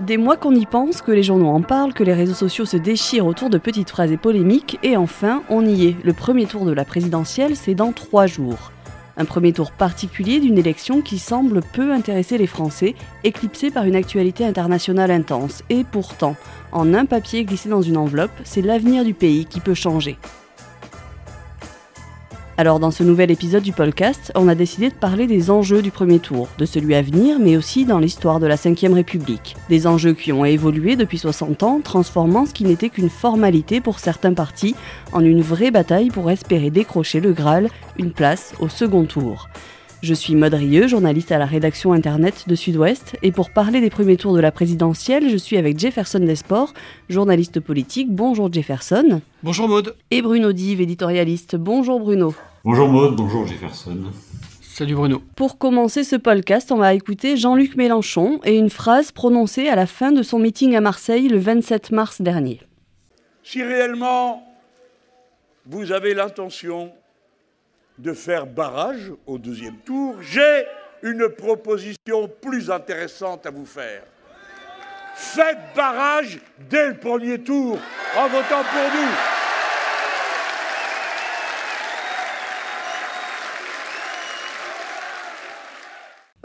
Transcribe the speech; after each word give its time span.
Des 0.00 0.16
mois 0.16 0.36
qu'on 0.36 0.54
y 0.54 0.64
pense, 0.64 1.02
que 1.02 1.12
les 1.12 1.22
journaux 1.22 1.50
en 1.50 1.60
parlent, 1.60 1.92
que 1.92 2.02
les 2.02 2.14
réseaux 2.14 2.34
sociaux 2.34 2.64
se 2.64 2.76
déchirent 2.76 3.26
autour 3.26 3.50
de 3.50 3.58
petites 3.58 3.90
phrases 3.90 4.10
et 4.10 4.16
polémiques, 4.16 4.78
et 4.82 4.96
enfin, 4.96 5.42
on 5.48 5.64
y 5.64 5.86
est. 5.86 5.96
Le 6.02 6.12
premier 6.12 6.46
tour 6.46 6.64
de 6.64 6.72
la 6.72 6.84
présidentielle, 6.84 7.56
c'est 7.56 7.74
dans 7.74 7.92
trois 7.92 8.26
jours. 8.26 8.72
Un 9.18 9.26
premier 9.26 9.52
tour 9.52 9.70
particulier 9.70 10.40
d'une 10.40 10.58
élection 10.58 11.02
qui 11.02 11.18
semble 11.18 11.60
peu 11.60 11.92
intéresser 11.92 12.38
les 12.38 12.46
Français, 12.46 12.94
éclipsée 13.22 13.70
par 13.70 13.84
une 13.84 13.94
actualité 13.94 14.46
internationale 14.46 15.10
intense. 15.10 15.62
Et 15.68 15.84
pourtant, 15.84 16.36
en 16.72 16.94
un 16.94 17.04
papier 17.04 17.44
glissé 17.44 17.68
dans 17.68 17.82
une 17.82 17.98
enveloppe, 17.98 18.32
c'est 18.44 18.62
l'avenir 18.62 19.04
du 19.04 19.12
pays 19.12 19.44
qui 19.44 19.60
peut 19.60 19.74
changer. 19.74 20.16
Alors 22.58 22.78
dans 22.78 22.90
ce 22.90 23.02
nouvel 23.02 23.30
épisode 23.30 23.62
du 23.62 23.72
podcast, 23.72 24.30
on 24.34 24.46
a 24.46 24.54
décidé 24.54 24.90
de 24.90 24.94
parler 24.94 25.26
des 25.26 25.50
enjeux 25.50 25.80
du 25.80 25.90
premier 25.90 26.18
tour, 26.18 26.48
de 26.58 26.66
celui 26.66 26.94
à 26.94 27.00
venir, 27.00 27.38
mais 27.40 27.56
aussi 27.56 27.86
dans 27.86 27.98
l'histoire 27.98 28.40
de 28.40 28.46
la 28.46 28.56
Ve 28.56 28.92
République. 28.92 29.56
Des 29.70 29.86
enjeux 29.86 30.12
qui 30.12 30.32
ont 30.32 30.44
évolué 30.44 30.96
depuis 30.96 31.16
60 31.16 31.62
ans, 31.62 31.80
transformant 31.82 32.44
ce 32.44 32.52
qui 32.52 32.64
n'était 32.64 32.90
qu'une 32.90 33.08
formalité 33.08 33.80
pour 33.80 33.98
certains 33.98 34.34
partis 34.34 34.74
en 35.12 35.24
une 35.24 35.40
vraie 35.40 35.70
bataille 35.70 36.10
pour 36.10 36.30
espérer 36.30 36.68
décrocher 36.70 37.20
le 37.20 37.32
Graal, 37.32 37.70
une 37.98 38.12
place 38.12 38.52
au 38.60 38.68
second 38.68 39.04
tour. 39.04 39.48
Je 40.02 40.14
suis 40.14 40.34
Maud 40.34 40.52
Rieux, 40.52 40.88
journaliste 40.88 41.30
à 41.30 41.38
la 41.38 41.46
rédaction 41.46 41.92
internet 41.92 42.48
de 42.48 42.56
Sud-Ouest, 42.56 43.16
et 43.22 43.30
pour 43.30 43.50
parler 43.50 43.80
des 43.80 43.88
premiers 43.88 44.16
tours 44.16 44.34
de 44.34 44.40
la 44.40 44.50
présidentielle, 44.50 45.30
je 45.30 45.36
suis 45.36 45.56
avec 45.56 45.78
Jefferson 45.78 46.18
Desports, 46.18 46.74
journaliste 47.08 47.60
politique. 47.60 48.08
Bonjour 48.10 48.52
Jefferson. 48.52 49.20
Bonjour 49.44 49.68
Maud. 49.68 49.94
Et 50.10 50.20
Bruno 50.20 50.52
Dive, 50.52 50.80
éditorialiste. 50.80 51.54
Bonjour 51.54 52.00
Bruno. 52.00 52.34
Bonjour 52.64 52.88
Maud, 52.88 53.14
bonjour 53.14 53.46
Jefferson. 53.46 53.96
Salut 54.60 54.96
Bruno. 54.96 55.22
Pour 55.36 55.56
commencer 55.56 56.02
ce 56.02 56.16
podcast, 56.16 56.72
on 56.72 56.78
va 56.78 56.94
écouter 56.94 57.36
Jean-Luc 57.36 57.76
Mélenchon 57.76 58.40
et 58.44 58.58
une 58.58 58.70
phrase 58.70 59.12
prononcée 59.12 59.68
à 59.68 59.76
la 59.76 59.86
fin 59.86 60.10
de 60.10 60.24
son 60.24 60.40
meeting 60.40 60.74
à 60.74 60.80
Marseille 60.80 61.28
le 61.28 61.38
27 61.38 61.92
mars 61.92 62.20
dernier. 62.20 62.60
Si 63.44 63.62
réellement 63.62 64.42
vous 65.64 65.92
avez 65.92 66.12
l'intention 66.12 66.90
de 67.98 68.12
faire 68.12 68.46
barrage 68.46 69.12
au 69.26 69.38
deuxième 69.38 69.76
tour, 69.78 70.16
j'ai 70.20 70.64
une 71.02 71.28
proposition 71.28 72.28
plus 72.40 72.70
intéressante 72.70 73.46
à 73.46 73.50
vous 73.50 73.66
faire. 73.66 74.02
Faites 75.14 75.58
barrage 75.76 76.40
dès 76.70 76.88
le 76.88 76.96
premier 76.96 77.38
tour 77.38 77.78
en 78.16 78.28
votant 78.28 78.62
pour 78.62 79.00
nous. 79.00 79.12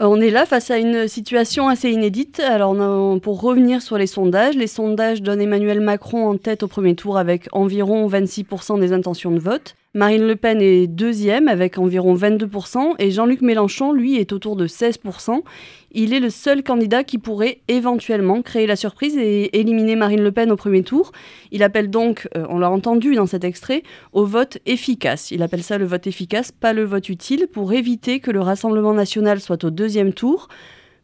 On 0.00 0.20
est 0.20 0.30
là 0.30 0.46
face 0.46 0.70
à 0.70 0.78
une 0.78 1.08
situation 1.08 1.66
assez 1.66 1.90
inédite. 1.90 2.38
Alors, 2.38 2.76
pour 3.20 3.40
revenir 3.40 3.82
sur 3.82 3.98
les 3.98 4.06
sondages, 4.06 4.54
les 4.54 4.68
sondages 4.68 5.22
donnent 5.22 5.40
Emmanuel 5.40 5.80
Macron 5.80 6.28
en 6.28 6.36
tête 6.36 6.62
au 6.62 6.68
premier 6.68 6.94
tour 6.94 7.18
avec 7.18 7.48
environ 7.50 8.06
26% 8.08 8.78
des 8.78 8.92
intentions 8.92 9.32
de 9.32 9.40
vote. 9.40 9.74
Marine 9.94 10.26
Le 10.26 10.36
Pen 10.36 10.60
est 10.60 10.86
deuxième 10.86 11.48
avec 11.48 11.78
environ 11.78 12.14
22% 12.14 12.96
et 12.98 13.10
Jean-Luc 13.10 13.40
Mélenchon, 13.40 13.92
lui, 13.92 14.16
est 14.16 14.34
autour 14.34 14.54
de 14.54 14.66
16%. 14.66 15.40
Il 15.92 16.12
est 16.12 16.20
le 16.20 16.28
seul 16.28 16.62
candidat 16.62 17.04
qui 17.04 17.16
pourrait 17.16 17.62
éventuellement 17.68 18.42
créer 18.42 18.66
la 18.66 18.76
surprise 18.76 19.16
et 19.16 19.58
éliminer 19.58 19.96
Marine 19.96 20.20
Le 20.20 20.30
Pen 20.30 20.52
au 20.52 20.56
premier 20.56 20.82
tour. 20.82 21.12
Il 21.52 21.62
appelle 21.62 21.88
donc, 21.88 22.28
euh, 22.36 22.44
on 22.50 22.58
l'a 22.58 22.70
entendu 22.70 23.14
dans 23.14 23.24
cet 23.24 23.44
extrait, 23.44 23.82
au 24.12 24.26
vote 24.26 24.58
efficace. 24.66 25.30
Il 25.30 25.42
appelle 25.42 25.62
ça 25.62 25.78
le 25.78 25.86
vote 25.86 26.06
efficace, 26.06 26.52
pas 26.52 26.74
le 26.74 26.84
vote 26.84 27.08
utile, 27.08 27.46
pour 27.50 27.72
éviter 27.72 28.20
que 28.20 28.30
le 28.30 28.40
Rassemblement 28.40 28.92
national 28.92 29.40
soit 29.40 29.64
au 29.64 29.70
deuxième 29.70 30.12
tour. 30.12 30.48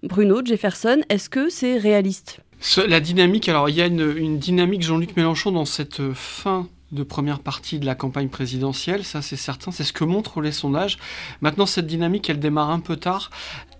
Bruno, 0.02 0.44
Jefferson, 0.44 1.00
est-ce 1.08 1.30
que 1.30 1.48
c'est 1.48 1.78
réaliste? 1.78 2.40
La 2.86 3.00
dynamique, 3.00 3.48
alors 3.48 3.70
il 3.70 3.76
y 3.76 3.80
a 3.80 3.86
une, 3.86 4.14
une 4.14 4.38
dynamique 4.38 4.82
Jean-Luc 4.82 5.16
Mélenchon 5.16 5.52
dans 5.52 5.64
cette 5.64 6.12
fin 6.12 6.68
de 6.94 7.02
première 7.02 7.40
partie 7.40 7.78
de 7.78 7.86
la 7.86 7.94
campagne 7.94 8.28
présidentielle, 8.28 9.04
ça 9.04 9.20
c'est 9.20 9.36
certain, 9.36 9.70
c'est 9.70 9.84
ce 9.84 9.92
que 9.92 10.04
montrent 10.04 10.40
les 10.40 10.52
sondages. 10.52 10.98
Maintenant, 11.40 11.66
cette 11.66 11.86
dynamique, 11.86 12.30
elle 12.30 12.38
démarre 12.38 12.70
un 12.70 12.80
peu 12.80 12.96
tard. 12.96 13.30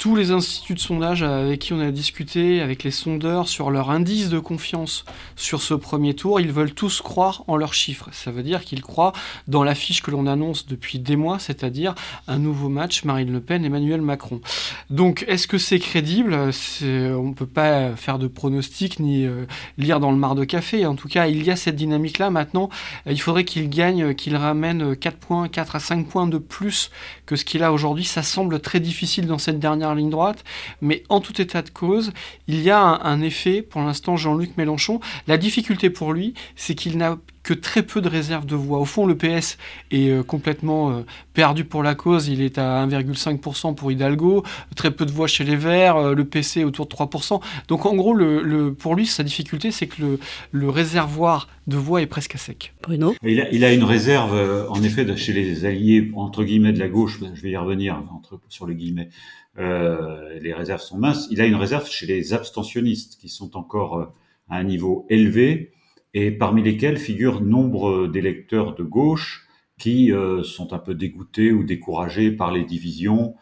Tous 0.04 0.16
les 0.16 0.32
instituts 0.32 0.75
de 0.75 0.81
sondage 0.81 1.22
avec 1.22 1.60
qui 1.60 1.72
on 1.72 1.81
a 1.81 1.91
discuté, 1.91 2.60
avec 2.60 2.84
les 2.84 2.91
sondeurs, 2.91 3.48
sur 3.48 3.70
leur 3.70 3.88
indice 3.88 4.28
de 4.28 4.38
confiance 4.38 5.06
sur 5.34 5.62
ce 5.62 5.72
premier 5.72 6.12
tour, 6.12 6.41
ils 6.41 6.53
veulent 6.53 6.75
tous 6.75 7.00
croire 7.00 7.42
en 7.47 7.56
leurs 7.56 7.72
chiffres. 7.72 8.10
Ça 8.12 8.31
veut 8.31 8.42
dire 8.42 8.66
qu'ils 8.66 8.82
croient 8.82 9.15
dans 9.48 9.65
l'affiche 9.65 10.03
que 10.03 10.10
l'on 10.10 10.26
annonce 10.26 10.66
depuis 10.66 10.98
des 10.98 11.16
mois, 11.16 11.38
c'est-à-dire 11.38 11.94
un 12.28 12.37
nouveau 12.37 12.69
match 12.69 13.04
Marine 13.04 13.32
Le 13.32 13.41
Pen, 13.41 13.65
Emmanuel 13.65 14.03
Macron. 14.03 14.42
Donc, 14.91 15.25
est-ce 15.26 15.48
que 15.48 15.56
c'est 15.56 15.78
crédible? 15.78 16.34
On 16.34 17.28
ne 17.28 17.32
peut 17.32 17.47
pas 17.47 17.97
faire 17.97 18.19
de 18.19 18.26
pronostics 18.26 19.00
ni 19.00 19.25
euh, 19.25 19.47
lire 19.78 20.00
dans 20.00 20.10
le 20.10 20.19
mar 20.19 20.34
de 20.34 20.44
café. 20.44 20.84
En 20.84 20.97
tout 20.97 21.09
cas, 21.09 21.28
il 21.28 21.42
y 21.44 21.50
a 21.50 21.56
cette 21.56 21.76
dynamique-là. 21.76 22.28
Maintenant, 22.28 22.69
il 23.06 23.22
faudrait 23.22 23.44
qu'il 23.44 23.71
gagne, 23.71 24.15
qu'il 24.15 24.36
ramène 24.36 24.94
4 24.94 25.16
points, 25.16 25.48
4 25.48 25.76
à 25.76 25.81
5 25.81 26.06
points 26.06 26.26
de 26.26 26.36
plus 26.36 26.91
que 27.25 27.36
ce 27.36 27.47
qu'il 27.47 27.62
a 27.62 27.72
aujourd'hui. 27.72 28.04
Ça 28.04 28.22
semble 28.22 28.60
très 28.60 28.81
difficile 28.81 29.26
dans 29.26 29.38
cette 29.38 29.59
dernière 29.59 29.94
ligne 29.94 30.10
droite, 30.10 30.44
mais 30.81 31.03
en 31.09 31.21
tout 31.21 31.41
état 31.41 31.62
de 31.62 31.71
cause, 31.71 32.12
il 32.49 32.60
y 32.60 32.71
a 32.71 32.81
un, 32.81 33.21
effet, 33.21 33.62
pour 33.62 33.81
l'instant, 33.81 34.16
Jean-Luc 34.16 34.56
Mélenchon. 34.56 35.00
La 35.27 35.37
difficulté 35.38 35.91
pour 35.91 36.12
lui, 36.12 36.34
c'est 36.56 36.75
qu'il 36.75 36.99
n'a 36.99 37.19
que 37.44 37.55
très 37.55 37.82
peu 37.82 38.00
de 38.00 38.09
réserves 38.09 38.47
de 38.47 38.56
voix. 38.56 38.78
Au 38.78 38.84
fond, 38.87 39.06
le 39.06 39.16
PS 39.16 39.59
est 39.93 40.09
euh, 40.09 40.22
complètement 40.22 40.91
euh, 40.91 41.03
perdu 41.34 41.65
pour 41.65 41.83
la 41.83 41.94
cause. 41.94 42.27
Il 42.27 42.41
est 42.41 42.59
à 42.59 42.84
1,5% 42.87 43.75
pour 43.75 43.93
Hidalgo, 43.93 44.43
très 44.75 44.91
peu 44.91 45.04
de 45.04 45.12
voix 45.12 45.28
chez 45.28 45.44
les 45.44 45.54
Verts, 45.54 45.97
euh, 45.97 46.15
le 46.15 46.25
PC 46.25 46.65
autour 46.65 46.87
de 46.87 46.94
3%. 46.94 47.41
Donc 47.69 47.87
en 47.87 47.94
gros, 47.94 48.15
le, 48.15 48.72
pour 48.72 48.97
lui, 48.97 49.06
sa 49.06 49.22
difficulté, 49.22 49.71
c'est 49.71 49.87
que 49.87 50.00
le, 50.00 50.19
le, 50.53 50.71
réservoir 50.71 51.49
de 51.66 51.77
voix 51.77 52.00
est 52.00 52.06
presque 52.06 52.34
à 52.34 52.38
sec. 52.38 52.72
Bruno? 52.83 53.15
Il 53.22 53.41
a, 53.41 53.53
il 53.53 53.62
a 53.62 53.72
une 53.72 53.84
réserve, 53.84 54.66
en 54.71 54.83
effet, 54.83 55.15
chez 55.16 55.34
les 55.34 55.66
alliés, 55.66 56.10
entre 56.16 56.44
guillemets, 56.44 56.72
de 56.72 56.81
la 56.81 56.88
gauche, 56.88 57.21
je 57.34 57.43
vais 57.43 57.50
y 57.50 57.56
revenir 57.56 58.03
entre, 58.10 58.41
sur 58.49 58.66
les 58.66 58.75
guillemets, 58.75 59.10
euh, 59.59 60.38
les 60.41 60.53
réserves 60.53 60.82
sont 60.82 60.98
minces. 60.98 61.28
Il 61.31 61.41
a 61.41 61.47
une 61.47 61.54
réserve 61.54 61.88
chez 61.88 62.06
les 62.06 62.32
abstentionnistes, 62.32 63.19
qui 63.20 63.28
sont 63.28 63.56
encore 63.56 64.12
à 64.48 64.56
un 64.56 64.65
niveau 64.65 65.06
élevé 65.09 65.72
et 66.12 66.31
parmi 66.31 66.62
lesquels 66.62 66.97
figurent 66.97 67.41
nombre 67.41 68.06
d'électeurs 68.06 68.75
de 68.75 68.84
gauche 68.84 69.48
qui 69.78 70.12
euh, 70.12 70.42
sont 70.42 70.72
un 70.72 70.78
peu 70.78 70.94
dégoûtés 70.94 71.53
ou 71.53 71.65
découragés 71.65 72.31
par 72.31 72.53
les 72.53 72.65
divisions, 72.65 73.34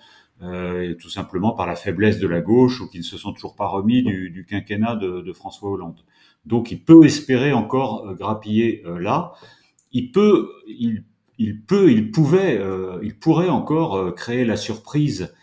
euh, 0.42 0.94
tout 0.94 1.10
simplement 1.10 1.52
par 1.52 1.66
la 1.66 1.76
faiblesse 1.76 2.18
de 2.18 2.26
la 2.26 2.40
gauche 2.40 2.80
ou 2.80 2.88
qui 2.88 2.98
ne 2.98 3.02
se 3.02 3.18
sont 3.18 3.32
toujours 3.32 3.54
pas 3.54 3.66
remis 3.66 4.02
du, 4.02 4.30
du 4.30 4.46
quinquennat 4.46 4.96
de, 4.96 5.20
de, 5.20 5.32
François 5.32 5.70
Hollande. 5.70 6.00
Donc 6.46 6.72
il 6.72 6.82
peut 6.82 7.04
espérer 7.04 7.52
encore 7.52 8.08
euh, 8.08 8.14
grappiller 8.14 8.82
euh, 8.86 8.98
là. 8.98 9.34
Il 9.92 10.10
peut, 10.10 10.50
il, 10.66 11.04
il 11.38 11.60
peut, 11.60 11.92
il 11.92 12.10
pouvait, 12.10 12.58
euh, 12.58 12.98
il 13.02 13.18
pourrait 13.18 13.50
encore 13.50 14.14
créer 14.14 14.44
la 14.44 14.56
surprise 14.56 15.34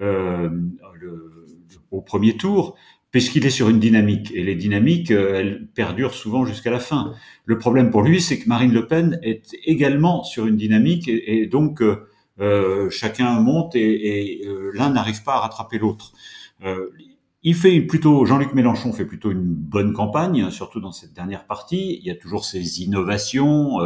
le, 0.00 1.46
au 1.90 2.00
premier 2.00 2.36
tour 2.36 2.76
puisqu'il 3.14 3.46
est 3.46 3.50
sur 3.50 3.68
une 3.68 3.78
dynamique. 3.78 4.32
Et 4.34 4.42
les 4.42 4.56
dynamiques, 4.56 5.12
euh, 5.12 5.38
elles 5.38 5.68
perdurent 5.72 6.14
souvent 6.14 6.44
jusqu'à 6.44 6.72
la 6.72 6.80
fin. 6.80 7.14
Le 7.44 7.58
problème 7.58 7.90
pour 7.90 8.02
lui, 8.02 8.20
c'est 8.20 8.40
que 8.40 8.48
Marine 8.48 8.72
Le 8.72 8.88
Pen 8.88 9.20
est 9.22 9.54
également 9.64 10.24
sur 10.24 10.48
une 10.48 10.56
dynamique, 10.56 11.06
et, 11.06 11.46
donc 11.46 11.80
euh, 11.80 12.08
euh, 12.40 12.90
chacun 12.90 13.38
monte 13.38 13.76
et, 13.76 14.40
et 14.40 14.48
l'un 14.72 14.90
n'arrive 14.90 15.22
pas 15.22 15.34
à 15.34 15.40
rattraper 15.42 15.78
l'autre. 15.78 16.12
il 17.44 17.54
fait 17.54 17.80
plutôt, 17.82 18.24
Jean-Luc 18.24 18.52
Mélenchon 18.52 18.92
fait 18.92 19.06
plutôt 19.06 19.30
une 19.30 19.44
bonne 19.44 19.92
campagne, 19.92 20.50
surtout 20.50 20.80
dans 20.80 20.90
cette 20.90 21.12
dernière 21.12 21.46
partie. 21.46 22.00
Il 22.00 22.04
y 22.04 22.10
a 22.10 22.16
toujours 22.16 22.44
ces 22.44 22.82
innovations. 22.82 23.78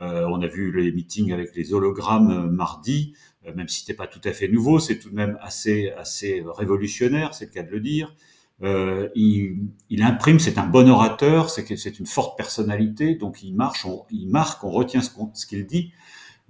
on 0.00 0.42
a 0.42 0.46
vu 0.48 0.72
les 0.72 0.90
meetings 0.90 1.32
avec 1.32 1.54
les 1.54 1.72
hologrammes 1.72 2.50
mardi, 2.50 3.14
même 3.54 3.68
si 3.68 3.80
c'était 3.80 3.94
pas 3.94 4.06
tout 4.06 4.20
à 4.24 4.32
fait 4.32 4.48
nouveau, 4.48 4.78
c'est 4.78 4.98
tout 4.98 5.10
de 5.10 5.14
même 5.14 5.38
assez 5.40 5.90
assez 5.96 6.42
révolutionnaire, 6.56 7.34
c'est 7.34 7.46
le 7.46 7.50
cas 7.50 7.62
de 7.62 7.70
le 7.70 7.80
dire. 7.80 8.14
Euh, 8.62 9.08
il, 9.14 9.68
il, 9.90 10.02
imprime, 10.02 10.38
c'est 10.38 10.56
un 10.56 10.66
bon 10.66 10.88
orateur, 10.88 11.50
c'est 11.50 11.76
c'est 11.76 11.98
une 11.98 12.06
forte 12.06 12.38
personnalité, 12.38 13.14
donc 13.14 13.42
il 13.42 13.54
marche, 13.54 13.84
on, 13.84 14.04
il 14.10 14.28
marque, 14.28 14.64
on 14.64 14.70
retient 14.70 15.02
ce, 15.02 15.10
ce 15.34 15.46
qu'il 15.46 15.66
dit. 15.66 15.92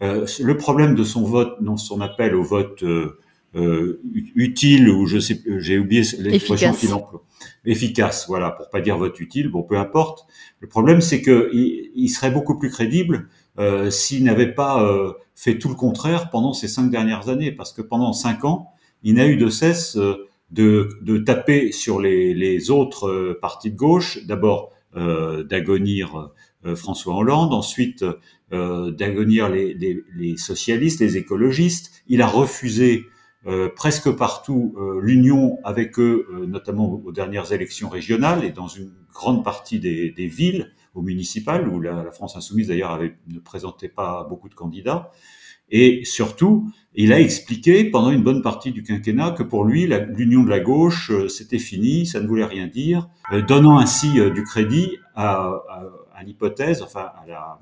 Euh, 0.02 0.26
le 0.40 0.56
problème 0.56 0.94
de 0.94 1.02
son 1.02 1.24
vote, 1.24 1.60
non, 1.60 1.76
son 1.76 2.00
appel 2.00 2.34
au 2.34 2.42
vote 2.42 2.82
euh, 2.82 3.18
euh 3.54 4.00
utile 4.34 4.88
ou 4.90 5.06
je 5.06 5.18
sais, 5.18 5.40
j'ai 5.58 5.78
oublié 5.78 6.02
l'expression 6.18 6.74
qu'il 6.74 6.92
emploie, 6.92 7.24
efficace, 7.64 8.26
voilà, 8.28 8.50
pour 8.52 8.68
pas 8.70 8.80
dire 8.80 8.98
vote 8.98 9.18
utile, 9.18 9.48
bon, 9.48 9.62
peu 9.62 9.76
importe. 9.76 10.26
Le 10.60 10.68
problème, 10.68 11.00
c'est 11.00 11.22
que 11.22 11.50
il, 11.52 11.90
il, 11.96 12.08
serait 12.08 12.30
beaucoup 12.30 12.56
plus 12.58 12.70
crédible 12.70 13.28
euh, 13.58 13.90
s'il 13.90 14.24
n'avait 14.24 14.52
pas 14.52 14.82
euh, 14.82 15.12
fait 15.34 15.58
tout 15.58 15.68
le 15.68 15.74
contraire 15.74 16.30
pendant 16.30 16.52
ces 16.52 16.68
cinq 16.68 16.90
dernières 16.90 17.28
années, 17.28 17.52
parce 17.52 17.72
que 17.72 17.82
pendant 17.82 18.12
cinq 18.12 18.44
ans, 18.44 18.70
il 19.02 19.14
n'a 19.14 19.26
eu 19.26 19.36
de 19.36 19.48
cesse 19.48 19.96
de, 20.50 20.88
de 21.02 21.18
taper 21.18 21.72
sur 21.72 22.00
les, 22.00 22.34
les, 22.34 22.70
autres 22.70 23.08
euh, 23.08 23.38
partis 23.40 23.70
de 23.70 23.76
gauche, 23.76 24.24
d'abord 24.26 24.70
euh, 24.96 25.42
d'agonir 25.44 26.30
euh, 26.64 26.74
François 26.74 27.16
Hollande, 27.16 27.52
ensuite 27.52 28.04
euh, 28.52 28.90
d'agonir 28.92 29.48
les, 29.48 29.74
les, 29.74 30.02
les, 30.16 30.36
socialistes, 30.36 31.00
les 31.00 31.16
écologistes. 31.16 32.02
Il 32.08 32.22
a 32.22 32.26
refusé 32.26 33.04
presque 33.76 34.10
partout 34.10 34.74
l'union 35.00 35.60
avec 35.62 36.00
eux, 36.00 36.26
notamment 36.48 36.90
aux 36.90 37.12
dernières 37.12 37.52
élections 37.52 37.88
régionales 37.88 38.44
et 38.44 38.50
dans 38.50 38.66
une 38.66 38.90
grande 39.14 39.44
partie 39.44 39.78
des, 39.78 40.10
des 40.10 40.26
villes, 40.26 40.72
aux 40.96 41.02
municipales, 41.02 41.68
où 41.68 41.80
la, 41.80 42.10
France 42.10 42.36
insoumise 42.36 42.68
d'ailleurs 42.68 42.98
ne 43.28 43.38
présentait 43.38 43.88
pas 43.88 44.26
beaucoup 44.28 44.48
de 44.48 44.54
candidats. 44.54 45.10
Et 45.68 46.04
surtout, 46.04 46.70
il 46.94 47.12
a 47.12 47.20
expliqué 47.20 47.84
pendant 47.84 48.10
une 48.10 48.22
bonne 48.22 48.40
partie 48.40 48.72
du 48.72 48.82
quinquennat 48.82 49.32
que 49.32 49.42
pour 49.42 49.64
lui, 49.64 49.86
l'union 49.86 50.42
de 50.42 50.48
la 50.48 50.60
gauche, 50.60 51.10
euh, 51.10 51.28
c'était 51.28 51.58
fini, 51.58 52.06
ça 52.06 52.20
ne 52.20 52.26
voulait 52.28 52.44
rien 52.44 52.68
dire, 52.68 53.08
euh, 53.32 53.42
donnant 53.42 53.78
ainsi 53.78 54.20
euh, 54.20 54.30
du 54.30 54.44
crédit 54.44 54.96
à, 55.14 55.62
l'hypothèse, 56.24 56.82
enfin 56.82 57.10
à 57.22 57.26
la 57.26 57.60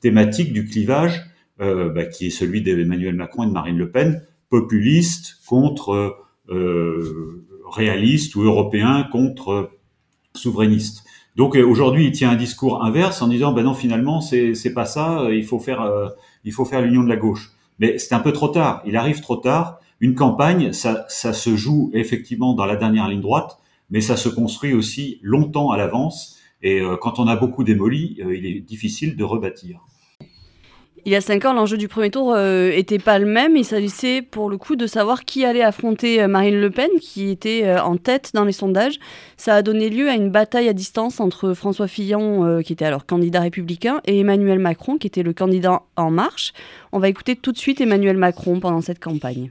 thématique 0.00 0.52
du 0.52 0.66
clivage 0.66 1.24
bah, 1.58 2.04
qui 2.04 2.26
est 2.26 2.30
celui 2.30 2.62
d'Emmanuel 2.62 3.14
Macron 3.14 3.44
et 3.44 3.46
de 3.46 3.52
Marine 3.52 3.78
Le 3.78 3.90
Pen, 3.90 4.22
populiste 4.50 5.36
contre 5.46 6.18
réaliste 6.48 8.36
ou 8.36 8.42
européen 8.42 9.08
contre 9.10 9.70
souverainiste. 10.34 11.03
Donc 11.36 11.56
aujourd'hui, 11.56 12.06
il 12.06 12.12
tient 12.12 12.30
un 12.30 12.36
discours 12.36 12.84
inverse 12.84 13.20
en 13.20 13.28
disant 13.28 13.52
ben 13.52 13.64
non 13.64 13.74
finalement 13.74 14.20
c'est 14.20 14.54
c'est 14.54 14.72
pas 14.72 14.86
ça, 14.86 15.26
il 15.32 15.44
faut 15.44 15.58
faire 15.58 16.12
il 16.44 16.52
faut 16.52 16.64
faire 16.64 16.80
l'union 16.80 17.02
de 17.02 17.08
la 17.08 17.16
gauche. 17.16 17.50
Mais 17.78 17.98
c'est 17.98 18.14
un 18.14 18.20
peu 18.20 18.32
trop 18.32 18.48
tard. 18.48 18.82
Il 18.86 18.96
arrive 18.96 19.20
trop 19.20 19.36
tard. 19.36 19.80
Une 20.00 20.14
campagne, 20.14 20.72
ça, 20.72 21.06
ça 21.08 21.32
se 21.32 21.56
joue 21.56 21.90
effectivement 21.94 22.54
dans 22.54 22.66
la 22.66 22.76
dernière 22.76 23.08
ligne 23.08 23.20
droite, 23.20 23.58
mais 23.90 24.00
ça 24.00 24.16
se 24.16 24.28
construit 24.28 24.74
aussi 24.74 25.18
longtemps 25.22 25.70
à 25.70 25.76
l'avance. 25.76 26.38
Et 26.62 26.80
euh, 26.80 26.96
quand 26.96 27.18
on 27.18 27.26
a 27.26 27.36
beaucoup 27.36 27.64
démoli, 27.64 28.18
euh, 28.20 28.36
il 28.36 28.46
est 28.46 28.60
difficile 28.60 29.16
de 29.16 29.24
rebâtir. 29.24 29.80
Il 31.06 31.12
y 31.12 31.16
a 31.16 31.20
cinq 31.20 31.44
ans, 31.44 31.52
l'enjeu 31.52 31.76
du 31.76 31.86
premier 31.86 32.10
tour 32.10 32.34
n'était 32.34 32.94
euh, 32.96 33.04
pas 33.04 33.18
le 33.18 33.26
même. 33.26 33.58
Il 33.58 33.64
s'agissait 33.64 34.22
pour 34.22 34.48
le 34.48 34.56
coup 34.56 34.74
de 34.74 34.86
savoir 34.86 35.24
qui 35.26 35.44
allait 35.44 35.62
affronter 35.62 36.22
euh, 36.22 36.28
Marine 36.28 36.58
Le 36.58 36.70
Pen, 36.70 36.88
qui 36.98 37.28
était 37.28 37.64
euh, 37.64 37.82
en 37.82 37.98
tête 37.98 38.30
dans 38.32 38.44
les 38.44 38.52
sondages. 38.52 38.98
Ça 39.36 39.54
a 39.54 39.60
donné 39.60 39.90
lieu 39.90 40.08
à 40.08 40.14
une 40.14 40.30
bataille 40.30 40.66
à 40.66 40.72
distance 40.72 41.20
entre 41.20 41.52
François 41.52 41.88
Fillon, 41.88 42.62
qui 42.62 42.72
était 42.72 42.86
alors 42.86 43.04
candidat 43.04 43.40
républicain, 43.40 44.00
et 44.06 44.20
Emmanuel 44.20 44.58
Macron, 44.58 44.96
qui 44.96 45.06
était 45.06 45.22
le 45.22 45.34
candidat 45.34 45.82
En 45.96 46.10
Marche. 46.10 46.54
On 46.92 46.98
va 46.98 47.08
écouter 47.08 47.36
tout 47.36 47.52
de 47.52 47.58
suite 47.58 47.82
Emmanuel 47.82 48.16
Macron 48.16 48.58
pendant 48.60 48.80
cette 48.80 49.00
campagne. 49.00 49.50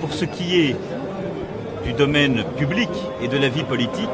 Pour 0.00 0.14
ce 0.14 0.24
qui 0.24 0.58
est 0.58 0.76
du 1.84 1.92
domaine 1.92 2.44
public 2.56 2.88
et 3.22 3.28
de 3.28 3.36
la 3.36 3.50
vie 3.50 3.64
politique, 3.64 4.08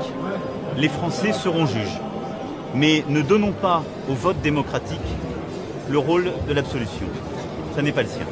les 0.77 0.89
Français 0.89 1.33
seront 1.33 1.67
juges. 1.67 2.01
Mais 2.75 3.05
ne 3.09 3.23
donnons 3.23 3.53
pas 3.53 3.85
au 4.11 4.15
vote 4.15 4.41
démocratique 4.43 4.99
le 5.89 5.99
rôle 5.99 6.33
de 6.49 6.53
l'absolution. 6.53 7.07
Ça 7.75 7.83
n'est 7.83 7.93
pas 7.93 8.03
le 8.03 8.09
sien. 8.09 8.27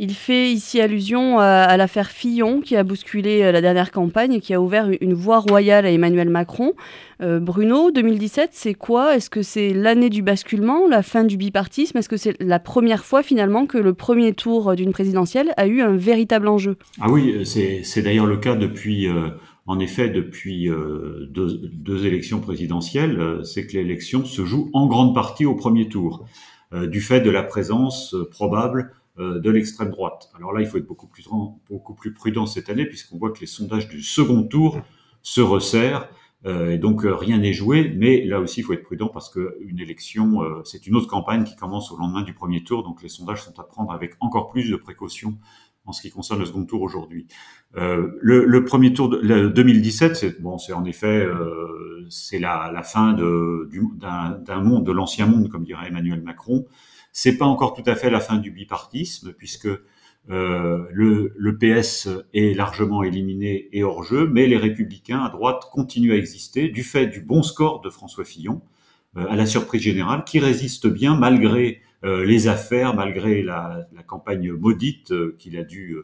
Il 0.00 0.14
fait 0.14 0.52
ici 0.52 0.80
allusion 0.80 1.40
à, 1.40 1.76
l'affaire 1.76 2.10
Fillon 2.10 2.60
qui 2.60 2.76
a 2.76 2.84
bousculé 2.84 3.42
euh, 3.42 3.50
la 3.50 3.60
dernière 3.60 3.90
campagne 3.90 4.34
et 4.34 4.40
qui 4.40 4.54
a 4.54 4.60
ouvert 4.60 4.88
une 5.00 5.12
voie 5.12 5.40
royale 5.40 5.86
à 5.86 5.90
Emmanuel 5.90 6.30
Macron. 6.30 6.74
Euh, 7.20 7.40
Bruno, 7.40 7.90
2017, 7.90 8.50
c'est 8.52 8.74
quoi? 8.74 9.16
Est-ce 9.16 9.28
que 9.28 9.42
c'est 9.42 9.74
l'année 9.74 10.08
du 10.08 10.22
basculement, 10.22 10.86
la 10.86 11.02
fin 11.02 11.24
du 11.24 11.36
bipartisme? 11.36 11.98
Est-ce 11.98 12.08
que 12.08 12.16
c'est 12.16 12.40
la 12.40 12.60
première 12.60 13.04
fois 13.04 13.24
finalement 13.24 13.66
que 13.66 13.76
le 13.76 13.92
premier 13.92 14.34
tour 14.34 14.76
d'une 14.76 14.92
présidentielle 14.92 15.52
a 15.56 15.66
eu 15.66 15.80
un 15.80 15.96
véritable 15.96 16.46
enjeu? 16.46 16.76
Ah 17.00 17.10
oui, 17.10 17.44
c'est 17.44 18.02
d'ailleurs 18.02 18.26
le 18.26 18.36
cas 18.36 18.54
depuis... 18.54 19.08
Euh, 19.08 19.30
en 19.66 19.80
effet, 19.80 20.08
depuis 20.08 20.70
deux, 21.28 21.60
deux, 21.74 22.06
élections 22.06 22.40
présidentielles, 22.40 23.40
c'est 23.44 23.66
que 23.66 23.76
l'élection 23.76 24.24
se 24.24 24.46
joue 24.46 24.70
en 24.72 24.86
grande 24.86 25.14
partie 25.14 25.44
au 25.44 25.56
premier 25.56 25.90
tour. 25.90 26.24
Euh, 26.74 26.86
du 26.86 27.00
fait 27.00 27.22
de 27.22 27.30
la 27.30 27.42
présence 27.42 28.12
euh, 28.14 28.28
probable 28.28 28.92
euh, 29.18 29.40
de 29.40 29.50
l'extrême 29.50 29.88
droite. 29.88 30.28
Alors 30.36 30.52
là, 30.52 30.60
il 30.60 30.66
faut 30.66 30.76
être 30.76 30.86
beaucoup 30.86 31.06
plus, 31.06 31.26
beaucoup 31.70 31.94
plus 31.94 32.12
prudent 32.12 32.44
cette 32.44 32.68
année, 32.68 32.84
puisqu'on 32.84 33.16
voit 33.16 33.32
que 33.32 33.40
les 33.40 33.46
sondages 33.46 33.88
du 33.88 34.02
second 34.02 34.42
tour 34.42 34.78
se 35.22 35.40
resserrent. 35.40 36.08
et 36.46 36.78
donc 36.78 37.02
rien 37.04 37.38
n'est 37.38 37.52
joué, 37.52 37.92
mais 37.96 38.24
là 38.24 38.38
aussi 38.38 38.60
il 38.60 38.62
faut 38.62 38.72
être 38.72 38.84
prudent 38.84 39.08
parce 39.08 39.28
qu'une 39.28 39.80
élection, 39.80 40.40
c'est 40.64 40.86
une 40.86 40.94
autre 40.94 41.08
campagne 41.08 41.42
qui 41.42 41.56
commence 41.56 41.90
au 41.90 41.96
lendemain 41.96 42.22
du 42.22 42.32
premier 42.32 42.62
tour, 42.62 42.84
donc 42.84 43.02
les 43.02 43.08
sondages 43.08 43.42
sont 43.42 43.58
à 43.58 43.64
prendre 43.64 43.90
avec 43.90 44.14
encore 44.20 44.48
plus 44.48 44.70
de 44.70 44.76
précautions 44.76 45.36
en 45.88 45.92
ce 45.92 46.02
qui 46.02 46.10
concerne 46.10 46.40
le 46.40 46.46
second 46.46 46.64
tour 46.64 46.82
aujourd'hui. 46.82 47.26
Euh, 47.76 48.18
le, 48.20 48.64
premier 48.64 48.92
tour 48.92 49.08
de 49.08 49.48
2017, 49.48 50.16
c'est 50.16 50.40
bon, 50.40 50.58
c'est 50.58 50.74
en 50.74 50.84
effet 50.84 51.06
euh, 51.06 52.06
c'est 52.10 52.38
la, 52.38 52.82
fin 52.82 53.14
d'un 53.14 54.60
monde, 54.60 54.86
de 54.86 54.92
l'ancien 54.92 55.26
monde, 55.26 55.48
comme 55.48 55.64
dirait 55.64 55.88
Emmanuel 55.88 56.22
Macron. 56.22 56.66
C'est 57.12 57.38
pas 57.38 57.46
encore 57.46 57.74
tout 57.74 57.82
à 57.86 57.94
fait 57.94 58.10
la 58.10 58.20
fin 58.20 58.36
du 58.36 58.50
bipartisme, 58.50 59.32
puisque 59.32 59.68
euh, 60.30 60.84
le, 60.92 61.58
PS 61.58 62.08
est 62.34 62.54
largement 62.54 63.02
éliminé 63.02 63.68
et 63.72 63.82
hors 63.82 64.04
jeu, 64.04 64.28
mais 64.28 64.46
les 64.46 64.58
républicains 64.58 65.20
à 65.20 65.30
droite 65.30 65.62
continuent 65.72 66.12
à 66.12 66.16
exister 66.16 66.68
du 66.68 66.82
fait 66.82 67.06
du 67.06 67.20
bon 67.20 67.42
score 67.42 67.80
de 67.80 67.88
François 67.88 68.24
Fillon, 68.24 68.60
à 69.16 69.34
la 69.36 69.46
surprise 69.46 69.80
générale, 69.80 70.22
qui 70.24 70.38
résiste 70.38 70.86
bien 70.86 71.16
malgré 71.16 71.80
les 72.02 72.48
affaires, 72.48 72.94
malgré 72.94 73.42
la, 73.42 73.86
campagne 74.06 74.52
maudite 74.52 75.12
euh, 75.12 75.36
qu'il 75.38 75.58
a 75.58 75.64
dû 75.64 75.96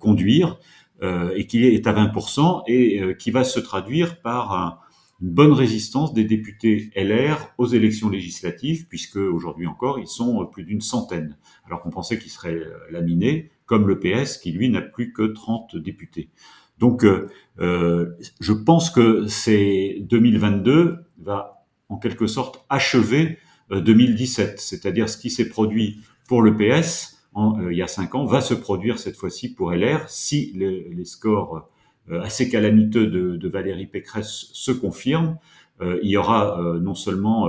conduire, 0.00 0.58
et 1.00 1.46
qui 1.46 1.64
est 1.64 1.86
à 1.86 1.92
20%, 1.92 2.64
et 2.66 3.16
qui 3.16 3.30
va 3.30 3.44
se 3.44 3.60
traduire 3.60 4.20
par 4.20 4.82
une 5.22 5.30
bonne 5.30 5.52
résistance 5.52 6.12
des 6.12 6.24
députés 6.24 6.90
LR 6.96 7.54
aux 7.56 7.66
élections 7.66 8.10
législatives, 8.10 8.88
puisque 8.88 9.16
aujourd'hui 9.16 9.68
encore, 9.68 10.00
ils 10.00 10.08
sont 10.08 10.44
plus 10.46 10.64
d'une 10.64 10.80
centaine, 10.80 11.36
alors 11.64 11.82
qu'on 11.82 11.90
pensait 11.90 12.18
qu'ils 12.18 12.32
seraient 12.32 12.60
laminés, 12.90 13.52
comme 13.66 13.86
le 13.86 14.00
PS, 14.00 14.38
qui 14.38 14.50
lui 14.50 14.68
n'a 14.68 14.80
plus 14.80 15.12
que 15.12 15.22
30 15.22 15.76
députés. 15.76 16.30
Donc, 16.78 17.04
euh, 17.04 18.16
je 18.40 18.52
pense 18.52 18.90
que 18.90 19.26
c'est 19.26 19.98
2022 20.02 20.98
va 21.18 21.64
en 21.88 21.98
quelque 21.98 22.26
sorte 22.26 22.64
achever 22.68 23.38
2017, 23.70 24.48
euh, 24.48 24.54
c'est-à-dire 24.56 25.08
ce 25.08 25.16
qui 25.16 25.30
s'est 25.30 25.48
produit 25.48 26.00
pour 26.26 26.42
le 26.42 26.56
PS 26.56 27.16
euh, 27.36 27.72
il 27.72 27.78
y 27.78 27.82
a 27.82 27.86
cinq 27.86 28.14
ans 28.14 28.24
va 28.24 28.40
se 28.40 28.54
produire 28.54 28.98
cette 28.98 29.16
fois-ci 29.16 29.54
pour 29.54 29.72
LR 29.72 30.08
si 30.08 30.52
les, 30.54 31.04
scores 31.04 31.68
euh, 32.10 32.20
assez 32.22 32.48
calamiteux 32.48 33.06
de, 33.06 33.48
Valérie 33.48 33.86
Pécresse 33.86 34.50
se 34.52 34.72
confirment. 34.72 35.36
il 35.80 36.08
y 36.08 36.16
aura 36.16 36.60
non 36.80 36.94
seulement 36.94 37.48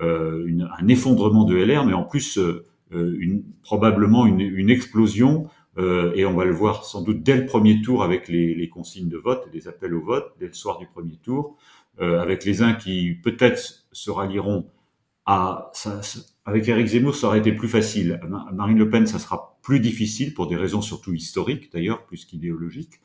un 0.00 0.88
effondrement 0.88 1.44
de 1.44 1.54
LR, 1.54 1.84
mais 1.84 1.92
en 1.92 2.02
plus 2.02 2.38
probablement 3.62 4.26
une, 4.26 4.70
explosion 4.70 5.48
et 5.78 6.24
on 6.24 6.34
va 6.34 6.44
le 6.44 6.52
voir 6.52 6.84
sans 6.84 7.02
doute 7.02 7.22
dès 7.22 7.36
le 7.36 7.46
premier 7.46 7.80
tour 7.82 8.02
avec 8.02 8.28
les, 8.28 8.54
les 8.54 8.68
consignes 8.68 9.08
de 9.08 9.18
vote, 9.18 9.46
les 9.52 9.68
appels 9.68 9.94
au 9.94 10.02
vote, 10.02 10.32
dès 10.40 10.46
le 10.46 10.54
soir 10.54 10.78
du 10.78 10.86
premier 10.86 11.18
tour, 11.22 11.56
avec 11.98 12.44
les 12.44 12.62
uns 12.62 12.72
qui 12.72 13.14
peut-être 13.22 13.84
se 13.92 14.10
rallieront 14.10 14.66
Ça, 15.26 16.00
avec 16.44 16.66
Eric 16.66 16.86
Zemmour, 16.86 17.14
ça 17.14 17.28
aurait 17.28 17.38
été 17.38 17.52
plus 17.52 17.68
facile. 17.68 18.20
Marine 18.52 18.78
Le 18.78 18.90
Pen, 18.90 19.06
ça 19.06 19.18
sera 19.18 19.58
plus 19.62 19.80
difficile 19.80 20.34
pour 20.34 20.48
des 20.48 20.56
raisons 20.56 20.82
surtout 20.82 21.12
historiques 21.12 21.72
d'ailleurs, 21.72 22.04
plus 22.06 22.24
qu'idéologiques. 22.24 23.00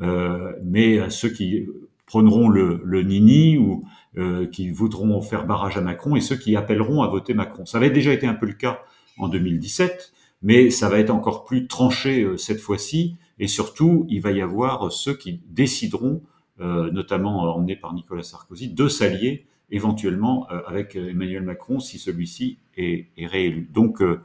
Euh, 0.00 0.52
mais 0.62 1.08
ceux 1.10 1.28
qui 1.28 1.66
prendront 2.12 2.50
le, 2.50 3.02
nini 3.02 3.56
ou 3.56 3.84
euh, 4.18 4.46
qui 4.46 4.70
voudront 4.70 5.22
faire 5.22 5.46
barrage 5.46 5.78
à 5.78 5.80
Macron 5.80 6.14
et 6.14 6.20
ceux 6.20 6.36
qui 6.36 6.56
appelleront 6.56 7.00
à 7.00 7.08
voter 7.08 7.32
Macron. 7.32 7.64
Ça 7.64 7.78
avait 7.78 7.88
déjà 7.88 8.12
été 8.12 8.26
un 8.26 8.34
peu 8.34 8.44
le 8.44 8.52
cas 8.52 8.82
en 9.16 9.28
2017, 9.28 10.12
mais 10.42 10.68
ça 10.68 10.90
va 10.90 10.98
être 10.98 11.08
encore 11.08 11.46
plus 11.46 11.66
tranché 11.66 12.22
euh, 12.22 12.36
cette 12.36 12.60
fois-ci. 12.60 13.16
Et 13.38 13.48
surtout, 13.48 14.04
il 14.10 14.20
va 14.20 14.30
y 14.30 14.42
avoir 14.42 14.92
ceux 14.92 15.14
qui 15.14 15.40
décideront 15.48 16.20
euh, 16.60 16.90
notamment 16.90 17.54
emmené 17.56 17.76
par 17.76 17.94
Nicolas 17.94 18.22
Sarkozy, 18.22 18.68
de 18.68 18.88
s'allier 18.88 19.46
éventuellement 19.72 20.46
euh, 20.50 20.60
avec 20.66 20.94
Emmanuel 20.94 21.42
Macron 21.42 21.80
si 21.80 21.98
celui-ci 21.98 22.58
est, 22.76 23.06
réélu. 23.18 23.68
Donc, 23.74 24.00
euh, 24.00 24.20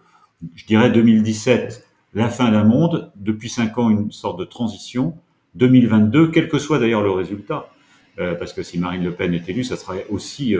je 0.53 0.65
dirais 0.65 0.91
2017, 0.91 1.87
la 2.13 2.29
fin 2.29 2.51
d'un 2.51 2.63
monde, 2.63 3.11
depuis 3.15 3.49
cinq 3.49 3.77
ans, 3.79 3.89
une 3.89 4.11
sorte 4.11 4.39
de 4.39 4.45
transition. 4.45 5.15
2022, 5.55 6.29
quel 6.29 6.49
que 6.49 6.59
soit 6.59 6.77
d'ailleurs 6.77 7.01
le 7.01 7.11
résultat, 7.11 7.69
parce 8.15 8.53
que 8.53 8.61
si 8.61 8.77
Marine 8.77 9.03
Le 9.03 9.11
Pen 9.11 9.33
est 9.33 9.49
élue, 9.49 9.63
ça 9.63 9.75
sera 9.75 9.95
aussi 10.09 10.55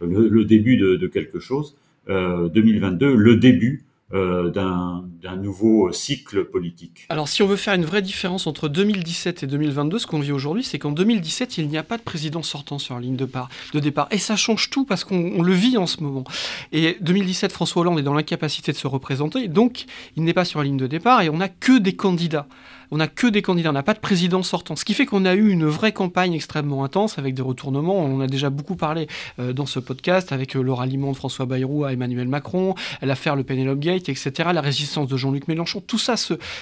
le, 0.00 0.44
début 0.44 0.76
de 0.76 1.06
quelque 1.08 1.40
chose. 1.40 1.76
2022, 2.08 3.16
le 3.16 3.36
début 3.36 3.84
euh, 4.14 4.50
d'un 4.50 5.36
nouveau 5.36 5.90
cycle 5.90 6.44
politique. 6.44 7.06
Alors 7.08 7.26
si 7.26 7.42
on 7.42 7.48
veut 7.48 7.56
faire 7.56 7.74
une 7.74 7.84
vraie 7.84 8.02
différence 8.02 8.46
entre 8.46 8.68
2017 8.68 9.42
et 9.42 9.46
2022, 9.48 9.98
ce 9.98 10.06
qu'on 10.06 10.20
vit 10.20 10.30
aujourd'hui, 10.30 10.62
c'est 10.62 10.78
qu'en 10.78 10.92
2017, 10.92 11.58
il 11.58 11.66
n'y 11.66 11.76
a 11.76 11.82
pas 11.82 11.96
de 11.96 12.02
président 12.02 12.44
sortant 12.44 12.78
sur 12.78 12.94
la 12.94 13.00
ligne 13.00 13.16
de, 13.16 13.28
de 13.72 13.80
départ. 13.80 14.06
Et 14.12 14.18
ça 14.18 14.36
change 14.36 14.70
tout 14.70 14.84
parce 14.84 15.02
qu'on 15.02 15.42
le 15.42 15.52
vit 15.52 15.76
en 15.76 15.88
ce 15.88 16.04
moment. 16.04 16.22
Et 16.70 16.98
2017, 17.00 17.50
François 17.50 17.82
Hollande 17.82 17.98
est 17.98 18.04
dans 18.04 18.14
l'incapacité 18.14 18.70
de 18.70 18.76
se 18.76 18.86
représenter, 18.86 19.48
donc 19.48 19.86
il 20.14 20.22
n'est 20.22 20.34
pas 20.34 20.44
sur 20.44 20.60
la 20.60 20.66
ligne 20.66 20.76
de 20.76 20.86
départ 20.86 21.22
et 21.22 21.28
on 21.28 21.38
n'a 21.38 21.48
que 21.48 21.76
des 21.76 21.96
candidats. 21.96 22.46
On 22.90 22.98
n'a 22.98 23.08
que 23.08 23.26
des 23.26 23.42
candidats, 23.42 23.70
on 23.70 23.74
n'a 23.74 23.82
pas 23.82 23.94
de 23.94 24.00
président 24.00 24.42
sortant. 24.42 24.76
Ce 24.76 24.84
qui 24.84 24.94
fait 24.94 25.06
qu'on 25.06 25.24
a 25.24 25.34
eu 25.34 25.50
une 25.50 25.66
vraie 25.66 25.92
campagne 25.92 26.34
extrêmement 26.34 26.84
intense 26.84 27.18
avec 27.18 27.34
des 27.34 27.42
retournements. 27.42 27.98
On 27.98 28.16
en 28.16 28.20
a 28.20 28.26
déjà 28.26 28.50
beaucoup 28.50 28.76
parlé 28.76 29.06
euh, 29.38 29.52
dans 29.52 29.66
ce 29.66 29.78
podcast 29.78 30.32
avec 30.32 30.56
euh, 30.56 30.62
le 30.62 30.72
ralliement 30.72 31.12
de 31.12 31.16
François 31.16 31.46
Bayrou 31.46 31.84
à 31.84 31.92
Emmanuel 31.92 32.28
Macron, 32.28 32.74
l'affaire 33.02 33.36
le 33.36 33.44
Penelope 33.44 33.80
Gate, 33.80 34.08
etc., 34.08 34.50
la 34.52 34.60
résistance 34.60 35.08
de 35.08 35.16
Jean-Luc 35.16 35.48
Mélenchon. 35.48 35.82
Tout 35.86 35.98
ça, 35.98 36.14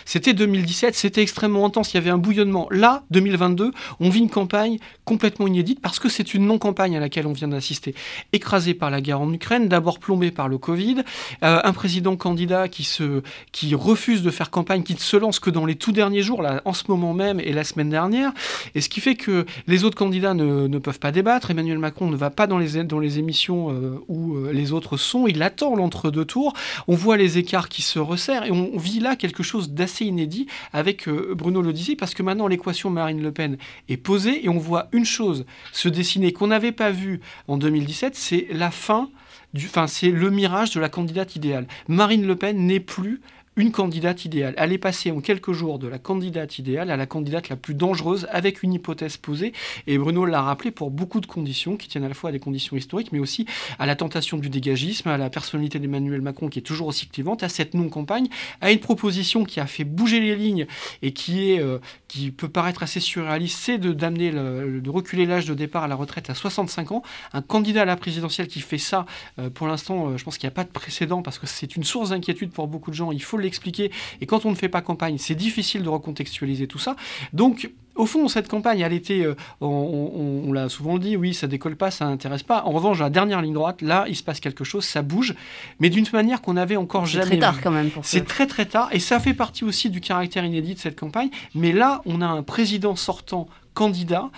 c'était 0.04 0.34
2017, 0.34 0.94
c'était 0.94 1.22
extrêmement 1.22 1.66
intense. 1.66 1.92
Il 1.92 1.96
y 1.96 1.98
avait 1.98 2.10
un 2.10 2.18
bouillonnement. 2.18 2.68
Là, 2.70 3.04
2022, 3.10 3.72
on 4.00 4.08
vit 4.08 4.20
une 4.20 4.30
campagne 4.30 4.78
complètement 5.04 5.46
inédite 5.46 5.80
parce 5.80 5.98
que 5.98 6.08
c'est 6.08 6.34
une 6.34 6.46
non-campagne 6.46 6.96
à 6.96 7.00
laquelle 7.00 7.26
on 7.26 7.32
vient 7.32 7.48
d'assister. 7.48 7.94
Écrasée 8.32 8.74
par 8.74 8.90
la 8.90 9.00
guerre 9.00 9.20
en 9.20 9.32
Ukraine, 9.32 9.68
d'abord 9.68 9.98
plombée 9.98 10.30
par 10.30 10.48
le 10.48 10.58
Covid, 10.58 11.02
euh, 11.42 11.60
un 11.62 11.72
président 11.72 12.16
candidat 12.16 12.68
qui, 12.68 12.84
se, 12.84 13.22
qui 13.52 13.74
refuse 13.74 14.22
de 14.22 14.30
faire 14.30 14.50
campagne, 14.50 14.82
qui 14.82 14.94
ne 14.94 14.98
se 14.98 15.16
lance 15.16 15.40
que 15.40 15.50
dans 15.50 15.66
les 15.66 15.74
tout 15.74 15.92
derniers 15.92 16.13
jours, 16.22 16.42
là, 16.42 16.62
en 16.64 16.72
ce 16.72 16.84
moment 16.88 17.14
même 17.14 17.40
et 17.40 17.52
la 17.52 17.64
semaine 17.64 17.90
dernière, 17.90 18.32
et 18.74 18.80
ce 18.80 18.88
qui 18.88 19.00
fait 19.00 19.14
que 19.14 19.46
les 19.66 19.84
autres 19.84 19.96
candidats 19.96 20.34
ne, 20.34 20.78
peuvent 20.78 20.98
pas 20.98 21.12
débattre. 21.12 21.50
Emmanuel 21.50 21.78
Macron 21.78 22.06
ne 22.06 22.16
va 22.16 22.30
pas 22.30 22.46
dans 22.46 22.58
les, 22.58 22.84
dans 22.84 22.98
les 22.98 23.18
émissions 23.18 23.70
euh, 23.70 23.98
où 24.08 24.36
euh, 24.36 24.52
les 24.52 24.72
autres 24.72 24.96
sont, 24.96 25.26
il 25.26 25.42
attend 25.42 25.74
l'entre-deux 25.76 26.24
tours. 26.24 26.54
On 26.88 26.94
voit 26.94 27.16
les 27.16 27.38
écarts 27.38 27.68
qui 27.68 27.82
se 27.82 27.98
resserrent 27.98 28.44
et 28.44 28.50
on 28.50 28.76
vit 28.76 29.00
là 29.00 29.16
quelque 29.16 29.42
chose 29.42 29.70
d'assez 29.70 30.04
inédit 30.04 30.46
avec 30.72 31.08
Bruno 31.08 31.62
le 31.62 31.72
disait, 31.72 31.96
parce 31.96 32.14
que 32.14 32.22
maintenant 32.22 32.46
l'équation 32.46 32.90
Marine 32.90 33.22
Le 33.22 33.32
Pen 33.32 33.56
est 33.88 33.96
posée 33.96 34.44
et 34.44 34.48
on 34.48 34.58
voit 34.58 34.88
une 34.92 35.04
chose 35.04 35.46
se 35.72 35.88
dessiner 35.88 36.32
qu'on 36.32 36.48
n'avait 36.48 36.72
pas 36.72 36.90
vu 36.90 37.20
en 37.48 37.56
2017, 37.56 38.14
c'est 38.14 38.46
la 38.50 38.70
fin 38.70 39.08
Enfin, 39.56 39.86
c'est 39.86 40.10
le 40.10 40.30
mirage 40.30 40.72
de 40.72 40.80
la 40.80 40.88
candidate 40.88 41.36
idéale. 41.36 41.66
Marine 41.86 42.26
Le 42.26 42.34
Pen 42.36 42.66
n'est 42.66 42.80
plus 42.80 43.20
une 43.56 43.72
candidate 43.72 44.24
idéale. 44.24 44.54
Elle 44.56 44.72
est 44.72 44.78
passée 44.78 45.10
en 45.10 45.20
quelques 45.20 45.52
jours 45.52 45.78
de 45.78 45.86
la 45.86 45.98
candidate 45.98 46.58
idéale 46.58 46.90
à 46.90 46.96
la 46.96 47.06
candidate 47.06 47.48
la 47.48 47.56
plus 47.56 47.74
dangereuse 47.74 48.26
avec 48.30 48.62
une 48.62 48.72
hypothèse 48.72 49.16
posée. 49.16 49.52
Et 49.86 49.98
Bruno 49.98 50.24
l'a 50.24 50.42
rappelé 50.42 50.70
pour 50.70 50.90
beaucoup 50.90 51.20
de 51.20 51.26
conditions 51.26 51.76
qui 51.76 51.88
tiennent 51.88 52.04
à 52.04 52.08
la 52.08 52.14
fois 52.14 52.30
à 52.30 52.32
des 52.32 52.40
conditions 52.40 52.76
historiques, 52.76 53.12
mais 53.12 53.18
aussi 53.18 53.46
à 53.78 53.86
la 53.86 53.96
tentation 53.96 54.38
du 54.38 54.48
dégagisme, 54.50 55.08
à 55.08 55.16
la 55.16 55.30
personnalité 55.30 55.78
d'Emmanuel 55.78 56.20
Macron 56.20 56.48
qui 56.48 56.58
est 56.58 56.62
toujours 56.62 56.88
aussi 56.88 57.06
clivante, 57.06 57.42
à 57.42 57.48
cette 57.48 57.74
non-campagne, 57.74 58.28
à 58.60 58.72
une 58.72 58.80
proposition 58.80 59.44
qui 59.44 59.60
a 59.60 59.66
fait 59.66 59.84
bouger 59.84 60.20
les 60.20 60.36
lignes 60.36 60.66
et 61.02 61.12
qui, 61.12 61.50
est, 61.50 61.60
euh, 61.60 61.78
qui 62.08 62.30
peut 62.30 62.48
paraître 62.48 62.82
assez 62.82 63.00
surréaliste, 63.00 63.58
c'est 63.58 63.78
de, 63.78 63.92
d'amener 63.92 64.30
de 64.32 64.90
reculer 64.90 65.26
l'âge 65.26 65.46
de 65.46 65.54
départ 65.54 65.84
à 65.84 65.88
la 65.88 65.94
retraite 65.94 66.30
à 66.30 66.34
65 66.34 66.92
ans. 66.92 67.02
Un 67.32 67.42
candidat 67.42 67.82
à 67.82 67.84
la 67.84 67.96
présidentielle 67.96 68.48
qui 68.48 68.60
fait 68.60 68.78
ça, 68.78 69.06
euh, 69.38 69.50
pour 69.50 69.66
l'instant, 69.66 70.08
euh, 70.08 70.16
je 70.16 70.24
pense 70.24 70.38
qu'il 70.38 70.46
n'y 70.46 70.52
a 70.52 70.54
pas 70.54 70.64
de 70.64 70.70
précédent 70.70 71.22
parce 71.22 71.38
que 71.38 71.46
c'est 71.46 71.76
une 71.76 71.84
source 71.84 72.10
d'inquiétude 72.10 72.50
pour 72.50 72.68
beaucoup 72.68 72.90
de 72.90 72.96
gens. 72.96 73.12
Il 73.12 73.22
faut 73.22 73.38
l'expliquer. 73.44 73.90
Et 74.20 74.26
quand 74.26 74.44
on 74.46 74.50
ne 74.50 74.56
fait 74.56 74.68
pas 74.68 74.82
campagne, 74.82 75.18
c'est 75.18 75.34
difficile 75.34 75.82
de 75.82 75.88
recontextualiser 75.88 76.66
tout 76.66 76.78
ça. 76.78 76.96
Donc, 77.32 77.70
au 77.96 78.06
fond, 78.06 78.26
cette 78.28 78.48
campagne, 78.48 78.80
elle 78.80 78.92
était, 78.92 79.24
euh, 79.24 79.34
on, 79.60 80.52
l'a 80.52 80.68
souvent 80.68 80.98
dit, 80.98 81.16
oui, 81.16 81.32
ça 81.32 81.46
décolle 81.46 81.76
pas, 81.76 81.90
ça 81.90 82.06
n'intéresse 82.06 82.42
pas. 82.42 82.64
En 82.64 82.72
revanche, 82.72 82.98
la 82.98 83.10
dernière 83.10 83.40
ligne 83.40 83.54
droite, 83.54 83.82
là, 83.82 84.04
il 84.08 84.16
se 84.16 84.22
passe 84.22 84.40
quelque 84.40 84.64
chose, 84.64 84.84
ça 84.84 85.02
bouge, 85.02 85.34
mais 85.78 85.90
d'une 85.90 86.06
manière 86.12 86.42
qu'on 86.42 86.54
n'avait 86.54 86.76
encore 86.76 87.06
jamais. 87.06 87.24
C'est 87.24 87.30
très 87.30 87.38
tard 87.38 87.60
quand 87.62 87.70
même. 87.70 87.90
C'est 88.02 88.26
très 88.26 88.46
très 88.46 88.66
tard, 88.66 88.88
et 88.92 88.98
ça 88.98 89.20
fait 89.20 89.34
partie 89.34 89.64
aussi 89.64 89.90
du 89.90 90.00
caractère 90.00 90.44
inédit 90.44 90.74
de 90.74 90.78
cette 90.78 90.98
campagne. 90.98 91.30
Mais 91.54 91.72
là, 91.72 92.02
on 92.04 92.20
a 92.20 92.26
un 92.26 92.42
président 92.42 92.96
sortant 92.96 93.48
candidat, 93.74 94.30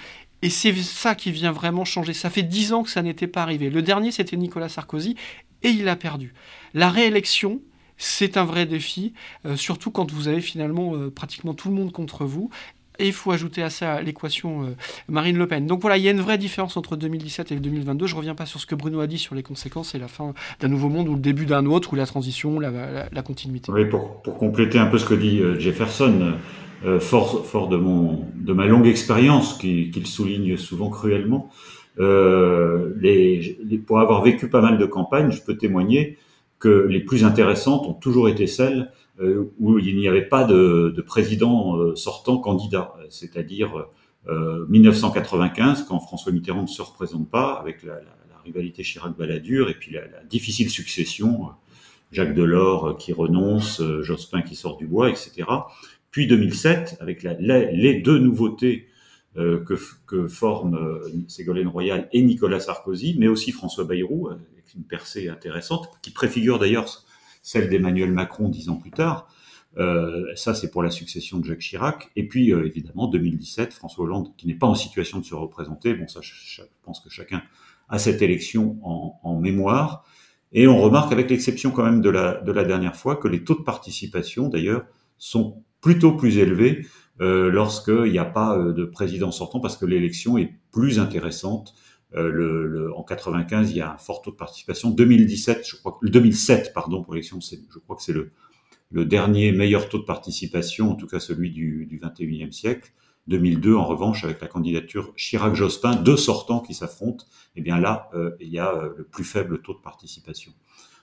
et 0.42 0.50
c'est 0.50 0.74
ça 0.74 1.14
qui 1.14 1.30
vient 1.30 1.52
vraiment 1.52 1.84
changer. 1.84 2.12
Ça 2.12 2.28
fait 2.28 2.42
dix 2.42 2.72
ans 2.72 2.82
que 2.82 2.90
ça 2.90 3.02
n'était 3.02 3.26
pas 3.26 3.42
arrivé. 3.42 3.70
Le 3.70 3.82
dernier, 3.82 4.10
c'était 4.10 4.36
Nicolas 4.36 4.68
Sarkozy, 4.68 5.16
et 5.62 5.70
il 5.70 5.88
a 5.88 5.96
perdu. 5.96 6.34
La 6.74 6.90
réélection, 6.90 7.60
c'est 7.98 8.36
un 8.36 8.44
vrai 8.44 8.66
défi, 8.66 9.12
euh, 9.44 9.56
surtout 9.56 9.90
quand 9.90 10.12
vous 10.12 10.28
avez 10.28 10.40
finalement 10.40 10.94
euh, 10.94 11.10
pratiquement 11.10 11.54
tout 11.54 11.68
le 11.68 11.74
monde 11.74 11.92
contre 11.92 12.24
vous. 12.24 12.50
Et 12.98 13.08
il 13.08 13.12
faut 13.12 13.30
ajouter 13.30 13.62
à 13.62 13.68
ça 13.68 14.00
l'équation 14.00 14.62
euh, 14.62 14.74
Marine 15.08 15.36
Le 15.36 15.46
Pen. 15.46 15.66
Donc 15.66 15.82
voilà, 15.82 15.98
il 15.98 16.04
y 16.04 16.08
a 16.08 16.12
une 16.12 16.22
vraie 16.22 16.38
différence 16.38 16.78
entre 16.78 16.96
2017 16.96 17.52
et 17.52 17.56
2022. 17.56 18.06
Je 18.06 18.14
ne 18.14 18.18
reviens 18.18 18.34
pas 18.34 18.46
sur 18.46 18.58
ce 18.58 18.64
que 18.64 18.74
Bruno 18.74 19.00
a 19.00 19.06
dit 19.06 19.18
sur 19.18 19.34
les 19.34 19.42
conséquences 19.42 19.94
et 19.94 19.98
la 19.98 20.08
fin 20.08 20.32
d'un 20.60 20.68
nouveau 20.68 20.88
monde 20.88 21.08
ou 21.08 21.14
le 21.14 21.20
début 21.20 21.44
d'un 21.44 21.66
autre, 21.66 21.92
ou 21.92 21.96
la 21.96 22.06
transition, 22.06 22.58
la, 22.58 23.22
continuité. 23.22 23.70
Oui, 23.70 23.84
pour, 23.84 24.22
compléter 24.22 24.78
un 24.78 24.86
peu 24.86 24.96
ce 24.96 25.04
que 25.04 25.12
dit 25.12 25.42
Jefferson, 25.58 26.36
fort, 27.00 27.68
de, 27.68 27.76
mon, 27.76 28.24
de 28.34 28.52
ma 28.54 28.64
longue 28.64 28.86
expérience, 28.86 29.58
qu'il 29.58 30.06
souligne 30.06 30.56
souvent 30.56 30.88
cruellement, 30.88 31.50
pour 31.98 34.00
avoir 34.00 34.22
vécu 34.22 34.48
pas 34.48 34.62
mal 34.62 34.78
de 34.78 34.86
campagnes, 34.86 35.32
je 35.32 35.42
peux 35.42 35.58
témoigner 35.58 36.16
que 36.58 36.68
les 36.68 37.00
plus 37.00 37.24
intéressantes 37.24 37.86
ont 37.86 37.94
toujours 37.94 38.28
été 38.28 38.46
celles 38.46 38.90
euh, 39.20 39.50
où 39.58 39.78
il 39.78 39.96
n'y 39.96 40.08
avait 40.08 40.26
pas 40.26 40.44
de, 40.44 40.92
de 40.94 41.02
président 41.02 41.76
euh, 41.76 41.96
sortant 41.96 42.38
candidat, 42.38 42.94
c'est-à-dire 43.08 43.86
euh, 44.28 44.66
1995, 44.68 45.84
quand 45.84 45.98
François 46.00 46.32
Mitterrand 46.32 46.62
ne 46.62 46.66
se 46.66 46.82
représente 46.82 47.30
pas, 47.30 47.54
avec 47.54 47.82
la, 47.82 48.00
rivalité 48.44 48.84
Chirac-Balladur, 48.84 49.70
et 49.70 49.74
puis 49.74 49.92
la, 49.92 50.22
difficile 50.24 50.70
succession, 50.70 51.48
Jacques 52.12 52.34
Delors 52.34 52.96
qui 52.96 53.12
renonce, 53.12 53.82
Jospin 54.02 54.42
qui 54.42 54.54
sort 54.54 54.76
du 54.76 54.86
bois, 54.86 55.10
etc. 55.10 55.48
Puis 56.12 56.28
2007, 56.28 56.98
avec 57.00 57.24
les 57.24 58.00
deux 58.00 58.18
nouveautés 58.18 58.86
euh, 59.36 59.64
que 60.06 60.28
forment 60.28 61.00
Ségolène 61.26 61.68
Royal 61.68 62.08
et 62.12 62.22
Nicolas 62.22 62.60
Sarkozy, 62.60 63.16
mais 63.18 63.28
aussi 63.28 63.50
François 63.52 63.84
Bayrou, 63.84 64.30
une 64.74 64.84
percée 64.84 65.28
intéressante, 65.28 65.90
qui 66.02 66.10
préfigure 66.10 66.58
d'ailleurs 66.58 66.86
celle 67.42 67.68
d'Emmanuel 67.68 68.12
Macron 68.12 68.48
dix 68.48 68.68
ans 68.68 68.76
plus 68.76 68.90
tard. 68.90 69.28
Euh, 69.78 70.24
ça, 70.34 70.54
c'est 70.54 70.70
pour 70.70 70.82
la 70.82 70.90
succession 70.90 71.38
de 71.38 71.44
Jacques 71.44 71.60
Chirac. 71.60 72.10
Et 72.16 72.26
puis, 72.26 72.52
euh, 72.52 72.66
évidemment, 72.66 73.08
2017, 73.08 73.74
François 73.74 74.04
Hollande, 74.04 74.34
qui 74.36 74.46
n'est 74.46 74.54
pas 74.54 74.66
en 74.66 74.74
situation 74.74 75.18
de 75.18 75.24
se 75.24 75.34
représenter. 75.34 75.94
Bon, 75.94 76.08
ça, 76.08 76.20
je, 76.22 76.62
pense 76.82 77.00
que 77.00 77.10
chacun 77.10 77.42
a 77.88 77.98
cette 77.98 78.22
élection 78.22 78.78
en, 78.82 79.38
mémoire. 79.38 80.04
Et 80.52 80.66
on 80.66 80.80
remarque, 80.80 81.12
avec 81.12 81.30
l'exception 81.30 81.70
quand 81.70 81.84
même 81.84 82.00
de 82.00 82.10
la, 82.10 82.40
de 82.40 82.52
la 82.52 82.64
dernière 82.64 82.96
fois, 82.96 83.16
que 83.16 83.28
les 83.28 83.44
taux 83.44 83.54
de 83.54 83.62
participation, 83.62 84.48
d'ailleurs, 84.48 84.86
sont 85.18 85.62
plutôt 85.80 86.16
plus 86.16 86.38
élevés 86.38 86.86
euh, 87.20 87.50
lorsqu'il 87.50 88.10
n'y 88.10 88.18
a 88.18 88.24
pas 88.24 88.58
euh, 88.58 88.72
de 88.72 88.84
président 88.84 89.30
sortant, 89.30 89.60
parce 89.60 89.76
que 89.76 89.86
l'élection 89.86 90.36
est 90.36 90.52
plus 90.72 90.98
intéressante 90.98 91.74
le, 92.16 92.66
le, 92.66 92.94
en 92.96 93.02
95, 93.02 93.70
il 93.70 93.76
y 93.76 93.80
a 93.80 93.92
un 93.92 93.98
fort 93.98 94.22
taux 94.22 94.30
de 94.30 94.36
participation. 94.36 94.90
2017, 94.90 95.66
je 95.68 95.76
crois 95.76 95.98
que 96.00 96.06
2007, 96.06 96.72
pardon, 96.72 97.02
pour 97.02 97.14
l'élection, 97.14 97.38
je 97.40 97.78
crois 97.78 97.96
que 97.96 98.02
c'est 98.02 98.14
le, 98.14 98.32
dernier 99.04 99.52
meilleur 99.52 99.88
taux 99.88 99.98
de 99.98 100.04
participation, 100.04 100.92
en 100.92 100.94
tout 100.94 101.06
cas 101.06 101.20
celui 101.20 101.50
du, 101.50 101.86
du 101.86 101.98
21e 101.98 102.52
siècle. 102.52 102.92
2002, 103.28 103.74
en 103.74 103.84
revanche, 103.84 104.24
avec 104.24 104.40
la 104.40 104.46
candidature 104.46 105.12
Chirac-Jospin, 105.16 105.96
deux 105.96 106.16
sortants 106.16 106.60
qui 106.60 106.74
s'affrontent, 106.74 107.24
eh 107.56 107.60
bien 107.60 107.78
là, 107.78 108.08
euh, 108.14 108.36
il 108.40 108.48
y 108.48 108.58
a 108.58 108.72
euh, 108.72 108.94
le 108.96 109.04
plus 109.04 109.24
faible 109.24 109.60
taux 109.62 109.74
de 109.74 109.80
participation. 109.80 110.52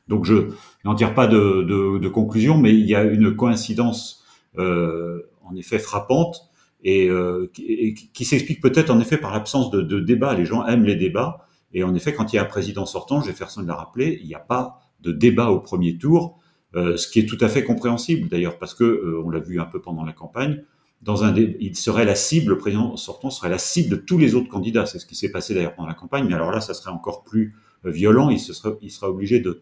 Donc 0.07 0.25
je 0.25 0.49
n'en 0.85 0.95
tire 0.95 1.13
pas 1.13 1.27
de, 1.27 2.07
conclusion, 2.07 2.57
mais 2.57 2.73
il 2.73 2.85
y 2.85 2.95
a 2.95 3.03
une 3.03 3.35
coïncidence 3.35 4.23
euh, 4.57 5.29
en 5.43 5.55
effet 5.55 5.79
frappante 5.79 6.49
et, 6.83 7.09
euh, 7.09 7.49
qui, 7.53 8.25
s'explique 8.25 8.61
peut-être 8.61 8.89
en 8.89 8.99
effet 8.99 9.17
par 9.17 9.31
l'absence 9.31 9.71
de, 9.71 9.81
de 9.81 9.99
débat. 9.99 10.33
Les 10.33 10.45
gens 10.45 10.65
aiment 10.65 10.83
les 10.83 10.95
débats, 10.95 11.47
et 11.73 11.83
en 11.83 11.95
effet, 11.95 12.13
quand 12.13 12.31
il 12.33 12.35
y 12.35 12.39
a 12.39 12.43
un 12.43 12.45
président 12.45 12.85
sortant, 12.85 13.21
Jefferson 13.21 13.61
l'a 13.61 13.75
rappelé, 13.75 14.19
il 14.21 14.27
n'y 14.27 14.35
a 14.35 14.39
pas 14.39 14.79
de 15.01 15.11
débat 15.11 15.49
au 15.49 15.59
premier 15.59 15.97
tour, 15.97 16.39
euh, 16.75 16.97
ce 16.97 17.07
qui 17.07 17.19
est 17.19 17.25
tout 17.25 17.37
à 17.41 17.49
fait 17.49 17.63
compréhensible 17.63 18.29
d'ailleurs, 18.29 18.57
parce 18.59 18.73
que 18.73 18.83
euh, 18.83 19.21
on 19.23 19.29
l'a 19.29 19.39
vu 19.39 19.59
un 19.59 19.65
peu 19.65 19.81
pendant 19.81 20.03
la 20.03 20.13
campagne. 20.13 20.63
Dans 21.01 21.23
un 21.23 21.35
il 21.35 21.75
serait 21.75 22.05
la 22.05 22.15
cible, 22.15 22.51
le 22.51 22.57
président 22.57 22.95
sortant 22.95 23.29
serait 23.29 23.49
la 23.49 23.57
cible 23.57 23.89
de 23.89 23.95
tous 23.97 24.17
les 24.17 24.35
autres 24.35 24.47
candidats. 24.47 24.85
C'est 24.85 24.99
ce 24.99 25.05
qui 25.05 25.15
s'est 25.15 25.31
passé 25.31 25.53
d'ailleurs 25.53 25.75
pendant 25.75 25.89
la 25.89 25.95
campagne, 25.95 26.25
mais 26.27 26.33
alors 26.33 26.51
là, 26.51 26.61
ça 26.61 26.73
serait 26.73 26.91
encore 26.91 27.23
plus 27.23 27.55
violent. 27.83 28.29
Il, 28.29 28.39
se 28.39 28.53
sera, 28.53 28.73
il 28.81 28.89
sera 28.89 29.09
obligé 29.09 29.41
de, 29.41 29.61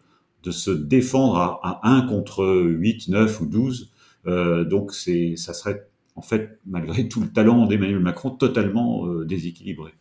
se 0.50 0.70
défendre 0.70 1.36
à, 1.36 1.60
à 1.64 1.90
1 1.90 2.02
contre 2.02 2.44
8, 2.46 3.08
9 3.08 3.40
ou 3.40 3.46
12. 3.46 3.92
Euh, 4.26 4.64
donc 4.64 4.92
c'est, 4.92 5.34
ça 5.36 5.52
serait 5.52 5.88
en 6.16 6.22
fait, 6.22 6.58
malgré 6.66 7.08
tout 7.08 7.20
le 7.20 7.28
talent 7.28 7.66
d'Emmanuel 7.66 7.98
Macron, 8.00 8.30
totalement 8.30 9.06
euh, 9.06 9.24
déséquilibré. 9.24 9.92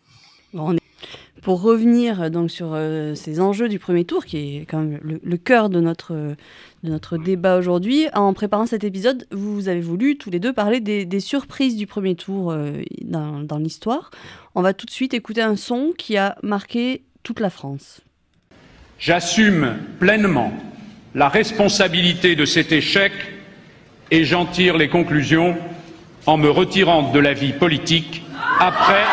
Pour 1.41 1.62
revenir 1.62 2.30
donc 2.30 2.51
sur 2.51 2.74
euh, 2.74 3.15
ces 3.15 3.39
enjeux 3.39 3.70
du 3.70 3.80
premier 3.80 4.06
tour, 4.06 4.25
qui 4.25 4.38
est 4.38 4.65
quand 4.65 4.82
même 4.82 5.00
le, 5.01 5.20
le 5.24 5.38
cœur 5.38 5.70
de 5.70 5.80
notre, 5.80 6.13
de 6.13 6.89
notre 6.89 7.18
débat 7.18 7.58
aujourd'hui, 7.58 8.08
en 8.13 8.34
préparant 8.34 8.68
cet 8.68 8.84
épisode, 8.84 9.25
vous 9.32 9.68
avez 9.68 9.82
voulu 9.82 10.18
tous 10.18 10.30
les 10.30 10.39
deux 10.39 10.53
parler 10.53 10.82
des, 10.82 11.06
des 11.06 11.20
surprises 11.20 11.75
du 11.77 11.88
premier 11.88 12.15
tour 12.15 12.51
euh, 12.51 12.82
dans, 13.01 13.39
dans 13.39 13.58
l'histoire. 13.58 14.12
On 14.53 14.62
va 14.62 14.74
tout 14.74 14.86
de 14.86 14.91
suite 14.91 15.13
écouter 15.13 15.41
un 15.41 15.56
son 15.56 15.94
qui 15.98 16.18
a 16.18 16.38
marqué 16.44 17.03
toute 17.24 17.39
la 17.39 17.50
France. 17.50 18.01
J'assume 19.00 19.77
pleinement 20.00 20.53
la 21.15 21.27
responsabilité 21.27 22.36
de 22.36 22.46
cet 22.46 22.72
échec 22.72 23.13
et 24.12 24.25
j'en 24.25 24.46
tire 24.46 24.77
les 24.77 24.89
conclusions 24.89 25.58
en 26.25 26.38
me 26.38 26.50
retirant 26.50 27.12
de 27.12 27.20
la 27.20 27.34
vie 27.34 27.54
politique 27.54 28.24
après, 28.60 29.04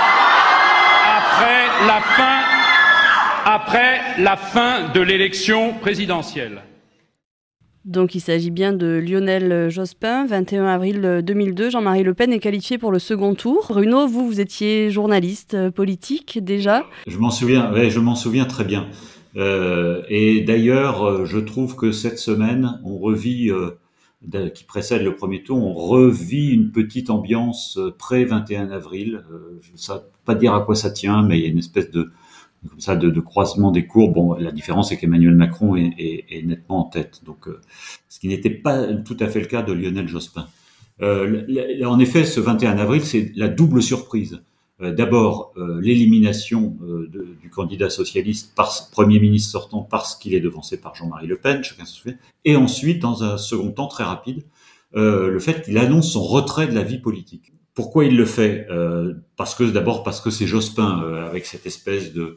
après, 1.17 1.87
la, 1.87 2.01
fin, 2.01 2.41
après 3.45 4.01
la 4.19 4.37
fin 4.37 4.89
de 4.93 5.01
l'élection 5.01 5.75
présidentielle. 5.75 6.63
Donc 7.85 8.15
il 8.15 8.21
s'agit 8.21 8.51
bien 8.51 8.75
de 8.75 9.03
Lionel 9.03 9.71
Jospin, 9.71 10.27
21 10.27 10.67
avril 10.67 11.23
2002. 11.25 11.71
Jean-Marie 11.71 12.03
Le 12.03 12.13
Pen 12.13 12.33
est 12.33 12.39
qualifié 12.39 12.77
pour 12.77 12.93
le 12.93 12.99
second 12.99 13.35
tour. 13.35 13.67
Bruno, 13.71 14.07
vous, 14.07 14.27
vous 14.27 14.41
étiez 14.41 14.91
journaliste 14.91 15.55
euh, 15.55 15.71
politique 15.71 16.45
déjà 16.45 16.85
Je 17.07 17.17
m'en 17.17 17.31
souviens, 17.31 17.73
ouais, 17.73 17.89
je 17.89 18.01
m'en 18.01 18.15
souviens 18.15 18.45
très 18.45 18.65
bien. 18.65 18.89
Euh, 19.37 20.03
et 20.09 20.41
d'ailleurs, 20.41 21.07
euh, 21.07 21.25
je 21.25 21.39
trouve 21.39 21.77
que 21.77 21.93
cette 21.93 22.19
semaine, 22.19 22.81
on 22.85 22.99
revit, 22.99 23.51
euh, 23.51 23.79
qui 24.55 24.65
précède 24.65 25.03
le 25.03 25.15
premier 25.15 25.43
tour, 25.43 25.57
on 25.59 25.75
revit 25.75 26.51
une 26.51 26.73
petite 26.73 27.09
ambiance 27.09 27.79
pré-21 27.99 28.71
avril. 28.71 29.25
je 29.63 29.73
ne 29.73 29.77
sais 29.77 29.93
pas 30.25 30.35
dire 30.35 30.55
à 30.55 30.63
quoi 30.63 30.75
ça 30.75 30.91
tient, 30.91 31.23
mais 31.23 31.39
il 31.39 31.43
y 31.45 31.47
a 31.47 31.51
une 31.51 31.59
espèce 31.59 31.91
de, 31.91 32.11
comme 32.69 32.81
ça, 32.81 32.97
de, 32.97 33.21
croisement 33.21 33.71
des 33.71 33.87
courbes. 33.87 34.15
Bon, 34.15 34.35
la 34.35 34.53
différence, 34.53 34.89
c'est 34.89 34.97
qu'Emmanuel 34.97 35.35
Macron 35.35 35.77
est, 35.77 36.43
nettement 36.45 36.81
en 36.81 36.85
tête. 36.85 37.23
Donc, 37.25 37.49
euh, 37.49 37.61
ce 38.09 38.19
qui 38.19 38.29
n'était 38.29 38.51
pas 38.51 38.93
tout 38.95 39.17
à 39.21 39.29
fait 39.29 39.41
le 39.41 39.47
cas 39.47 39.63
de 39.63 39.73
Lionel 39.73 40.09
Jospin. 40.09 40.49
Euh, 41.01 41.85
en 41.85 41.99
effet, 42.01 42.25
ce 42.25 42.41
21 42.41 42.79
avril, 42.79 43.03
c'est 43.05 43.33
la 43.37 43.49
double 43.49 43.83
surprise. 43.83 44.43
Euh, 44.81 44.93
D'abord, 44.93 45.53
euh, 45.57 45.81
l'élimination 45.81 46.77
euh, 46.83 47.11
du 47.41 47.51
candidat 47.51 47.91
socialiste 47.91 48.55
par 48.55 48.73
Premier 48.93 49.19
ministre 49.19 49.51
sortant 49.51 49.83
parce 49.83 50.15
qu'il 50.15 50.35
est 50.35 50.41
devancé 50.41 50.81
par 50.81 50.95
Jean-Marie 50.95 51.27
Le 51.27 51.37
Pen, 51.37 51.63
chacun 51.65 51.85
se 51.85 51.97
souvient. 51.97 52.17
Et 52.45 52.57
ensuite, 52.57 53.01
dans 53.01 53.25
un 53.25 53.39
second 53.39 53.73
temps 53.73 53.89
très 53.89 54.05
rapide, 54.05 54.45
le 54.95 55.39
fait 55.39 55.63
qu'il 55.63 55.77
annonce 55.77 56.13
son 56.13 56.23
retrait 56.23 56.67
de 56.67 56.75
la 56.75 56.83
vie 56.83 56.99
politique. 56.99 57.53
Pourquoi 57.75 58.07
il 58.07 58.17
le 58.17 58.25
fait? 58.25 58.67
Parce 59.37 59.55
que 59.55 59.65
d'abord 59.65 60.03
parce 60.03 60.23
que 60.23 60.31
c'est 60.31 60.47
Jospin 60.47 61.27
avec 61.29 61.45
cette 61.45 61.67
espèce 61.67 62.15
de 62.15 62.37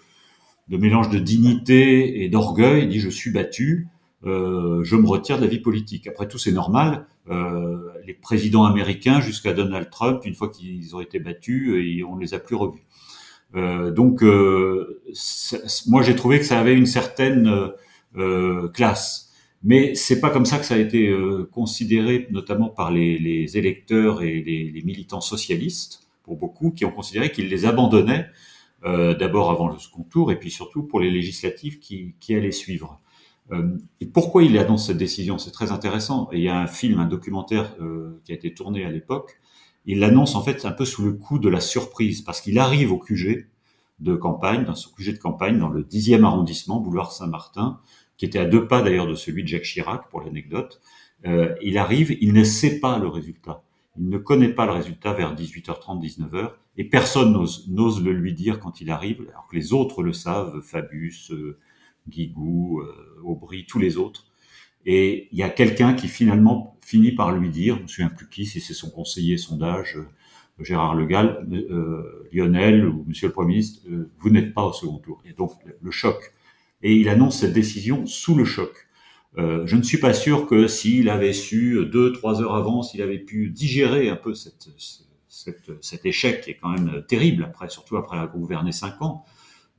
de 0.67 0.77
mélange 0.77 1.09
de 1.09 1.19
dignité 1.19 2.23
et 2.23 2.29
d'orgueil, 2.29 2.83
il 2.83 2.89
dit 2.89 2.99
je 2.99 3.09
suis 3.09 3.31
battu, 3.31 3.87
euh, 4.25 4.83
je 4.83 4.95
me 4.95 5.07
retire 5.07 5.37
de 5.37 5.43
la 5.43 5.47
vie 5.47 5.59
politique. 5.59 6.07
Après 6.07 6.27
tout, 6.27 6.37
c'est 6.37 6.51
normal. 6.51 7.07
Euh, 7.29 7.91
les 8.05 8.13
présidents 8.13 8.65
américains 8.65 9.21
jusqu'à 9.21 9.53
Donald 9.53 9.89
Trump, 9.89 10.21
une 10.25 10.35
fois 10.35 10.49
qu'ils 10.49 10.95
ont 10.95 11.01
été 11.01 11.19
battus, 11.19 11.75
et 11.75 12.03
on 12.03 12.17
les 12.17 12.33
a 12.33 12.39
plus 12.39 12.55
revus. 12.55 12.85
Euh, 13.55 13.91
donc, 13.91 14.23
euh, 14.23 15.01
moi, 15.87 16.01
j'ai 16.01 16.15
trouvé 16.15 16.39
que 16.39 16.45
ça 16.45 16.59
avait 16.59 16.75
une 16.75 16.85
certaine 16.85 17.71
euh, 18.17 18.67
classe. 18.69 19.31
Mais 19.63 19.93
c'est 19.93 20.19
pas 20.19 20.31
comme 20.31 20.45
ça 20.45 20.57
que 20.57 20.65
ça 20.65 20.73
a 20.75 20.77
été 20.77 21.07
euh, 21.09 21.47
considéré, 21.51 22.27
notamment 22.31 22.69
par 22.69 22.91
les, 22.91 23.17
les 23.19 23.57
électeurs 23.57 24.23
et 24.23 24.41
les, 24.41 24.71
les, 24.71 24.81
militants 24.81 25.21
socialistes, 25.21 26.07
pour 26.23 26.35
beaucoup, 26.35 26.71
qui 26.71 26.83
ont 26.83 26.91
considéré 26.91 27.31
qu'ils 27.31 27.47
les 27.47 27.65
abandonnaient 27.65 28.27
euh, 28.85 29.13
d'abord 29.13 29.51
avant 29.51 29.69
le 29.69 29.77
second 29.77 30.01
tour 30.03 30.31
et 30.31 30.39
puis 30.39 30.49
surtout 30.49 30.81
pour 30.83 30.99
les 30.99 31.11
législatives 31.11 31.77
qui, 31.79 32.15
qui 32.19 32.33
allaient 32.33 32.51
suivre. 32.51 32.99
Euh, 33.51 33.77
et 33.99 34.05
pourquoi 34.05 34.43
il 34.43 34.57
annonce 34.57 34.87
cette 34.87 34.97
décision 34.97 35.37
C'est 35.37 35.51
très 35.51 35.71
intéressant. 35.71 36.29
Il 36.31 36.41
y 36.41 36.49
a 36.49 36.59
un 36.59 36.67
film, 36.67 36.99
un 36.99 37.05
documentaire 37.05 37.75
euh, 37.81 38.21
qui 38.23 38.31
a 38.31 38.35
été 38.35 38.53
tourné 38.53 38.85
à 38.85 38.91
l'époque. 38.91 39.39
Il 39.85 39.99
l'annonce 39.99 40.35
en 40.35 40.43
fait 40.43 40.65
un 40.65 40.71
peu 40.71 40.85
sous 40.85 41.03
le 41.03 41.13
coup 41.13 41.39
de 41.39 41.49
la 41.49 41.59
surprise 41.59 42.21
parce 42.21 42.39
qu'il 42.41 42.59
arrive 42.59 42.91
au 42.91 42.97
QG 42.97 43.47
de 43.99 44.15
campagne, 44.15 44.65
dans 44.65 44.75
ce 44.75 44.87
QG 44.89 45.13
de 45.13 45.17
campagne, 45.17 45.57
dans 45.59 45.69
le 45.69 45.83
10e 45.83 46.23
arrondissement, 46.23 46.79
boulevard 46.79 47.11
Saint-Martin, 47.11 47.79
qui 48.17 48.25
était 48.25 48.39
à 48.39 48.45
deux 48.45 48.67
pas 48.67 48.81
d'ailleurs 48.81 49.07
de 49.07 49.15
celui 49.15 49.43
de 49.43 49.47
Jacques 49.47 49.63
Chirac, 49.63 50.09
pour 50.09 50.21
l'anecdote. 50.21 50.81
Euh, 51.25 51.55
il 51.61 51.77
arrive, 51.77 52.17
il 52.21 52.33
ne 52.33 52.43
sait 52.43 52.79
pas 52.79 52.99
le 52.99 53.07
résultat. 53.07 53.63
Il 53.97 54.09
ne 54.09 54.17
connaît 54.17 54.53
pas 54.53 54.65
le 54.65 54.71
résultat 54.71 55.13
vers 55.13 55.35
18h30, 55.35 56.01
19h, 56.01 56.51
et 56.77 56.85
personne 56.85 57.33
n'ose 57.33 58.03
le 58.03 58.13
lui 58.13 58.33
dire 58.33 58.59
quand 58.59 58.81
il 58.81 58.89
arrive, 58.89 59.25
alors 59.29 59.47
que 59.47 59.55
les 59.55 59.73
autres 59.73 60.01
le 60.01 60.13
savent, 60.13 60.61
Fabius, 60.61 61.31
euh, 61.31 61.59
Guigou, 62.07 62.81
euh, 62.81 63.21
Aubry, 63.23 63.65
tous 63.65 63.79
les 63.79 63.97
autres. 63.97 64.25
Et 64.85 65.27
il 65.31 65.37
y 65.37 65.43
a 65.43 65.49
quelqu'un 65.49 65.93
qui 65.93 66.07
finalement 66.07 66.77
finit 66.81 67.11
par 67.11 67.31
lui 67.31 67.49
dire, 67.49 67.75
je 67.75 67.79
ne 67.79 67.83
me 67.83 67.87
souviens 67.87 68.09
plus 68.09 68.27
qui, 68.29 68.45
si 68.45 68.59
c'est 68.59 68.73
son 68.73 68.89
conseiller 68.89 69.37
sondage, 69.37 69.97
euh, 69.97 70.63
Gérard 70.63 70.95
Le 70.95 71.05
Gall, 71.05 71.47
euh, 71.51 72.27
Lionel 72.31 72.87
ou 72.87 73.03
Monsieur 73.07 73.27
le 73.27 73.33
Premier 73.33 73.53
ministre, 73.53 73.81
vous 74.19 74.29
n'êtes 74.29 74.53
pas 74.53 74.63
au 74.63 74.73
second 74.73 74.97
tour. 74.97 75.21
Et 75.25 75.33
donc 75.33 75.53
le 75.81 75.91
choc. 75.91 76.33
Et 76.83 76.95
il 76.95 77.09
annonce 77.09 77.39
cette 77.39 77.53
décision 77.53 78.05
sous 78.05 78.35
le 78.35 78.45
choc. 78.45 78.87
Je 79.37 79.75
ne 79.75 79.81
suis 79.81 79.97
pas 79.97 80.13
sûr 80.13 80.45
que 80.45 80.67
s'il 80.67 81.09
avait 81.09 81.33
su 81.33 81.87
deux, 81.91 82.11
trois 82.11 82.43
heures 82.43 82.53
avant, 82.53 82.83
s'il 82.83 83.01
avait 83.01 83.17
pu 83.17 83.49
digérer 83.49 84.09
un 84.09 84.15
peu 84.15 84.35
cette, 84.35 84.69
cette, 85.27 85.71
cet 85.81 86.05
échec 86.05 86.41
qui 86.41 86.51
est 86.51 86.57
quand 86.61 86.69
même 86.69 87.03
terrible, 87.07 87.45
après, 87.45 87.69
surtout 87.69 87.97
après 87.97 88.17
avoir 88.17 88.37
gouverné 88.37 88.71
cinq 88.71 89.01
ans, 89.01 89.25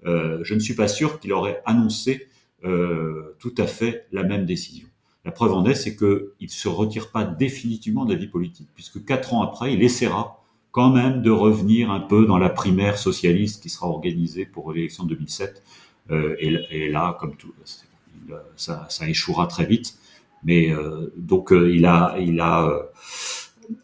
je 0.04 0.54
ne 0.54 0.58
suis 0.58 0.74
pas 0.74 0.88
sûr 0.88 1.20
qu'il 1.20 1.32
aurait 1.32 1.62
annoncé 1.64 2.28
euh, 2.64 3.34
tout 3.40 3.54
à 3.58 3.66
fait 3.66 4.06
la 4.12 4.22
même 4.22 4.46
décision. 4.46 4.86
La 5.24 5.32
preuve 5.32 5.52
en 5.52 5.64
est, 5.66 5.74
c'est 5.74 5.96
qu'il 5.96 6.28
ne 6.40 6.48
se 6.48 6.68
retire 6.68 7.10
pas 7.10 7.24
définitivement 7.24 8.04
de 8.04 8.12
la 8.12 8.18
vie 8.18 8.28
politique, 8.28 8.68
puisque 8.74 9.04
quatre 9.04 9.34
ans 9.34 9.42
après, 9.42 9.72
il 9.72 9.82
essaiera 9.82 10.44
quand 10.70 10.90
même 10.90 11.22
de 11.22 11.30
revenir 11.30 11.90
un 11.90 12.00
peu 12.00 12.24
dans 12.24 12.38
la 12.38 12.48
primaire 12.48 12.98
socialiste 12.98 13.62
qui 13.62 13.68
sera 13.68 13.88
organisée 13.88 14.46
pour 14.46 14.72
l'élection 14.72 15.04
de 15.04 15.14
2007. 15.14 15.62
Euh, 16.10 16.34
et, 16.38 16.88
là, 16.88 17.16
comme 17.20 17.36
tout, 17.36 17.52
ça, 18.56 18.86
ça, 18.88 19.08
échouera 19.08 19.46
très 19.46 19.66
vite. 19.66 19.96
Mais 20.44 20.72
euh, 20.72 21.12
donc 21.16 21.52
euh, 21.52 21.74
il 21.74 21.86
a, 21.86 22.16
il 22.18 22.40
a, 22.40 22.66
euh, 22.66 22.82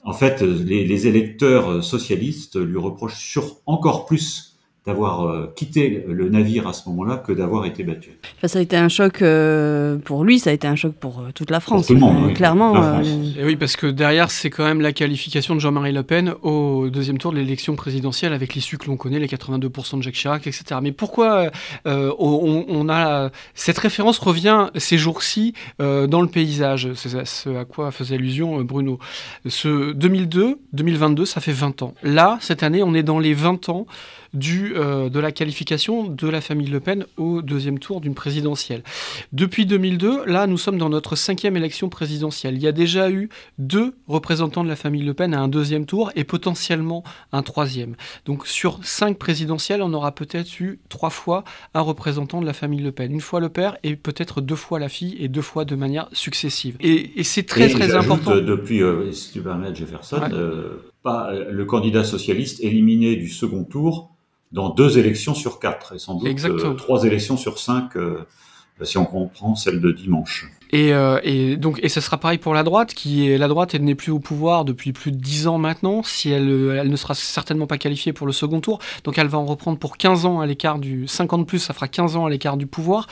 en 0.05 0.13
fait, 0.13 0.43
les, 0.43 1.07
électeurs 1.07 1.83
socialistes 1.85 2.57
lui 2.57 2.79
reprochent 2.79 3.39
encore 3.67 4.07
plus 4.07 4.58
d'avoir 4.89 5.27
euh, 5.27 5.53
quitté 5.55 6.03
le 6.09 6.31
navire 6.31 6.67
à 6.67 6.73
ce 6.73 6.89
moment-là 6.89 7.19
que 7.19 7.31
d'avoir 7.31 7.67
été 7.67 7.85
battu. 7.85 8.13
Enfin, 8.39 8.49
ça 8.49 8.59
a 8.59 8.63
été 8.63 8.75
un 8.75 8.89
choc 8.89 9.21
euh, 9.21 9.99
pour 9.99 10.25
lui, 10.25 10.39
ça 10.39 10.49
a 10.49 10.55
été 10.55 10.67
un 10.67 10.77
choc 10.77 10.95
pour 10.95 11.21
euh, 11.21 11.31
toute 11.35 11.51
la 11.51 11.61
France. 11.61 11.87
Pour 11.87 11.89
tout 11.89 11.95
le 11.95 12.01
monde, 12.01 12.25
oui. 12.29 12.33
clairement. 12.33 13.03
Et 13.03 13.45
oui, 13.45 13.57
parce 13.57 13.77
que 13.77 13.87
derrière, 13.87 14.31
c'est 14.31 14.49
quand 14.49 14.65
même 14.65 14.81
la 14.81 14.93
qualification 14.95 15.55
de 15.55 15.61
Jean-Marie 15.61 15.93
Le 15.93 16.03
Pen 16.05 16.33
au 16.41 16.89
deuxième 16.89 17.19
tour 17.19 17.33
de 17.33 17.37
l'élection 17.37 17.77
présidentielle 17.77 18.33
avec 18.33 18.55
l'issue 18.55 18.79
que 18.79 18.87
l'on 18.87 18.97
connaît, 18.97 19.19
les 19.19 19.27
82% 19.27 19.99
de 19.99 20.03
Jacques 20.03 20.15
Chirac, 20.15 20.47
etc. 20.47 20.65
Mais 20.83 20.93
pourquoi 20.93 21.51
on, 21.85 22.65
on, 22.67 22.89
a 22.89 23.31
cette 23.53 23.79
référence 23.79 24.19
revient 24.19 24.69
ces 24.77 24.97
jours-ci 24.97 25.53
dans 25.79 26.23
le 26.23 26.29
paysage? 26.29 26.95
C'est 26.95 27.27
ce 27.27 27.51
à 27.59 27.67
quoi 27.67 27.91
faisait 27.91 28.15
allusion 28.15 28.63
Bruno. 28.63 28.99
Ce 29.47 29.93
2002, 29.93 30.59
2022, 30.73 31.27
ça 31.27 31.43
fait 31.43 31.53
20 31.53 31.83
ans. 31.83 31.95
Là, 32.03 32.39
cette 32.41 32.63
année, 32.63 32.83
on 32.83 32.95
est 32.95 33.03
dans 33.03 33.19
les 33.19 33.35
20 33.35 33.69
ans 33.69 33.87
du, 34.35 34.75
euh, 34.77 35.09
de 35.09 35.21
la 35.21 35.33
qualification 35.33 36.05
de 36.05 36.29
la 36.29 36.41
famille 36.41 36.69
Le 36.69 36.81
Pen 36.81 37.07
au 37.17 37.43
deuxième 37.43 37.79
tour 37.79 38.01
d'une 38.01 38.15
présidentielle. 38.15 38.83
Depuis 39.33 39.67
2002, 39.67 40.25
là, 40.27 40.47
nous 40.47 40.59
sommes 40.59 40.79
dans 40.79 40.89
notre 40.89 41.17
cinquième 41.17 41.57
élection 41.57 41.89
présidentielle. 41.89 42.55
Il 42.57 42.63
y 42.63 42.67
a 42.67 42.73
déjà 42.73 43.11
eu 43.11 43.29
deux 43.59 43.95
représentants 44.07 44.65
de 44.65 44.69
la 44.69 44.77
famille 44.77 45.03
Le 45.03 45.15
Pen 45.15 45.35
à 45.35 45.41
un 45.41 45.49
deuxième 45.49 45.87
tour 45.87 46.11
et 46.17 46.25
potentiellement 46.25 47.05
un 47.33 47.43
troisième. 47.43 47.95
Donc 48.27 48.47
sur 48.47 48.81
cinq 48.83 49.19
présidentielles, 49.19 49.83
on 49.83 49.93
aura 49.93 50.13
peut-être 50.13 50.61
eu 50.61 50.79
trois 50.89 51.11
fois 51.11 51.45
un 51.75 51.81
représentant 51.81 52.41
de 52.41 52.47
la 52.47 52.53
famille 52.53 52.81
Le 52.81 52.93
Pen. 52.93 53.13
Une 53.13 53.21
fois 53.21 53.41
le 53.41 53.49
père 53.49 53.77
et 53.83 53.97
peut-être 53.97 54.41
deux 54.41 54.57
fois 54.57 54.79
la 54.79 54.89
fille 54.89 55.17
et 55.19 55.29
deux 55.29 55.43
fois 55.43 55.65
de 55.65 55.75
manière 55.75 56.09
successive. 56.13 56.77
Et, 56.81 57.21
et 57.21 57.25
c'est 57.25 57.45
très 57.45 57.71
et 57.71 57.75
très 57.75 57.95
important. 57.95 58.37
Depuis, 58.37 58.83
euh, 58.83 59.11
si 59.13 59.33
tu 59.33 59.41
permets, 59.41 59.75
Jefferson, 59.75 60.21
ouais. 60.21 60.33
euh, 60.33 60.93
pas, 61.03 61.33
le 61.33 61.65
candidat 61.65 62.05
socialiste 62.05 62.61
éliminé 62.61 63.17
du 63.17 63.29
second 63.29 63.65
tour 63.65 64.11
dans 64.53 64.71
deux 64.71 64.99
élections 64.99 65.35
sur 65.35 65.59
quatre, 65.59 65.95
et 65.95 65.99
sans 65.99 66.15
doute 66.15 66.45
euh, 66.45 66.75
trois 66.75 67.05
élections 67.05 67.37
sur 67.37 67.59
cinq, 67.59 67.97
euh, 67.97 68.25
si 68.83 68.97
on 68.99 69.05
comprend 69.05 69.55
celle 69.55 69.81
de 69.81 69.93
dimanche. 69.93 70.51
Et, 70.71 70.93
euh, 70.93 71.21
et, 71.23 71.57
donc, 71.57 71.81
et 71.83 71.89
ce 71.89 72.01
sera 72.01 72.19
pareil 72.19 72.39
pour 72.39 72.55
la 72.55 72.63
droite, 72.63 72.95
qui 72.95 73.29
est 73.29 73.39
la 73.39 73.49
droite, 73.49 73.75
n'est 73.75 73.95
plus 73.95 74.13
au 74.13 74.19
pouvoir 74.19 74.65
depuis 74.65 74.93
plus 74.93 75.13
de 75.13 75.17
10 75.17 75.47
ans 75.47 75.59
maintenant, 75.59 76.03
si 76.03 76.31
elle, 76.31 76.49
elle 76.79 76.91
ne 76.91 76.97
sera 76.97 77.15
certainement 77.15 77.67
pas 77.67 77.79
qualifiée 77.79 78.13
pour 78.13 78.27
le 78.27 78.33
second 78.33 78.61
tour, 78.61 78.79
donc 79.05 79.19
elle 79.19 79.29
va 79.29 79.39
en 79.39 79.47
reprendre 79.47 79.79
pour 79.79 79.97
15 79.97 80.27
ans 80.27 80.41
à 80.41 80.47
l'écart 80.47 80.79
du 80.79 81.07
50 81.07 81.47
plus, 81.47 81.59
ça 81.59 81.75
fera 81.75 81.89
15 81.89 82.17
ans 82.17 82.27
à 82.27 82.31
l'écart 82.31 82.57
du 82.57 82.67
pouvoir. 82.67 83.07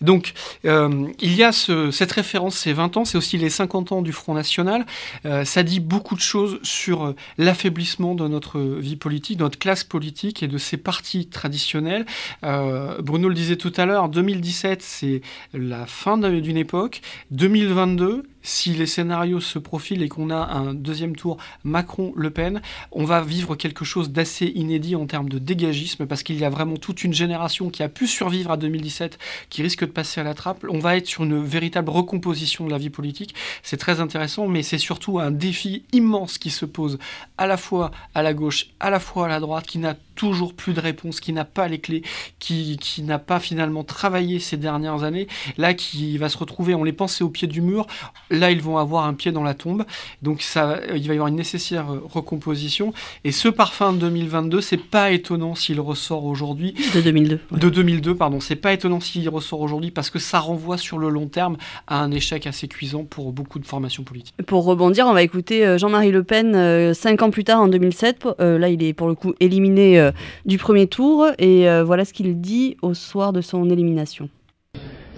Donc, 0.00 0.32
euh, 0.64 1.06
il 1.20 1.34
y 1.34 1.42
a 1.42 1.52
ce, 1.52 1.90
cette 1.90 2.12
référence, 2.12 2.56
c'est 2.56 2.72
20 2.72 2.96
ans, 2.96 3.04
c'est 3.04 3.18
aussi 3.18 3.38
les 3.38 3.50
50 3.50 3.92
ans 3.92 4.02
du 4.02 4.12
Front 4.12 4.34
National. 4.34 4.86
Euh, 5.26 5.44
ça 5.44 5.62
dit 5.62 5.80
beaucoup 5.80 6.14
de 6.14 6.20
choses 6.20 6.58
sur 6.62 7.14
l'affaiblissement 7.38 8.14
de 8.14 8.26
notre 8.28 8.58
vie 8.60 8.96
politique, 8.96 9.38
de 9.38 9.42
notre 9.42 9.58
classe 9.58 9.84
politique 9.84 10.42
et 10.42 10.48
de 10.48 10.58
ces 10.58 10.76
partis 10.76 11.26
traditionnels. 11.26 12.06
Euh, 12.44 13.00
Bruno 13.00 13.28
le 13.28 13.34
disait 13.34 13.56
tout 13.56 13.72
à 13.76 13.86
l'heure, 13.86 14.08
2017, 14.08 14.82
c'est 14.82 15.22
la 15.52 15.86
fin 15.86 16.18
d'une 16.18 16.56
époque. 16.56 17.01
2022, 17.30 18.22
si 18.42 18.70
les 18.70 18.86
scénarios 18.86 19.40
se 19.40 19.58
profilent 19.58 20.02
et 20.02 20.08
qu'on 20.08 20.30
a 20.30 20.36
un 20.36 20.74
deuxième 20.74 21.16
tour 21.16 21.38
Macron-Le 21.64 22.30
Pen, 22.30 22.60
on 22.90 23.04
va 23.04 23.22
vivre 23.22 23.54
quelque 23.56 23.84
chose 23.84 24.10
d'assez 24.10 24.46
inédit 24.54 24.96
en 24.96 25.06
termes 25.06 25.28
de 25.28 25.38
dégagisme 25.38 26.06
parce 26.06 26.22
qu'il 26.22 26.38
y 26.38 26.44
a 26.44 26.50
vraiment 26.50 26.76
toute 26.76 27.04
une 27.04 27.14
génération 27.14 27.70
qui 27.70 27.82
a 27.82 27.88
pu 27.88 28.06
survivre 28.06 28.50
à 28.50 28.56
2017 28.56 29.18
qui 29.50 29.62
risque 29.62 29.80
de 29.80 29.90
passer 29.90 30.20
à 30.20 30.24
la 30.24 30.34
trappe. 30.34 30.64
On 30.68 30.78
va 30.78 30.96
être 30.96 31.06
sur 31.06 31.24
une 31.24 31.42
véritable 31.42 31.90
recomposition 31.90 32.66
de 32.66 32.70
la 32.70 32.78
vie 32.78 32.90
politique. 32.90 33.34
C'est 33.62 33.76
très 33.76 34.00
intéressant, 34.00 34.48
mais 34.48 34.62
c'est 34.62 34.78
surtout 34.78 35.18
un 35.18 35.30
défi 35.30 35.84
immense 35.92 36.38
qui 36.38 36.50
se 36.50 36.64
pose 36.64 36.98
à 37.38 37.46
la 37.46 37.56
fois 37.56 37.90
à 38.14 38.22
la 38.22 38.34
gauche, 38.34 38.68
à 38.80 38.90
la 38.90 39.00
fois 39.00 39.26
à 39.26 39.28
la 39.28 39.40
droite, 39.40 39.66
qui 39.66 39.78
n'a 39.78 39.94
toujours 40.14 40.54
plus 40.54 40.72
de 40.72 40.80
réponse, 40.80 41.20
qui 41.20 41.32
n'a 41.32 41.44
pas 41.44 41.68
les 41.68 41.78
clés, 41.78 42.02
qui, 42.38 42.76
qui 42.80 43.02
n'a 43.02 43.18
pas 43.18 43.40
finalement 43.40 43.84
travaillé 43.84 44.40
ces 44.40 44.56
dernières 44.56 45.02
années, 45.04 45.26
là 45.56 45.74
qui 45.74 46.18
va 46.18 46.28
se 46.28 46.38
retrouver, 46.38 46.74
on 46.74 46.84
les 46.84 46.92
pensait 46.92 47.24
au 47.24 47.28
pied 47.28 47.48
du 47.48 47.60
mur, 47.60 47.86
là 48.32 48.50
ils 48.50 48.60
vont 48.60 48.78
avoir 48.78 49.06
un 49.06 49.14
pied 49.14 49.32
dans 49.32 49.42
la 49.42 49.54
tombe, 49.54 49.84
donc 50.22 50.42
ça, 50.42 50.80
il 50.94 51.06
va 51.06 51.14
y 51.14 51.16
avoir 51.16 51.28
une 51.28 51.36
nécessaire 51.36 51.86
recomposition, 52.04 52.92
et 53.24 53.32
ce 53.32 53.48
parfum 53.48 53.92
de 53.92 53.98
2022, 53.98 54.60
c'est 54.60 54.76
pas 54.76 55.12
étonnant 55.12 55.54
s'il 55.54 55.80
ressort 55.80 56.24
aujourd'hui. 56.24 56.74
De 56.94 57.00
2002. 57.00 57.40
De 57.52 57.68
2002, 57.68 58.16
pardon, 58.16 58.40
c'est 58.40 58.56
pas 58.56 58.72
étonnant 58.72 59.00
s'il 59.00 59.28
ressort 59.28 59.60
aujourd'hui, 59.60 59.90
parce 59.90 60.10
que 60.10 60.18
ça 60.18 60.40
renvoie 60.40 60.78
sur 60.78 60.98
le 60.98 61.08
long 61.08 61.28
terme 61.28 61.56
à 61.86 62.00
un 62.00 62.10
échec 62.10 62.46
assez 62.46 62.68
cuisant 62.68 63.04
pour 63.04 63.32
beaucoup 63.32 63.58
de 63.58 63.66
formations 63.66 64.02
politiques. 64.02 64.34
Pour 64.46 64.64
rebondir, 64.64 65.06
on 65.06 65.12
va 65.12 65.22
écouter 65.22 65.66
euh, 65.66 65.78
Jean-Marie 65.78 66.10
Le 66.10 66.24
Pen, 66.24 66.54
euh, 66.54 66.94
cinq 66.94 67.22
ans 67.22 67.30
plus 67.30 67.44
tard, 67.44 67.60
en 67.60 67.68
2007, 67.68 68.26
euh, 68.40 68.58
là 68.58 68.68
il 68.68 68.82
est 68.82 68.92
pour 68.92 69.08
le 69.08 69.14
coup 69.14 69.34
éliminé 69.40 69.98
euh, 69.98 70.10
du 70.46 70.58
premier 70.58 70.86
tour. 70.86 71.26
Et 71.38 71.68
euh, 71.68 71.84
voilà 71.84 72.04
ce 72.04 72.12
qu'il 72.12 72.40
dit 72.40 72.76
au 72.82 72.94
soir 72.94 73.32
de 73.32 73.40
son 73.40 73.68
élimination. 73.70 74.28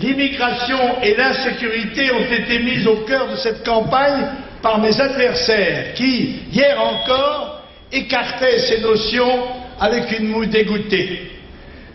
L'immigration 0.05 1.01
et 1.03 1.15
l'insécurité 1.17 2.13
ont 2.13 2.31
été 2.31 2.59
mises 2.59 2.87
au 2.87 2.97
cœur 3.07 3.31
de 3.31 3.37
cette 3.37 3.65
campagne 3.65 4.27
par 4.61 4.79
mes 4.79 5.01
adversaires 5.01 5.95
qui, 5.95 6.41
hier 6.53 6.79
encore, 6.79 7.63
écartaient 7.91 8.59
ces 8.59 8.81
notions 8.81 9.45
avec 9.81 10.19
une 10.19 10.29
moue 10.29 10.45
dégoûtée. 10.45 11.31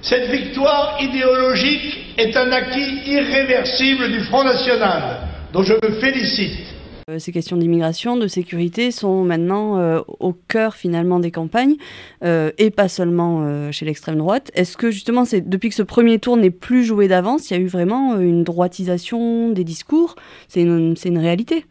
Cette 0.01 0.27
victoire 0.31 0.97
idéologique 0.99 2.15
est 2.17 2.35
un 2.35 2.51
acquis 2.51 3.01
irréversible 3.05 4.11
du 4.11 4.21
Front 4.21 4.43
National, 4.43 5.17
dont 5.53 5.61
je 5.61 5.73
me 5.73 5.91
félicite. 5.99 6.65
Euh, 7.09 7.19
ces 7.19 7.31
questions 7.31 7.57
d'immigration, 7.57 8.17
de 8.17 8.27
sécurité 8.27 8.91
sont 8.91 9.23
maintenant 9.23 9.77
euh, 9.77 10.01
au 10.19 10.33
cœur 10.33 10.75
finalement 10.75 11.19
des 11.19 11.31
campagnes 11.31 11.75
euh, 12.23 12.51
et 12.57 12.69
pas 12.69 12.87
seulement 12.87 13.71
chez 13.71 13.85
l'extrême 13.85 14.17
droite. 14.17 14.51
Est-ce 14.53 14.77
que 14.77 14.91
justement, 14.91 15.23
depuis 15.23 15.69
que 15.69 15.75
ce 15.75 15.83
premier 15.83 16.19
tour 16.19 16.37
n'est 16.37 16.51
plus 16.51 16.83
joué 16.83 17.07
d'avance, 17.07 17.49
il 17.49 17.53
y 17.53 17.57
a 17.57 17.59
eu 17.59 17.67
vraiment 17.67 18.17
une 18.19 18.43
droitisation 18.43 19.49
des 19.49 19.63
discours? 19.63 20.15
C'est 20.47 20.61
une 20.61 21.17
réalité? 21.17 21.65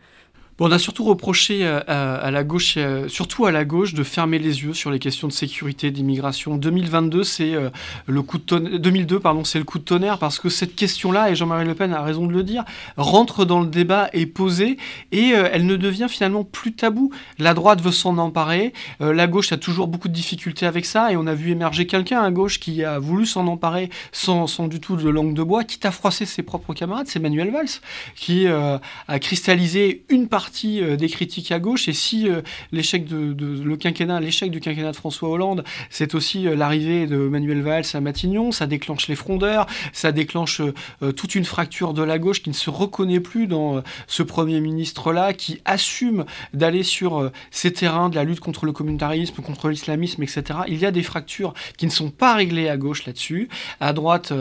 On 0.60 0.72
a 0.72 0.78
surtout 0.78 1.04
reproché 1.04 1.64
à, 1.64 1.78
à, 1.78 2.30
la 2.30 2.42
gauche, 2.42 2.74
euh, 2.76 3.06
surtout 3.08 3.46
à 3.46 3.52
la 3.52 3.64
gauche, 3.64 3.94
de 3.94 4.02
fermer 4.02 4.40
les 4.40 4.64
yeux 4.64 4.74
sur 4.74 4.90
les 4.90 4.98
questions 4.98 5.28
de 5.28 5.32
sécurité, 5.32 5.92
d'immigration. 5.92 6.56
2022, 6.56 7.22
c'est 7.22 7.54
euh, 7.54 7.70
le 8.06 8.22
coup 8.22 8.38
de 8.38 8.42
tonnerre. 8.42 8.80
2002, 8.80 9.20
pardon, 9.20 9.44
c'est 9.44 9.58
le 9.58 9.64
coup 9.64 9.78
de 9.78 9.84
tonnerre 9.84 10.18
parce 10.18 10.40
que 10.40 10.48
cette 10.48 10.74
question-là, 10.74 11.30
et 11.30 11.36
Jean-Marie 11.36 11.64
Le 11.64 11.74
Pen 11.74 11.92
a 11.92 12.02
raison 12.02 12.26
de 12.26 12.32
le 12.32 12.42
dire, 12.42 12.64
rentre 12.96 13.44
dans 13.44 13.60
le 13.60 13.68
débat 13.68 14.08
et 14.12 14.26
posée 14.26 14.78
et 15.12 15.32
euh, 15.32 15.48
elle 15.52 15.64
ne 15.64 15.76
devient 15.76 16.08
finalement 16.08 16.42
plus 16.42 16.72
tabou. 16.72 17.12
La 17.38 17.54
droite 17.54 17.80
veut 17.80 17.92
s'en 17.92 18.18
emparer, 18.18 18.72
euh, 19.00 19.12
la 19.12 19.28
gauche 19.28 19.52
a 19.52 19.58
toujours 19.58 19.86
beaucoup 19.86 20.08
de 20.08 20.12
difficultés 20.12 20.66
avec 20.66 20.86
ça 20.86 21.12
et 21.12 21.16
on 21.16 21.28
a 21.28 21.34
vu 21.34 21.52
émerger 21.52 21.86
quelqu'un 21.86 22.22
à 22.22 22.32
gauche 22.32 22.58
qui 22.58 22.82
a 22.82 22.98
voulu 22.98 23.26
s'en 23.26 23.46
emparer 23.46 23.90
sans, 24.10 24.48
sans 24.48 24.66
du 24.66 24.80
tout 24.80 24.96
de 24.96 25.08
langue 25.08 25.34
de 25.34 25.42
bois, 25.44 25.62
quitte 25.62 25.86
à 25.86 25.92
froisser 25.92 26.26
ses 26.26 26.42
propres 26.42 26.74
camarades. 26.74 27.06
C'est 27.06 27.20
Manuel 27.20 27.52
Valls 27.52 27.80
qui 28.16 28.48
euh, 28.48 28.78
a 29.06 29.18
cristallisé 29.20 30.04
une 30.08 30.26
partie 30.26 30.47
partie 30.48 30.82
euh, 30.82 30.96
des 30.96 31.10
critiques 31.10 31.52
à 31.52 31.58
gauche. 31.58 31.88
Et 31.88 31.92
si 31.92 32.26
euh, 32.26 32.40
l'échec 32.72 33.04
de, 33.04 33.34
de, 33.34 33.62
le 33.62 33.76
quinquennat, 33.76 34.18
l'échec 34.18 34.50
du 34.50 34.60
quinquennat 34.60 34.92
de 34.92 34.96
François 34.96 35.28
Hollande, 35.28 35.62
c'est 35.90 36.14
aussi 36.14 36.48
euh, 36.48 36.56
l'arrivée 36.56 37.06
de 37.06 37.18
Manuel 37.18 37.60
Valls 37.60 37.84
à 37.92 38.00
Matignon, 38.00 38.50
ça 38.50 38.66
déclenche 38.66 39.08
les 39.08 39.14
frondeurs, 39.14 39.66
ça 39.92 40.10
déclenche 40.10 40.62
toute 41.16 41.34
une 41.34 41.44
fracture 41.44 41.92
de 41.92 42.02
la 42.02 42.18
gauche 42.18 42.42
qui 42.42 42.48
ne 42.48 42.54
se 42.54 42.70
reconnaît 42.70 43.20
plus 43.20 43.46
dans 43.46 43.82
ce 44.06 44.22
premier 44.22 44.60
ministre-là, 44.60 45.34
qui 45.34 45.60
assume 45.64 46.24
d'aller 46.54 46.82
sur 46.82 47.30
ces 47.50 47.72
terrains 47.72 48.08
de 48.08 48.14
la 48.14 48.24
lutte 48.24 48.40
contre 48.40 48.64
le 48.64 48.72
communautarisme, 48.72 49.42
contre 49.42 49.68
l'islamisme, 49.68 50.22
etc. 50.22 50.60
Il 50.68 50.78
y 50.78 50.86
a 50.86 50.90
des 50.90 51.02
fractures 51.02 51.52
qui 51.76 51.86
ne 51.86 51.90
sont 51.90 52.10
pas 52.10 52.34
réglées 52.34 52.68
à 52.68 52.76
gauche 52.76 53.06
là-dessus. 53.06 53.48
À 53.80 53.92
droite, 53.92 54.32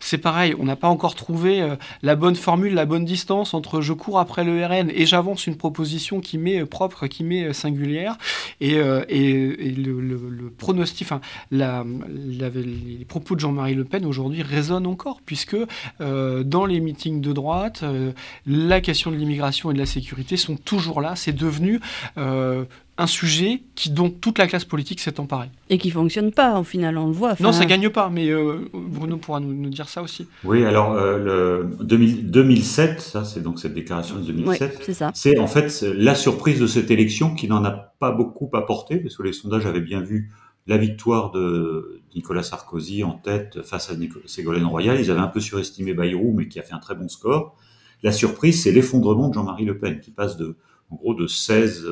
c'est 0.00 0.18
pareil, 0.18 0.54
on 0.58 0.64
n'a 0.64 0.76
pas 0.76 0.88
encore 0.88 1.14
trouvé 1.14 1.66
la 2.02 2.16
bonne 2.16 2.36
formule, 2.36 2.74
la 2.74 2.86
bonne 2.86 3.04
distance 3.04 3.54
entre 3.54 3.80
je 3.80 3.92
cours 3.92 4.18
après 4.18 4.44
le 4.44 4.64
RN 4.64 4.90
et 4.94 5.06
j'avance 5.06 5.46
une 5.46 5.55
proposition 5.56 6.20
qui 6.20 6.38
m'est 6.38 6.64
propre, 6.64 7.06
qui 7.06 7.24
m'est 7.24 7.52
singulière. 7.52 8.16
Et, 8.60 8.76
euh, 8.76 9.04
et, 9.08 9.30
et 9.30 9.70
le, 9.72 10.00
le, 10.00 10.50
pronostic, 10.50 11.08
les 11.50 13.04
propos 13.06 13.34
de 13.34 13.40
Jean-Marie 13.40 13.74
Le 13.74 13.84
Pen 13.84 14.04
aujourd'hui 14.04 14.42
résonnent 14.42 14.86
encore, 14.86 15.20
puisque 15.24 15.56
euh, 16.00 16.42
dans 16.42 16.66
les 16.66 16.80
meetings 16.80 17.20
de 17.20 17.32
droite, 17.32 17.80
euh, 17.82 18.12
la 18.46 18.80
question 18.80 19.10
de 19.10 19.16
l'immigration 19.16 19.70
et 19.70 19.74
de 19.74 19.78
la 19.78 19.86
sécurité 19.86 20.36
sont 20.36 20.56
toujours 20.56 21.00
là. 21.00 21.16
C'est 21.16 21.32
devenu 21.32 21.80
euh, 22.18 22.64
un 22.98 23.06
sujet 23.06 23.62
qui, 23.74 23.90
dont 23.90 24.08
toute 24.08 24.38
la 24.38 24.46
classe 24.46 24.64
politique 24.64 25.00
s'est 25.00 25.20
emparée. 25.20 25.50
Et 25.68 25.78
qui 25.78 25.90
fonctionne 25.90 26.32
pas, 26.32 26.58
au 26.58 26.64
final, 26.64 26.96
on 26.96 27.06
le 27.08 27.12
voit. 27.12 27.34
Non, 27.40 27.52
ça 27.52 27.66
gagne 27.66 27.90
pas, 27.90 28.08
mais 28.08 28.28
euh, 28.30 28.70
Bruno 28.72 29.18
pourra 29.18 29.40
nous, 29.40 29.52
nous, 29.52 29.68
dire 29.68 29.88
ça 29.88 30.02
aussi. 30.02 30.26
Oui, 30.44 30.64
alors 30.64 30.92
euh, 30.92 31.18
le 31.18 31.84
2000, 31.84 32.30
2007, 32.30 33.00
ça 33.00 33.24
c'est 33.24 33.42
donc 33.42 33.60
cette 33.60 33.74
déclaration 33.74 34.16
de 34.16 34.22
2007, 34.22 34.84
oui, 34.88 34.94
c'est 35.14 35.38
en 35.38 35.46
fait 35.46 35.82
la 35.82 36.14
surprise 36.14 36.58
de 36.58 36.66
cette 36.66 36.90
élection 36.90 37.34
qui 37.34 37.48
n'en 37.48 37.64
a 37.64 37.70
pas 37.70 38.12
beaucoup 38.12 38.48
apporté, 38.54 38.96
parce 38.96 39.16
que 39.16 39.22
les 39.22 39.32
sondages 39.32 39.66
avaient 39.66 39.80
bien 39.80 40.00
vu 40.00 40.30
la 40.66 40.78
victoire 40.78 41.30
de 41.30 42.00
Nicolas 42.14 42.42
Sarkozy 42.42 43.04
en 43.04 43.12
tête 43.12 43.62
face 43.62 43.90
à 43.90 43.94
Ségolène 44.26 44.64
Royal. 44.64 44.98
Ils 44.98 45.10
avaient 45.10 45.20
un 45.20 45.28
peu 45.28 45.40
surestimé 45.40 45.94
Bayrou, 45.94 46.32
mais 46.34 46.48
qui 46.48 46.58
a 46.58 46.62
fait 46.62 46.74
un 46.74 46.80
très 46.80 46.94
bon 46.94 47.08
score. 47.08 47.56
La 48.02 48.10
surprise, 48.10 48.62
c'est 48.62 48.72
l'effondrement 48.72 49.28
de 49.28 49.34
Jean-Marie 49.34 49.64
Le 49.64 49.78
Pen, 49.78 50.00
qui 50.00 50.10
passe 50.10 50.36
de, 50.36 50.56
en 50.90 50.96
gros, 50.96 51.14
de 51.14 51.26
16 51.26 51.86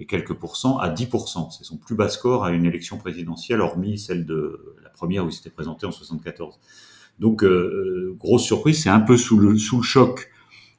et 0.00 0.06
quelques 0.06 0.34
pourcents 0.34 0.78
à 0.78 0.90
10%. 0.90 1.50
C'est 1.56 1.64
son 1.64 1.76
plus 1.76 1.94
bas 1.94 2.08
score 2.08 2.44
à 2.44 2.50
une 2.50 2.64
élection 2.64 2.98
présidentielle, 2.98 3.60
hormis 3.60 3.98
celle 3.98 4.26
de 4.26 4.74
la 4.82 4.90
première 4.90 5.24
où 5.24 5.28
il 5.28 5.32
s'était 5.32 5.50
présenté 5.50 5.86
en 5.86 5.92
74. 5.92 6.58
Donc, 7.20 7.44
euh, 7.44 8.16
grosse 8.18 8.44
surprise, 8.44 8.82
c'est 8.82 8.90
un 8.90 9.00
peu 9.00 9.16
sous 9.16 9.38
le, 9.38 9.56
choc. 9.56 10.30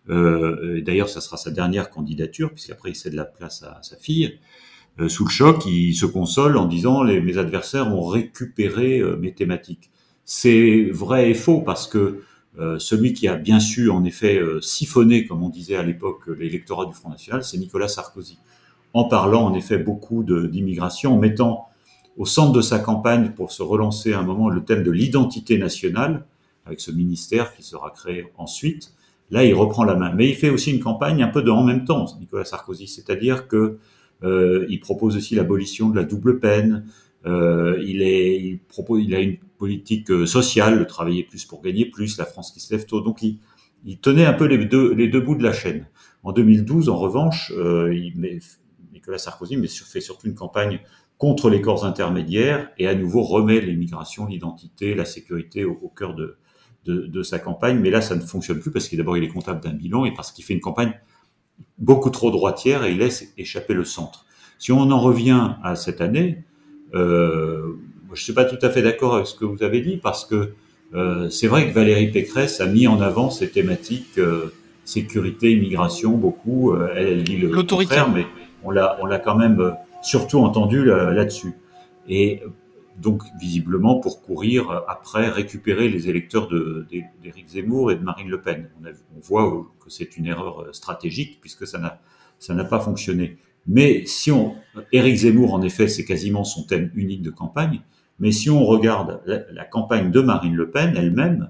Euh, 0.09 0.81
D'ailleurs, 0.81 1.07
ça 1.07 1.21
sera 1.21 1.37
sa 1.37 1.51
dernière 1.51 1.89
candidature, 1.89 2.51
puisqu'après 2.51 2.89
il 2.89 2.95
cède 2.95 3.13
la 3.13 3.25
place 3.25 3.63
à, 3.63 3.79
sa 3.83 3.95
fille. 3.95 4.39
Euh, 4.99 5.07
sous 5.07 5.23
le 5.23 5.29
choc, 5.29 5.65
il 5.65 5.93
se 5.93 6.05
console 6.05 6.57
en 6.57 6.65
disant 6.65 7.03
mes 7.03 7.37
adversaires 7.37 7.87
ont 7.93 8.05
récupéré 8.05 8.99
euh, 8.99 9.15
mes 9.17 9.33
thématiques. 9.33 9.91
C'est 10.25 10.89
vrai 10.91 11.29
et 11.29 11.33
faux 11.33 11.61
parce 11.61 11.87
que 11.87 12.23
euh, 12.59 12.79
celui 12.79 13.13
qui 13.13 13.27
a 13.27 13.35
bien 13.35 13.59
su 13.59 13.89
en 13.89 14.03
effet 14.03 14.37
euh, 14.37 14.59
siphonner, 14.59 15.25
comme 15.25 15.41
on 15.41 15.49
disait 15.49 15.77
à 15.77 15.83
l'époque, 15.83 16.27
l'électorat 16.27 16.85
du 16.85 16.93
Front 16.93 17.09
National, 17.09 17.43
c'est 17.43 17.57
Nicolas 17.57 17.87
Sarkozy 17.87 18.37
en 18.93 19.05
parlant 19.05 19.43
en 19.45 19.53
effet 19.53 19.77
beaucoup 19.77 20.23
d'immigration, 20.23 21.15
en 21.15 21.17
mettant 21.17 21.67
au 22.17 22.25
centre 22.25 22.51
de 22.51 22.61
sa 22.61 22.79
campagne 22.79 23.31
pour 23.31 23.51
se 23.51 23.63
relancer 23.63 24.13
à 24.13 24.19
un 24.19 24.23
moment 24.23 24.49
le 24.49 24.63
thème 24.63 24.83
de 24.83 24.91
l'identité 24.91 25.57
nationale, 25.57 26.25
avec 26.65 26.79
ce 26.79 26.91
ministère 26.91 27.53
qui 27.55 27.63
sera 27.63 27.89
créé 27.91 28.25
ensuite. 28.37 28.93
Là, 29.29 29.45
il 29.45 29.53
reprend 29.53 29.85
la 29.85 29.95
main. 29.95 30.13
Mais 30.13 30.27
il 30.27 30.35
fait 30.35 30.49
aussi 30.49 30.71
une 30.71 30.81
campagne 30.81 31.23
un 31.23 31.29
peu 31.29 31.41
de 31.41 31.49
en 31.49 31.63
même 31.63 31.85
temps, 31.85 32.05
Nicolas 32.19 32.45
Sarkozy, 32.45 32.87
c'est-à-dire 32.87 33.47
que 33.47 33.77
euh, 34.23 34.65
il 34.69 34.79
propose 34.79 35.15
aussi 35.15 35.35
l'abolition 35.35 35.89
de 35.89 35.95
la 35.95 36.03
double 36.03 36.39
peine. 36.39 36.85
Euh, 37.25 37.81
il, 37.85 38.01
est, 38.01 38.39
il, 38.39 38.59
propose, 38.59 39.03
il 39.03 39.15
a 39.15 39.19
une 39.19 39.37
politique 39.57 40.11
sociale, 40.27 40.77
le 40.77 40.85
travailler 40.85 41.23
plus 41.23 41.45
pour 41.45 41.61
gagner 41.61 41.85
plus, 41.85 42.17
la 42.17 42.25
France 42.25 42.51
qui 42.51 42.59
se 42.59 42.73
lève 42.73 42.85
tôt. 42.85 42.99
Donc, 42.99 43.23
il, 43.23 43.37
il 43.85 43.97
tenait 43.97 44.25
un 44.25 44.33
peu 44.33 44.45
les 44.45 44.63
deux, 44.65 44.93
les 44.93 45.07
deux 45.07 45.21
bouts 45.21 45.35
de 45.35 45.43
la 45.43 45.53
chaîne. 45.53 45.87
En 46.23 46.33
2012, 46.33 46.89
en 46.89 46.97
revanche, 46.97 47.51
euh, 47.57 47.93
il 47.93 48.39
Nicolas 49.01 49.17
Sarkozy, 49.17 49.57
mais 49.57 49.67
fait 49.67 49.99
surtout 49.99 50.27
une 50.27 50.35
campagne 50.35 50.79
contre 51.17 51.49
les 51.49 51.61
corps 51.61 51.85
intermédiaires 51.85 52.69
et 52.77 52.87
à 52.87 52.95
nouveau 52.95 53.23
remet 53.23 53.61
l'immigration, 53.61 54.27
l'identité, 54.27 54.93
la 54.93 55.05
sécurité 55.05 55.65
au, 55.65 55.77
au 55.81 55.89
cœur 55.89 56.13
de, 56.13 56.37
de, 56.85 57.07
de, 57.07 57.23
sa 57.23 57.39
campagne. 57.39 57.79
Mais 57.79 57.89
là, 57.89 58.01
ça 58.01 58.15
ne 58.15 58.21
fonctionne 58.21 58.59
plus 58.59 58.71
parce 58.71 58.87
qu'il 58.87 58.97
d'abord 58.97 59.17
il 59.17 59.23
est 59.23 59.27
comptable 59.27 59.61
d'un 59.61 59.73
bilan 59.73 60.05
et 60.05 60.13
parce 60.13 60.31
qu'il 60.31 60.45
fait 60.45 60.53
une 60.53 60.61
campagne 60.61 60.93
beaucoup 61.77 62.09
trop 62.09 62.31
droitière 62.31 62.83
et 62.83 62.91
il 62.91 62.99
laisse 62.99 63.33
échapper 63.37 63.73
le 63.73 63.85
centre. 63.85 64.25
Si 64.57 64.71
on 64.71 64.91
en 64.91 64.99
revient 64.99 65.55
à 65.63 65.75
cette 65.75 66.01
année, 66.01 66.43
euh, 66.93 67.75
je 68.07 68.11
ne 68.11 68.15
suis 68.23 68.33
pas 68.33 68.45
tout 68.45 68.63
à 68.63 68.69
fait 68.69 68.81
d'accord 68.81 69.15
avec 69.15 69.27
ce 69.27 69.35
que 69.35 69.45
vous 69.45 69.63
avez 69.63 69.81
dit 69.81 69.97
parce 69.97 70.25
que 70.25 70.53
euh, 70.93 71.29
c'est 71.29 71.47
vrai 71.47 71.67
que 71.67 71.73
Valérie 71.73 72.11
Pécresse 72.11 72.61
a 72.61 72.67
mis 72.67 72.87
en 72.87 73.01
avant 73.01 73.29
ces 73.29 73.49
thématiques 73.49 74.17
euh, 74.17 74.51
sécurité, 74.85 75.51
immigration, 75.51 76.17
beaucoup. 76.17 76.75
Elle, 76.75 77.07
elle 77.07 77.23
dit 77.23 77.37
le 77.37 77.49
contraire, 77.49 78.09
mais 78.09 78.25
on 78.63 78.71
l'a, 78.71 78.97
on 79.01 79.05
l'a 79.05 79.19
quand 79.19 79.35
même 79.35 79.59
euh, 79.59 79.71
surtout 80.01 80.39
entendu 80.39 80.83
là-dessus. 80.85 81.53
Et 82.07 82.41
donc 82.97 83.23
visiblement 83.39 83.99
pour 83.99 84.21
courir 84.21 84.83
après 84.87 85.29
récupérer 85.29 85.89
les 85.89 86.09
électeurs 86.09 86.47
d'Éric 86.49 87.49
Zemmour 87.49 87.91
et 87.91 87.95
de 87.95 88.03
Marine 88.03 88.29
Le 88.29 88.41
Pen. 88.41 88.69
On, 88.83 89.19
voit 89.21 89.65
que 89.79 89.89
c'est 89.89 90.17
une 90.17 90.25
erreur 90.27 90.67
stratégique 90.73 91.39
puisque 91.41 91.65
ça 91.65 91.79
n'a 91.79 91.99
ça 92.39 92.53
n'a 92.53 92.63
pas 92.63 92.79
fonctionné. 92.79 93.37
Mais 93.67 94.05
si 94.05 94.31
on, 94.31 94.55
Éric 94.91 95.15
Zemmour 95.17 95.53
en 95.53 95.61
effet 95.61 95.87
c'est 95.87 96.05
quasiment 96.05 96.43
son 96.43 96.63
thème 96.63 96.91
unique 96.95 97.21
de 97.21 97.31
campagne. 97.31 97.81
Mais 98.19 98.31
si 98.31 98.49
on 98.49 98.65
regarde 98.65 99.21
la, 99.25 99.65
campagne 99.65 100.11
de 100.11 100.21
Marine 100.21 100.55
Le 100.55 100.69
Pen 100.69 100.93
elle-même, 100.95 101.49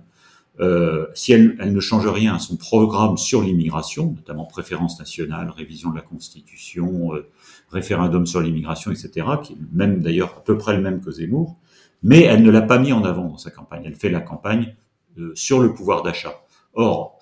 euh, 0.62 1.08
si 1.16 1.34
elle, 1.34 1.56
ne 1.58 1.80
change 1.80 2.08
rien 2.08 2.36
à 2.36 2.40
son 2.40 2.56
programme 2.56 3.18
sur 3.18 3.42
l'immigration, 3.42 4.14
notamment 4.16 4.46
préférence 4.46 5.00
nationale, 5.00 5.50
révision 5.50 5.90
de 5.90 5.96
la 5.96 6.04
Constitution, 6.04 7.16
euh, 7.16 7.28
référendum 7.72 8.28
sur 8.28 8.42
l'immigration, 8.42 8.92
etc., 8.92 9.28
qui 9.42 9.54
est 9.54 9.58
même 9.74 10.02
d'ailleurs 10.02 10.36
à 10.38 10.44
peu 10.44 10.58
près 10.58 10.76
le 10.76 10.82
même 10.82 11.02
que 11.02 11.10
Zemmour, 11.10 11.58
mais 12.04 12.22
elle 12.22 12.44
ne 12.44 12.52
l'a 12.52 12.62
pas 12.62 12.78
mis 12.78 12.94
en 12.94 13.04
avant 13.04 13.28
dans 13.28 13.38
sa 13.38 13.50
campagne. 13.50 13.84
Elle 13.86 13.96
fait 13.96 14.12
la 14.12 14.22
campagne 14.22 14.76
euh, 15.18 15.32
sur 15.34 15.60
le 15.60 15.74
pouvoir 15.74 16.04
d'achat. 16.04 16.44
Or, 16.76 17.18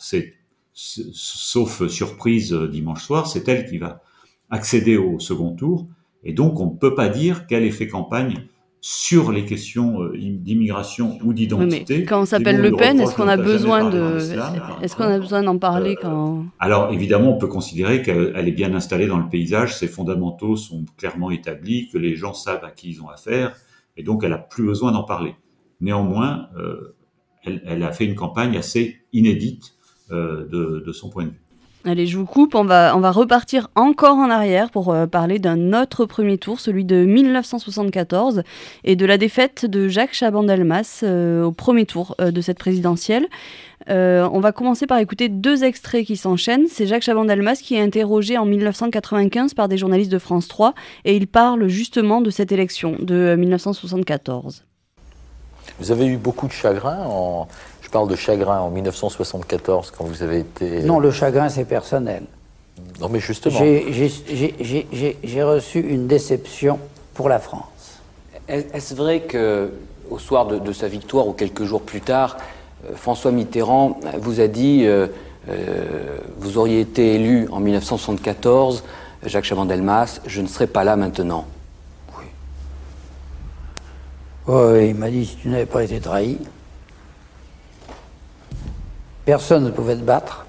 sauf 0.73 1.87
surprise 1.87 2.53
dimanche 2.53 3.03
soir, 3.03 3.27
c'est 3.27 3.47
elle 3.47 3.69
qui 3.69 3.77
va 3.77 4.03
accéder 4.49 4.97
au 4.97 5.19
second 5.19 5.55
tour, 5.55 5.87
et 6.23 6.33
donc 6.33 6.59
on 6.59 6.71
ne 6.73 6.77
peut 6.77 6.93
pas 6.93 7.07
dire 7.07 7.47
qu'elle 7.47 7.63
ait 7.63 7.71
fait 7.71 7.87
campagne 7.87 8.47
sur 8.81 9.31
les 9.31 9.45
questions 9.45 10.01
euh, 10.01 10.17
d'immigration 10.17 11.17
ou 11.23 11.33
d'identité. 11.33 12.05
quand 12.05 12.21
on 12.21 12.25
s'appelle 12.25 12.61
Le 12.61 12.71
Pen, 12.71 12.99
est-ce 12.99 13.13
qu'on 13.13 13.27
a 13.27 13.35
besoin 13.35 13.89
de, 13.89 14.17
est-ce 14.81 14.95
qu'on 14.95 15.03
a 15.03 15.19
besoin 15.19 15.43
d'en 15.43 15.57
parler 15.57 15.95
euh, 15.97 16.01
quand 16.01 16.45
Alors 16.59 16.93
évidemment, 16.93 17.35
on 17.35 17.37
peut 17.37 17.47
considérer 17.47 18.01
qu'elle 18.01 18.47
est 18.47 18.53
bien 18.53 18.73
installée 18.73 19.07
dans 19.07 19.17
le 19.17 19.27
paysage, 19.27 19.77
ses 19.77 19.87
fondamentaux 19.87 20.55
sont 20.55 20.85
clairement 20.97 21.29
établis, 21.29 21.89
que 21.89 21.97
les 21.97 22.15
gens 22.15 22.33
savent 22.33 22.63
à 22.63 22.71
qui 22.71 22.91
ils 22.91 23.01
ont 23.01 23.09
affaire, 23.09 23.53
et 23.97 24.03
donc 24.03 24.23
elle 24.23 24.33
a 24.33 24.37
plus 24.37 24.63
besoin 24.63 24.93
d'en 24.93 25.03
parler. 25.03 25.35
Néanmoins, 25.81 26.47
euh, 26.57 26.95
elle, 27.43 27.61
elle, 27.65 27.83
a 27.83 27.91
fait 27.91 28.05
une 28.05 28.15
campagne 28.15 28.57
assez 28.57 28.97
inédite 29.11 29.73
euh, 30.11 30.47
de, 30.47 30.83
de 30.85 30.91
son 30.91 31.09
point 31.09 31.25
de 31.25 31.29
vue. 31.29 31.41
Allez, 31.85 32.07
je 32.07 32.17
vous 32.17 32.25
coupe, 32.25 32.55
on 32.55 32.65
va, 32.65 32.93
on 32.97 32.99
va 32.99 33.09
repartir 33.09 33.69
encore 33.75 34.17
en 34.17 34.29
arrière 34.29 34.69
pour 34.69 34.91
euh, 34.91 35.07
parler 35.07 35.39
d'un 35.39 35.71
autre 35.71 36.05
premier 36.05 36.37
tour, 36.37 36.59
celui 36.59 36.83
de 36.83 37.05
1974, 37.05 38.43
et 38.83 38.97
de 38.97 39.05
la 39.05 39.17
défaite 39.17 39.65
de 39.65 39.87
Jacques 39.87 40.13
Chaban-Delmas 40.13 40.99
euh, 41.03 41.45
au 41.45 41.53
premier 41.53 41.85
tour 41.85 42.17
euh, 42.19 42.31
de 42.31 42.41
cette 42.41 42.59
présidentielle. 42.59 43.27
on 43.87 44.39
va 44.41 44.51
commencer 44.51 44.87
par 44.87 44.97
écouter 44.97 45.29
deux 45.29 45.63
extraits 45.63 46.05
qui 46.05 46.17
s'enchaînent. 46.17 46.67
C'est 46.67 46.85
Jacques 46.85 47.03
Chaban-Delmas 47.03 47.61
qui 47.63 47.75
est 47.75 47.81
interrogé 47.81 48.37
en 48.37 48.45
1995 48.45 49.53
par 49.53 49.69
des 49.69 49.77
journalistes 49.77 50.11
de 50.11 50.19
France 50.19 50.49
3, 50.49 50.73
et 51.05 51.15
il 51.15 51.27
parle 51.27 51.69
justement 51.69 52.19
de 52.19 52.29
cette 52.29 52.51
élection 52.51 52.97
de 52.99 53.37
1974. 53.39 54.65
Vous 55.79 55.91
avez 55.91 56.07
eu 56.07 56.17
beaucoup 56.17 56.47
de 56.47 56.51
chagrin 56.51 57.05
en, 57.05 57.47
je 57.89 57.91
parle 57.91 58.07
de 58.07 58.15
chagrin 58.15 58.59
en 58.59 58.69
1974, 58.69 59.91
quand 59.97 60.03
vous 60.03 60.21
avez 60.21 60.41
été... 60.41 60.83
Non, 60.83 60.99
le 60.99 61.09
chagrin, 61.09 61.49
c'est 61.49 61.65
personnel. 61.65 62.21
Non, 63.01 63.09
mais 63.09 63.19
justement... 63.19 63.57
J'ai 63.57 65.43
reçu 65.43 65.79
une 65.79 66.05
déception 66.05 66.77
pour 67.15 67.29
la 67.29 67.39
France. 67.39 67.97
Est-ce 68.47 68.93
vrai 68.93 69.21
que, 69.21 69.71
au 70.11 70.19
soir 70.19 70.45
de, 70.45 70.71
sa 70.71 70.87
victoire, 70.87 71.27
ou 71.27 71.33
quelques 71.33 71.63
jours 71.63 71.81
plus 71.81 72.01
tard, 72.01 72.37
euh, 72.85 72.95
François 72.95 73.31
Mitterrand 73.31 73.99
vous 74.19 74.39
a 74.39 74.45
dit 74.45 74.83
euh, 74.85 75.07
euh, 75.49 76.19
Vous 76.37 76.59
auriez 76.59 76.81
été 76.81 77.15
élu 77.15 77.47
en 77.51 77.59
1974, 77.59 78.83
Jacques 79.25 79.45
Chaban-Delmas, 79.45 80.19
je 80.27 80.41
ne 80.41 80.47
serai 80.47 80.67
pas 80.67 80.83
là 80.83 80.95
maintenant 80.95 81.47
Oui. 82.19 82.25
Oui, 84.45 84.89
il 84.89 84.95
m'a 84.95 85.09
dit 85.09 85.25
Si 85.25 85.37
tu 85.37 85.47
n'avais 85.47 85.65
pas 85.65 85.83
été 85.83 85.99
trahi, 85.99 86.37
Personne 89.29 89.65
ne 89.65 89.69
pouvait 89.69 89.95
te 89.95 90.01
battre 90.01 90.47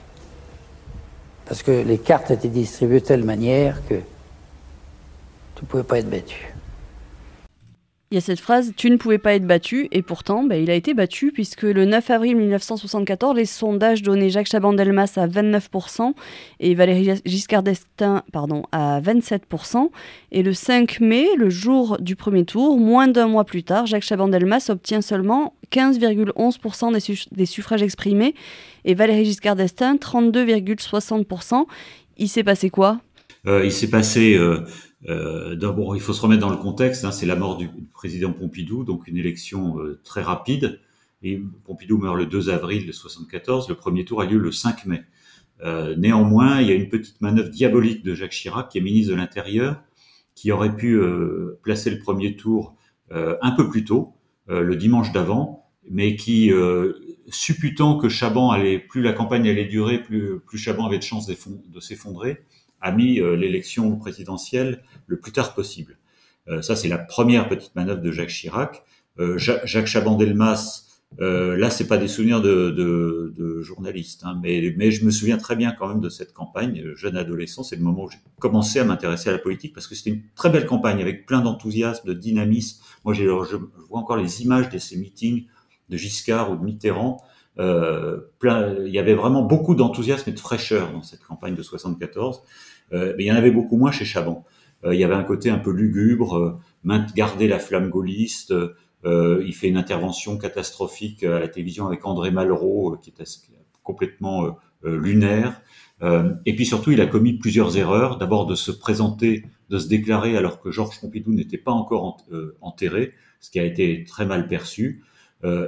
parce 1.44 1.62
que 1.62 1.70
les 1.70 1.98
cartes 1.98 2.30
étaient 2.30 2.48
distribuées 2.48 3.00
de 3.00 3.04
telle 3.04 3.24
manière 3.24 3.86
que 3.86 3.96
tu 3.96 5.64
ne 5.64 5.66
pouvais 5.66 5.82
pas 5.82 5.98
être 5.98 6.08
battu. 6.08 6.54
Il 8.12 8.16
y 8.16 8.18
a 8.18 8.22
cette 8.22 8.40
phrase 8.40 8.72
Tu 8.76 8.90
ne 8.90 8.96
pouvais 8.96 9.18
pas 9.18 9.34
être 9.34 9.46
battu, 9.46 9.86
et 9.92 10.02
pourtant, 10.02 10.42
bah, 10.42 10.56
il 10.56 10.68
a 10.68 10.74
été 10.74 10.94
battu, 10.94 11.30
puisque 11.30 11.62
le 11.62 11.84
9 11.84 12.10
avril 12.10 12.36
1974, 12.38 13.36
les 13.36 13.44
sondages 13.44 14.02
donnaient 14.02 14.30
Jacques 14.30 14.48
Chaban-Delmas 14.48 15.12
à 15.14 15.28
29% 15.28 16.14
et 16.58 16.74
Valéry 16.74 17.20
Giscard 17.24 17.62
d'Estaing 17.62 18.24
pardon, 18.32 18.64
à 18.72 19.00
27%. 19.00 19.90
Et 20.32 20.42
le 20.42 20.52
5 20.52 20.98
mai, 20.98 21.28
le 21.36 21.50
jour 21.50 21.98
du 22.00 22.16
premier 22.16 22.44
tour, 22.44 22.80
moins 22.80 23.06
d'un 23.06 23.28
mois 23.28 23.44
plus 23.44 23.62
tard, 23.62 23.86
Jacques 23.86 24.02
Chaban-Delmas 24.02 24.70
obtient 24.70 25.02
seulement 25.02 25.54
15,11% 25.70 26.92
des, 26.92 27.14
des, 27.30 27.46
suffrages 27.46 27.84
exprimés 27.84 28.34
et 28.84 28.94
Valéry 28.94 29.24
Giscard 29.24 29.54
d'Estaing 29.54 29.94
32,60%. 29.94 31.64
Il 32.16 32.28
s'est 32.28 32.42
passé 32.42 32.70
quoi? 32.70 33.00
Il 33.46 33.72
s'est 33.72 33.90
passé. 33.90 34.36
Euh 34.36 34.64
euh, 35.08 35.54
D'abord, 35.54 35.96
il 35.96 36.02
faut 36.02 36.12
se 36.12 36.20
remettre 36.20 36.40
dans 36.40 36.50
le 36.50 36.56
contexte. 36.56 37.04
Hein, 37.04 37.12
c'est 37.12 37.26
la 37.26 37.36
mort 37.36 37.56
du 37.56 37.68
président 37.92 38.32
Pompidou, 38.32 38.84
donc 38.84 39.08
une 39.08 39.16
élection 39.16 39.78
euh, 39.80 40.00
très 40.04 40.22
rapide. 40.22 40.80
Pompidou 41.64 41.98
meurt 41.98 42.16
le 42.16 42.26
2 42.26 42.50
avril 42.50 42.86
de 42.86 42.92
74. 42.92 43.68
Le 43.68 43.74
premier 43.74 44.04
tour 44.04 44.20
a 44.20 44.26
lieu 44.26 44.38
le 44.38 44.52
5 44.52 44.86
mai. 44.86 45.02
Euh, 45.62 45.94
néanmoins, 45.96 46.60
il 46.60 46.68
y 46.68 46.70
a 46.70 46.74
une 46.74 46.88
petite 46.88 47.20
manœuvre 47.20 47.50
diabolique 47.50 48.02
de 48.02 48.14
Jacques 48.14 48.32
Chirac, 48.32 48.70
qui 48.70 48.78
est 48.78 48.80
ministre 48.80 49.12
de 49.12 49.16
l'Intérieur, 49.16 49.82
qui 50.34 50.52
aurait 50.52 50.74
pu 50.74 50.94
euh, 50.94 51.58
placer 51.62 51.90
le 51.90 51.98
premier 51.98 52.36
tour 52.36 52.74
euh, 53.12 53.36
un 53.42 53.50
peu 53.50 53.68
plus 53.68 53.84
tôt, 53.84 54.14
le 54.48 54.74
dimanche 54.74 55.12
d'avant, 55.12 55.70
mais 55.88 56.16
qui, 56.16 56.50
supputant 57.28 57.98
que 57.98 58.08
Chaban 58.08 58.50
allait, 58.50 58.80
plus 58.80 59.00
la 59.00 59.12
campagne 59.12 59.48
allait 59.48 59.66
durer, 59.66 60.02
plus, 60.02 60.40
plus 60.40 60.58
Chaban 60.58 60.86
avait 60.86 60.98
de 60.98 61.04
chances 61.04 61.28
de 61.28 61.80
s'effondrer, 61.80 62.42
a 62.80 62.92
mis 62.92 63.20
euh, 63.20 63.36
l'élection 63.36 63.96
présidentielle 63.96 64.82
le 65.06 65.18
plus 65.18 65.32
tard 65.32 65.54
possible. 65.54 65.98
Euh, 66.48 66.62
ça, 66.62 66.76
c'est 66.76 66.88
la 66.88 66.98
première 66.98 67.48
petite 67.48 67.74
manœuvre 67.74 68.00
de 68.00 68.10
Jacques 68.10 68.30
Chirac. 68.30 68.82
Euh, 69.18 69.38
Jacques 69.38 69.86
Chaban-Delmas, 69.86 70.86
euh, 71.20 71.56
là, 71.56 71.70
c'est 71.70 71.86
pas 71.86 71.98
des 71.98 72.08
souvenirs 72.08 72.40
de, 72.40 72.70
de, 72.70 73.60
journalistes, 73.62 74.22
hein, 74.24 74.38
mais, 74.42 74.74
mais 74.78 74.90
je 74.90 75.04
me 75.04 75.10
souviens 75.10 75.36
très 75.36 75.54
bien 75.54 75.72
quand 75.72 75.88
même 75.88 76.00
de 76.00 76.08
cette 76.08 76.32
campagne. 76.32 76.82
Jeune 76.94 77.16
adolescent, 77.16 77.62
c'est 77.62 77.76
le 77.76 77.82
moment 77.82 78.04
où 78.04 78.10
j'ai 78.10 78.18
commencé 78.38 78.78
à 78.78 78.84
m'intéresser 78.84 79.28
à 79.28 79.32
la 79.32 79.38
politique 79.38 79.74
parce 79.74 79.86
que 79.86 79.94
c'était 79.94 80.10
une 80.10 80.22
très 80.34 80.48
belle 80.48 80.66
campagne 80.66 81.00
avec 81.00 81.26
plein 81.26 81.42
d'enthousiasme, 81.42 82.08
de 82.08 82.14
dynamisme. 82.14 82.82
Moi, 83.04 83.12
j'ai, 83.12 83.24
je 83.24 83.56
vois 83.88 83.98
encore 83.98 84.16
les 84.16 84.42
images 84.42 84.70
de 84.70 84.78
ces 84.78 84.96
meetings 84.96 85.44
de 85.90 85.96
Giscard 85.96 86.50
ou 86.50 86.56
de 86.56 86.64
Mitterrand. 86.64 87.22
Euh, 87.58 88.20
il 88.42 88.92
y 88.92 88.98
avait 88.98 89.14
vraiment 89.14 89.42
beaucoup 89.42 89.74
d'enthousiasme 89.74 90.30
et 90.30 90.32
de 90.32 90.38
fraîcheur 90.38 90.92
dans 90.92 91.02
cette 91.02 91.22
campagne 91.24 91.54
de 91.54 91.62
74. 91.62 92.42
Euh, 92.92 93.14
mais 93.16 93.24
il 93.24 93.26
y 93.26 93.32
en 93.32 93.36
avait 93.36 93.50
beaucoup 93.50 93.76
moins 93.76 93.90
chez 93.90 94.04
Chaban. 94.04 94.44
Euh, 94.84 94.94
il 94.94 95.00
y 95.00 95.04
avait 95.04 95.14
un 95.14 95.24
côté 95.24 95.50
un 95.50 95.58
peu 95.58 95.72
lugubre, 95.72 96.60
garder 97.14 97.48
la 97.48 97.58
flamme 97.58 97.90
gaulliste. 97.90 98.54
il 99.04 99.54
fait 99.54 99.68
une 99.68 99.76
intervention 99.76 100.38
catastrophique 100.38 101.22
à 101.24 101.38
la 101.38 101.48
télévision 101.48 101.86
avec 101.86 102.04
André 102.06 102.30
Malraux, 102.30 102.96
qui 102.96 103.10
est 103.10 103.14
complètement 103.82 104.56
lunaire. 104.82 105.62
et 106.02 106.56
puis 106.56 106.66
surtout, 106.66 106.92
il 106.92 107.00
a 107.00 107.06
commis 107.06 107.34
plusieurs 107.34 107.76
erreurs. 107.76 108.18
D'abord 108.18 108.46
de 108.46 108.54
se 108.54 108.70
présenter, 108.70 109.44
de 109.68 109.78
se 109.78 109.88
déclarer 109.88 110.36
alors 110.36 110.60
que 110.60 110.70
Georges 110.70 111.00
Pompidou 111.00 111.32
n'était 111.32 111.58
pas 111.58 111.72
encore 111.72 112.18
enterré, 112.60 113.12
ce 113.40 113.50
qui 113.50 113.60
a 113.60 113.64
été 113.64 114.04
très 114.04 114.26
mal 114.26 114.48
perçu. 114.48 115.02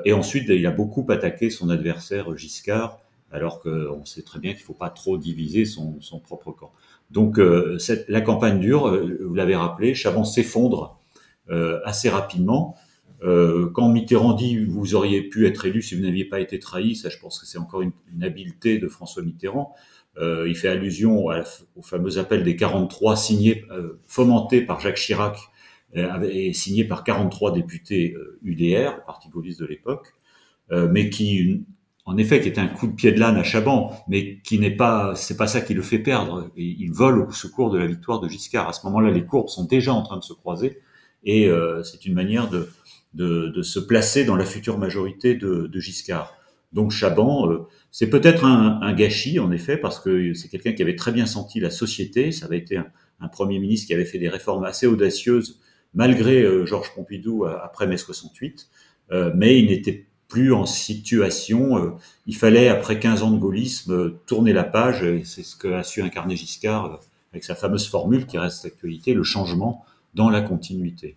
Et 0.05 0.13
ensuite, 0.13 0.49
il 0.49 0.67
a 0.67 0.71
beaucoup 0.71 1.07
attaqué 1.09 1.49
son 1.49 1.71
adversaire 1.71 2.37
Giscard, 2.37 2.99
alors 3.33 3.61
qu'on 3.61 4.05
sait 4.05 4.23
très 4.23 4.39
bien 4.39 4.53
qu'il 4.53 4.61
ne 4.61 4.67
faut 4.67 4.75
pas 4.75 4.91
trop 4.91 5.17
diviser 5.17 5.65
son, 5.65 5.99
propre 6.23 6.53
camp. 6.53 6.73
Donc 7.11 7.39
euh, 7.39 7.79
la 8.09 8.21
campagne 8.21 8.61
dure, 8.61 8.89
euh, 8.89 9.19
vous 9.23 9.35
l'avez 9.35 9.57
rappelé, 9.57 9.95
Chaban 9.95 10.25
s'effondre 10.25 11.01
euh, 11.51 11.81
assez 11.85 12.09
rapidement. 12.09 12.77
quand 13.23 13.89
Mitterrand 13.89 14.35
dit 14.35 14.65
vous 14.65 14.95
auriez 14.95 15.23
pu 15.23 15.47
être 15.47 15.65
élu 15.65 15.81
si 15.81 15.95
vous 15.95 16.03
n'aviez 16.03 16.25
pas 16.25 16.41
été 16.41 16.59
trahi, 16.59 16.95
ça 16.95 17.09
je 17.09 17.19
pense 17.19 17.39
que 17.39 17.47
c'est 17.47 17.59
encore 17.59 17.83
une, 17.83 17.93
une, 18.13 18.25
habileté 18.25 18.79
de 18.79 18.89
François 18.89 19.23
Mitterrand. 19.23 19.75
il 20.21 20.57
fait 20.57 20.69
allusion 20.69 21.29
au 21.77 21.83
fameux 21.83 22.19
appel 22.19 22.43
des 22.43 22.57
43 22.57 23.17
signé, 23.17 23.65
fomenté 24.07 24.61
par 24.63 24.81
Jacques 24.81 24.97
Chirac 24.97 25.37
et 25.95 26.53
signé 26.53 26.85
par 26.85 27.05
43 27.05 27.53
députés 27.53 28.15
UDR, 28.43 28.97
le 28.97 29.05
parti 29.07 29.29
gaulliste 29.29 29.61
de 29.61 29.67
l'époque, 29.67 30.15
mais 30.71 31.11
qui 31.11 31.65
en 32.05 32.17
effet, 32.17 32.41
qui 32.41 32.49
est 32.49 32.59
un 32.59 32.67
coup 32.67 32.89
de 32.89 32.95
pied 32.95 33.13
de 33.13 33.21
l'âne 33.21 33.37
à 33.37 33.45
Chaban, 33.45 33.93
mais 34.09 34.39
qui 34.43 34.59
n'est 34.59 34.75
pas, 34.75 35.15
c'est 35.15 35.37
pas 35.37 35.47
ça 35.47 35.61
qui 35.61 35.73
le 35.73 35.83
fait 35.83 36.01
perdre. 36.01 36.51
Il 36.57 36.91
vole 36.91 37.21
au 37.21 37.31
secours 37.31 37.71
de 37.71 37.79
la 37.79 37.87
victoire 37.87 38.21
de 38.21 38.29
Giscard. 38.29 38.69
À 38.69 38.73
ce 38.73 38.85
moment-là, 38.87 39.11
les 39.11 39.25
courbes 39.25 39.49
sont 39.49 39.65
déjà 39.65 39.93
en 39.93 40.03
train 40.03 40.19
de 40.19 40.25
se 40.25 40.33
croiser, 40.33 40.81
et 41.25 41.49
euh, 41.49 41.83
c'est 41.85 42.05
une 42.05 42.15
manière 42.15 42.51
de, 42.51 43.63
se 43.63 43.79
placer 43.79 44.25
dans 44.25 44.35
la 44.35 44.45
future 44.45 44.79
majorité 44.79 45.37
de, 45.37 45.71
Giscard. 45.79 46.35
Donc 46.73 46.91
Chaban, 46.91 47.49
euh, 47.49 47.69
c'est 47.93 48.11
peut-être 48.11 48.45
un, 48.45 48.93
gâchis, 48.95 49.39
en 49.39 49.53
effet, 49.53 49.77
parce 49.77 50.01
que 50.01 50.35
c'est 50.35 50.49
quelqu'un 50.49 50.73
qui 50.73 50.83
avait 50.83 50.97
très 50.97 51.13
bien 51.13 51.27
senti 51.27 51.61
la 51.61 51.71
société. 51.71 52.33
Ça 52.33 52.47
avait 52.47 52.59
été 52.59 52.79
un, 52.79 53.29
premier 53.29 53.61
ministre 53.61 53.87
qui 53.87 53.95
avait 53.95 54.05
fait 54.05 54.19
des 54.19 54.29
réformes 54.29 54.65
assez 54.65 54.89
audacieuses 54.89 55.61
malgré 55.95 56.67
Georges 56.67 56.95
Pompidou 56.95 57.45
après 57.45 57.87
mai 57.87 57.97
68, 57.97 58.69
mais 59.35 59.59
il 59.59 59.67
n'était 59.67 60.07
plus 60.29 60.53
en 60.55 60.65
situation. 60.65 61.99
il 62.27 62.35
fallait, 62.35 62.69
après 62.69 62.99
15 62.99 63.23
ans 63.23 63.31
de 63.31 63.39
gaullisme, 63.39 64.15
tourner 64.27 64.55
la 64.55 64.65
page, 64.65 65.03
et 65.03 65.25
c'est 65.25 65.43
ce 65.43 65.57
qu'a 65.57 65.83
su 65.83 66.01
incarner 66.01 66.37
Giscard 66.37 67.01
avec 67.33 67.45
sa 67.45 67.55
fameuse 67.55 67.89
formule 67.89 68.27
qui 68.27 68.39
reste 68.39 68.65
d'actualité, 68.65 69.15
le 69.15 69.23
changement 69.23 69.85
dans 70.15 70.31
la 70.31 70.41
continuité. 70.41 71.17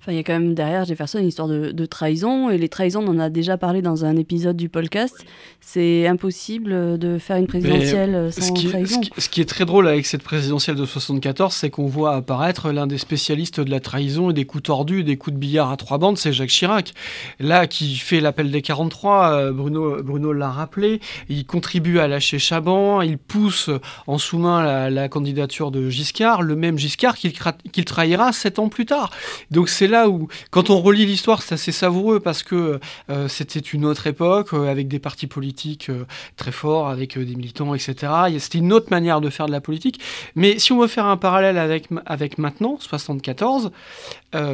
Enfin, 0.00 0.12
il 0.12 0.16
y 0.16 0.20
a 0.20 0.22
quand 0.22 0.34
même 0.34 0.54
derrière 0.54 0.84
Jefferson 0.84 1.18
une 1.18 1.26
histoire 1.26 1.48
de, 1.48 1.72
de, 1.72 1.86
trahison, 1.86 2.48
et 2.48 2.58
les 2.58 2.68
trahisons, 2.68 3.02
on 3.04 3.08
en 3.08 3.18
a 3.18 3.28
déjà 3.28 3.56
parlé 3.56 3.82
dans 3.82 4.04
un 4.04 4.16
épisode 4.16 4.56
du 4.56 4.68
podcast. 4.68 5.26
C'est 5.60 6.06
impossible 6.06 6.96
de 6.96 7.18
faire 7.18 7.38
une 7.38 7.48
présidentielle 7.48 8.32
sans 8.32 8.40
ce 8.40 8.52
qui, 8.52 8.68
trahison. 8.68 9.00
Ce 9.18 9.28
qui, 9.28 9.40
est 9.40 9.48
très 9.48 9.64
drôle 9.64 9.88
avec 9.88 10.06
cette 10.06 10.22
présidentielle 10.22 10.76
de 10.76 10.84
74, 10.84 11.52
c'est 11.52 11.70
qu'on 11.70 11.86
voit 11.86 12.14
apparaître 12.14 12.70
l'un 12.70 12.86
des 12.86 12.98
spécialistes 12.98 13.58
de 13.58 13.68
la 13.68 13.80
trahison 13.80 14.30
et 14.30 14.32
des 14.32 14.44
coups 14.44 14.62
tordus, 14.64 15.02
des 15.02 15.16
coups 15.16 15.34
de 15.34 15.40
billard 15.40 15.72
à 15.72 15.76
trois 15.76 15.98
bandes, 15.98 16.18
c'est 16.18 16.32
Jacques 16.32 16.50
Chirac. 16.50 16.92
Là, 17.40 17.66
qui 17.66 17.96
fait 17.96 18.20
l'appel 18.20 18.52
des 18.52 18.62
43, 18.62 19.32
euh, 19.32 19.52
Bruno, 19.52 20.02
Bruno 20.04 20.32
l'a 20.32 20.50
rappelé, 20.50 21.00
il 21.28 21.46
contribue 21.46 21.98
à 21.98 22.06
lâcher 22.06 22.38
Chaban, 22.38 23.02
il 23.02 23.18
pousse 23.18 23.70
en 24.06 24.18
sous-main 24.18 24.62
la, 24.62 24.88
la, 24.88 25.08
candidature 25.08 25.72
de 25.72 25.90
Giscard, 25.90 26.42
le 26.42 26.54
même 26.54 26.78
Giscard 26.78 27.16
qu'il 27.16 27.32
qu 27.32 27.84
trahira 27.84 28.32
sept 28.32 28.60
ans 28.60 28.68
plus 28.68 28.86
tard. 28.86 29.10
Donc 29.50 29.68
c'est 29.68 29.85
là 29.88 30.08
où, 30.08 30.28
quand 30.50 30.70
on 30.70 30.80
relit 30.80 31.06
l'histoire, 31.06 31.42
c'est 31.42 31.54
assez 31.54 31.72
savoureux 31.72 32.20
parce 32.20 32.42
que 32.42 32.80
euh, 33.10 33.28
c'était 33.28 33.60
une 33.60 33.84
autre 33.84 34.06
époque 34.06 34.52
euh, 34.52 34.70
avec 34.70 34.88
des 34.88 34.98
partis 34.98 35.26
politiques 35.26 35.90
euh, 35.90 36.04
très 36.36 36.52
forts, 36.52 36.88
avec 36.88 37.18
des 37.18 37.34
militants, 37.34 37.74
etc. 37.74 38.12
C'était 38.38 38.58
une 38.58 38.72
autre 38.72 38.88
manière 38.90 39.20
de 39.20 39.30
faire 39.30 39.46
de 39.46 39.52
la 39.52 39.60
politique. 39.60 40.00
Mais 40.34 40.58
si 40.58 40.72
on 40.72 40.80
veut 40.80 40.88
faire 40.88 41.06
un 41.06 41.16
parallèle 41.16 41.58
avec, 41.58 41.88
avec 42.06 42.38
maintenant, 42.38 42.78
74, 42.80 43.70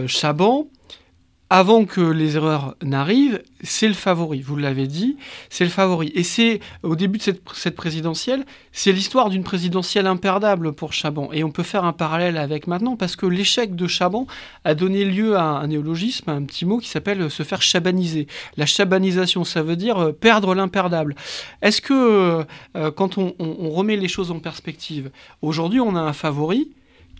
Chaban, 0.06 0.68
avant 1.54 1.84
que 1.84 2.00
les 2.00 2.36
erreurs 2.36 2.76
n'arrivent, 2.82 3.42
c'est 3.62 3.86
le 3.86 3.92
favori. 3.92 4.40
Vous 4.40 4.56
l'avez 4.56 4.86
dit, 4.86 5.18
c'est 5.50 5.64
le 5.64 5.70
favori. 5.70 6.10
Et 6.14 6.22
c'est 6.22 6.60
au 6.82 6.96
début 6.96 7.18
de 7.18 7.24
cette, 7.52 7.76
présidentielle, 7.76 8.46
c'est 8.72 8.90
l'histoire 8.90 9.28
d'une 9.28 9.44
présidentielle 9.44 10.06
imperdable 10.06 10.72
pour 10.72 10.94
Chaban. 10.94 11.28
Et 11.30 11.44
on 11.44 11.50
peut 11.50 11.62
faire 11.62 11.84
un 11.84 11.92
parallèle 11.92 12.38
avec 12.38 12.68
maintenant 12.68 12.96
parce 12.96 13.16
que 13.16 13.26
l'échec 13.26 13.76
de 13.76 13.86
Chaban 13.86 14.26
a 14.64 14.74
donné 14.74 15.04
lieu 15.04 15.36
à 15.36 15.42
un 15.42 15.66
néologisme, 15.66 16.30
à 16.30 16.32
un 16.32 16.42
petit 16.44 16.64
mot 16.64 16.78
qui 16.78 16.88
s'appelle 16.88 17.30
se 17.30 17.42
faire 17.42 17.60
chabaniser. 17.60 18.28
La 18.56 18.64
chabanisation, 18.64 19.44
ça 19.44 19.62
veut 19.62 19.76
dire 19.76 19.98
euh, 19.98 20.12
perdre 20.12 20.54
l'imperdable. 20.54 21.14
Est-ce 21.60 21.82
que 21.82 22.46
euh, 22.76 22.90
quand 22.92 23.18
on 23.18 23.34
remet 23.68 23.96
les 23.96 24.08
choses 24.08 24.30
en 24.30 24.38
perspective, 24.38 25.10
aujourd'hui 25.42 25.80
on 25.80 25.96
a 25.96 26.00
un 26.00 26.14
favori 26.14 26.70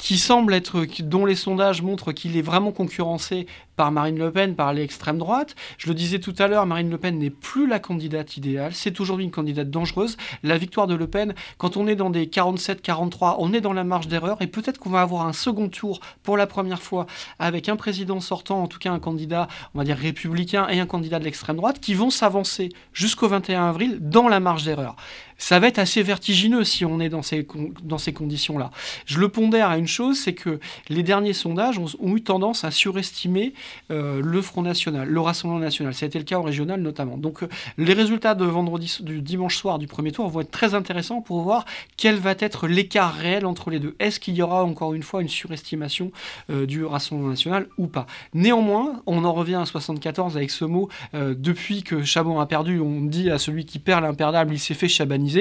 qui 0.03 0.19
semble 0.19 0.53
être, 0.53 0.85
dont 1.05 1.25
les 1.25 1.37
sondages 1.37 1.81
montrent 1.81 2.11
qu'il 2.11 2.37
est 2.37 2.43
vraiment 2.43 2.73
concurrencé 2.73 3.47
par 3.77 3.93
Marine 3.93 4.19
Le 4.19 4.33
Pen, 4.33 4.57
par 4.57 4.73
l'extrême 4.73 5.17
droite. 5.17 5.55
Je 5.79 5.87
le 5.87 5.95
disais 5.95 6.19
tout 6.19 6.35
à 6.41 6.49
l'heure, 6.49 6.67
Marine 6.67 6.91
Le 6.91 6.99
Pen 6.99 7.19
n'est 7.19 7.31
plus 7.31 7.69
la 7.69 7.79
candidate 7.79 8.37
idéale, 8.37 8.75
c'est 8.75 8.99
aujourd'hui 9.01 9.25
une 9.25 9.31
candidate 9.31 9.71
dangereuse. 9.71 10.17
La 10.43 10.59
victoire 10.59 10.89
de 10.89 10.97
Le 10.97 11.07
Pen, 11.07 11.35
quand 11.57 11.77
on 11.77 11.87
est 11.87 11.95
dans 11.95 12.11
des 12.11 12.27
47-43, 12.27 13.37
on 13.39 13.53
est 13.53 13.61
dans 13.61 13.73
la 13.73 13.85
marge 13.85 14.09
d'erreur 14.09 14.43
et 14.43 14.49
peut-être 14.49 14.79
qu'on 14.79 14.91
va 14.91 15.03
avoir 15.03 15.25
un 15.25 15.33
second 15.33 15.69
tour 15.69 16.01
pour 16.25 16.37
la 16.37 16.49
première 16.49 16.83
fois 16.83 17.07
avec 17.39 17.69
un 17.69 17.77
président 17.77 18.19
sortant, 18.19 18.61
en 18.61 18.67
tout 18.67 18.81
cas 18.81 18.91
un 18.91 18.99
candidat, 18.99 19.47
on 19.73 19.79
va 19.79 19.85
dire 19.85 19.97
républicain 19.97 20.67
et 20.69 20.81
un 20.81 20.87
candidat 20.87 21.21
de 21.21 21.25
l'extrême 21.25 21.57
droite 21.57 21.79
qui 21.79 21.95
vont 21.95 22.11
s'avancer 22.11 22.71
jusqu'au 22.93 23.29
21 23.29 23.69
avril 23.69 23.99
dans 24.01 24.27
la 24.27 24.41
marge 24.41 24.65
d'erreur 24.65 24.97
ça 25.43 25.59
va 25.59 25.67
être 25.67 25.81
assez 25.81 26.05
vertigineux 26.05 26.63
si 26.63 26.85
on 26.85 27.01
est 27.01 27.09
dans 27.09 27.23
ces, 27.23 27.45
dans 27.83 27.99
ces 27.99 28.13
conditions-là. 28.13 28.71
Je 29.07 29.19
le 29.19 29.29
pondère 29.29 29.71
à 29.71 29.77
une 29.77 29.89
chose, 29.89 30.17
c'est 30.17 30.35
que 30.35 30.61
les 30.89 31.03
derniers 31.03 31.33
sondages 31.33 31.81
ont, 31.81 32.17
eu 32.17 32.23
tendance 32.23 32.63
à 32.63 32.71
surestimer 32.71 33.53
euh, 33.91 34.23
le 34.23 34.41
Front 34.41 34.63
National, 34.63 35.09
le 35.09 35.21
Rassemblement 35.21 35.59
National. 35.59 35.95
Ça 35.95 36.07
a 36.07 36.07
été 36.07 36.21
le 36.21 36.25
cas 36.25 36.39
au 36.39 36.43
régional 36.43 36.81
notamment. 36.81 37.17
Donc 37.19 37.43
euh, 37.43 37.49
les 37.77 37.93
résultats 37.93 38.37
de 38.37 38.45
vendredi, 38.45 38.99
du 39.01 39.21
dimanche 39.21 39.57
soir 39.57 39.81
du 39.81 39.89
premier 39.89 40.13
tour 40.13 40.29
vont 40.29 40.43
être 40.43 40.53
très 40.53 40.75
intéressants 40.75 41.23
pour 41.23 41.41
voir 41.41 41.65
quel 41.97 42.15
va 42.19 42.35
être 42.39 42.69
l'écart 42.69 43.13
réel 43.13 43.45
entre 43.45 43.71
les 43.71 43.81
deux. 43.81 43.97
Est-ce 43.99 44.21
qu'il 44.21 44.37
y 44.37 44.43
aura 44.43 44.63
encore 44.63 44.95
une 44.95 45.03
fois 45.03 45.23
une 45.23 45.29
surestimation 45.29 46.13
euh, 46.51 46.67
du 46.67 46.85
Rassemblement 46.85 47.31
National 47.31 47.67
ou 47.79 47.89
pas? 47.89 48.07
Néanmoins, 48.33 49.03
on 49.07 49.25
en 49.25 49.33
revient 49.33 49.57
à 49.57 49.67
74 49.67 50.37
avec 50.37 50.53
ce 50.53 50.65
mot, 50.65 50.89
depuis 51.13 51.83
que 51.83 52.05
Chabon 52.05 52.39
a 52.39 52.47
perdu, 52.47 52.79
on 52.79 53.01
dit 53.01 53.29
à 53.29 53.39
celui 53.39 53.65
qui 53.65 53.81
perd 53.81 54.05
l'imperdable, 54.05 54.55
il 54.55 54.59
s'est 54.61 54.75
fait 54.75 54.89
chabaniser 54.89 55.32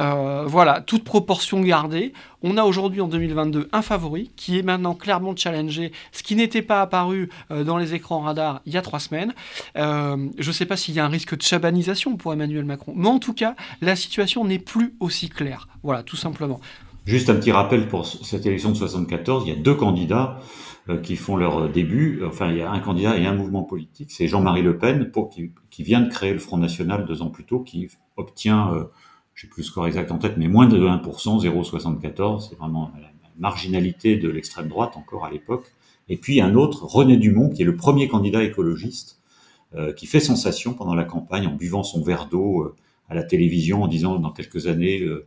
euh, 0.00 0.44
voilà, 0.46 0.80
toute 0.80 1.04
proportion 1.04 1.60
gardée. 1.60 2.12
On 2.42 2.56
a 2.56 2.64
aujourd'hui 2.64 3.00
en 3.00 3.06
2022 3.06 3.68
un 3.72 3.82
favori 3.82 4.30
qui 4.36 4.58
est 4.58 4.62
maintenant 4.62 4.94
clairement 4.94 5.36
challengé, 5.36 5.92
ce 6.10 6.22
qui 6.22 6.34
n'était 6.34 6.62
pas 6.62 6.82
apparu 6.82 7.30
euh, 7.50 7.62
dans 7.62 7.78
les 7.78 7.94
écrans 7.94 8.20
radars 8.20 8.60
il 8.66 8.72
y 8.72 8.76
a 8.76 8.82
trois 8.82 8.98
semaines. 8.98 9.32
Euh, 9.76 10.16
je 10.36 10.48
ne 10.48 10.52
sais 10.52 10.66
pas 10.66 10.76
s'il 10.76 10.94
y 10.94 11.00
a 11.00 11.04
un 11.04 11.08
risque 11.08 11.36
de 11.36 11.42
chabanisation 11.42 12.16
pour 12.16 12.32
Emmanuel 12.32 12.64
Macron, 12.64 12.92
mais 12.96 13.08
en 13.08 13.20
tout 13.20 13.34
cas, 13.34 13.54
la 13.80 13.94
situation 13.94 14.44
n'est 14.44 14.58
plus 14.58 14.94
aussi 14.98 15.28
claire. 15.28 15.68
Voilà, 15.82 16.02
tout 16.02 16.16
simplement. 16.16 16.60
Juste 17.06 17.30
un 17.30 17.34
petit 17.34 17.52
rappel 17.52 17.86
pour 17.86 18.06
cette 18.06 18.46
élection 18.46 18.70
de 18.70 18.76
74, 18.76 19.44
il 19.46 19.54
y 19.54 19.56
a 19.56 19.60
deux 19.60 19.74
candidats 19.74 20.40
qui 21.02 21.16
font 21.16 21.36
leur 21.36 21.70
début. 21.70 22.22
Enfin, 22.26 22.50
il 22.50 22.58
y 22.58 22.62
a 22.62 22.70
un 22.70 22.80
candidat 22.80 23.16
et 23.16 23.26
un 23.26 23.34
mouvement 23.34 23.62
politique. 23.62 24.10
C'est 24.10 24.26
Jean-Marie 24.26 24.62
Le 24.62 24.78
Pen, 24.78 25.10
pour, 25.10 25.28
qui, 25.28 25.52
qui, 25.70 25.82
vient 25.82 26.00
de 26.00 26.08
créer 26.08 26.32
le 26.32 26.38
Front 26.38 26.56
National 26.56 27.04
deux 27.06 27.20
ans 27.20 27.28
plus 27.28 27.44
tôt, 27.44 27.60
qui 27.60 27.88
obtient 28.16 28.70
je 29.34 29.42
sais 29.42 29.48
plus 29.48 29.62
le 29.62 29.66
score 29.66 29.86
exact 29.86 30.10
en 30.12 30.18
tête, 30.18 30.36
mais 30.36 30.48
moins 30.48 30.66
de 30.66 30.78
1%, 30.78 31.42
0,74, 31.42 32.48
c'est 32.48 32.56
vraiment 32.56 32.92
la 33.00 33.08
marginalité 33.38 34.16
de 34.16 34.28
l'extrême 34.28 34.68
droite 34.68 34.96
encore 34.96 35.24
à 35.24 35.30
l'époque. 35.30 35.72
Et 36.08 36.16
puis 36.16 36.40
un 36.40 36.54
autre, 36.54 36.84
René 36.84 37.16
Dumont, 37.16 37.50
qui 37.50 37.62
est 37.62 37.64
le 37.64 37.76
premier 37.76 38.08
candidat 38.08 38.42
écologiste, 38.42 39.20
euh, 39.74 39.92
qui 39.92 40.06
fait 40.06 40.20
sensation 40.20 40.74
pendant 40.74 40.94
la 40.94 41.04
campagne 41.04 41.46
en 41.46 41.54
buvant 41.54 41.82
son 41.82 42.02
verre 42.02 42.28
d'eau 42.28 42.62
euh, 42.62 42.76
à 43.08 43.14
la 43.14 43.24
télévision 43.24 43.82
en 43.82 43.88
disant 43.88 44.18
dans 44.18 44.30
quelques 44.30 44.66
années, 44.68 45.00
euh, 45.00 45.26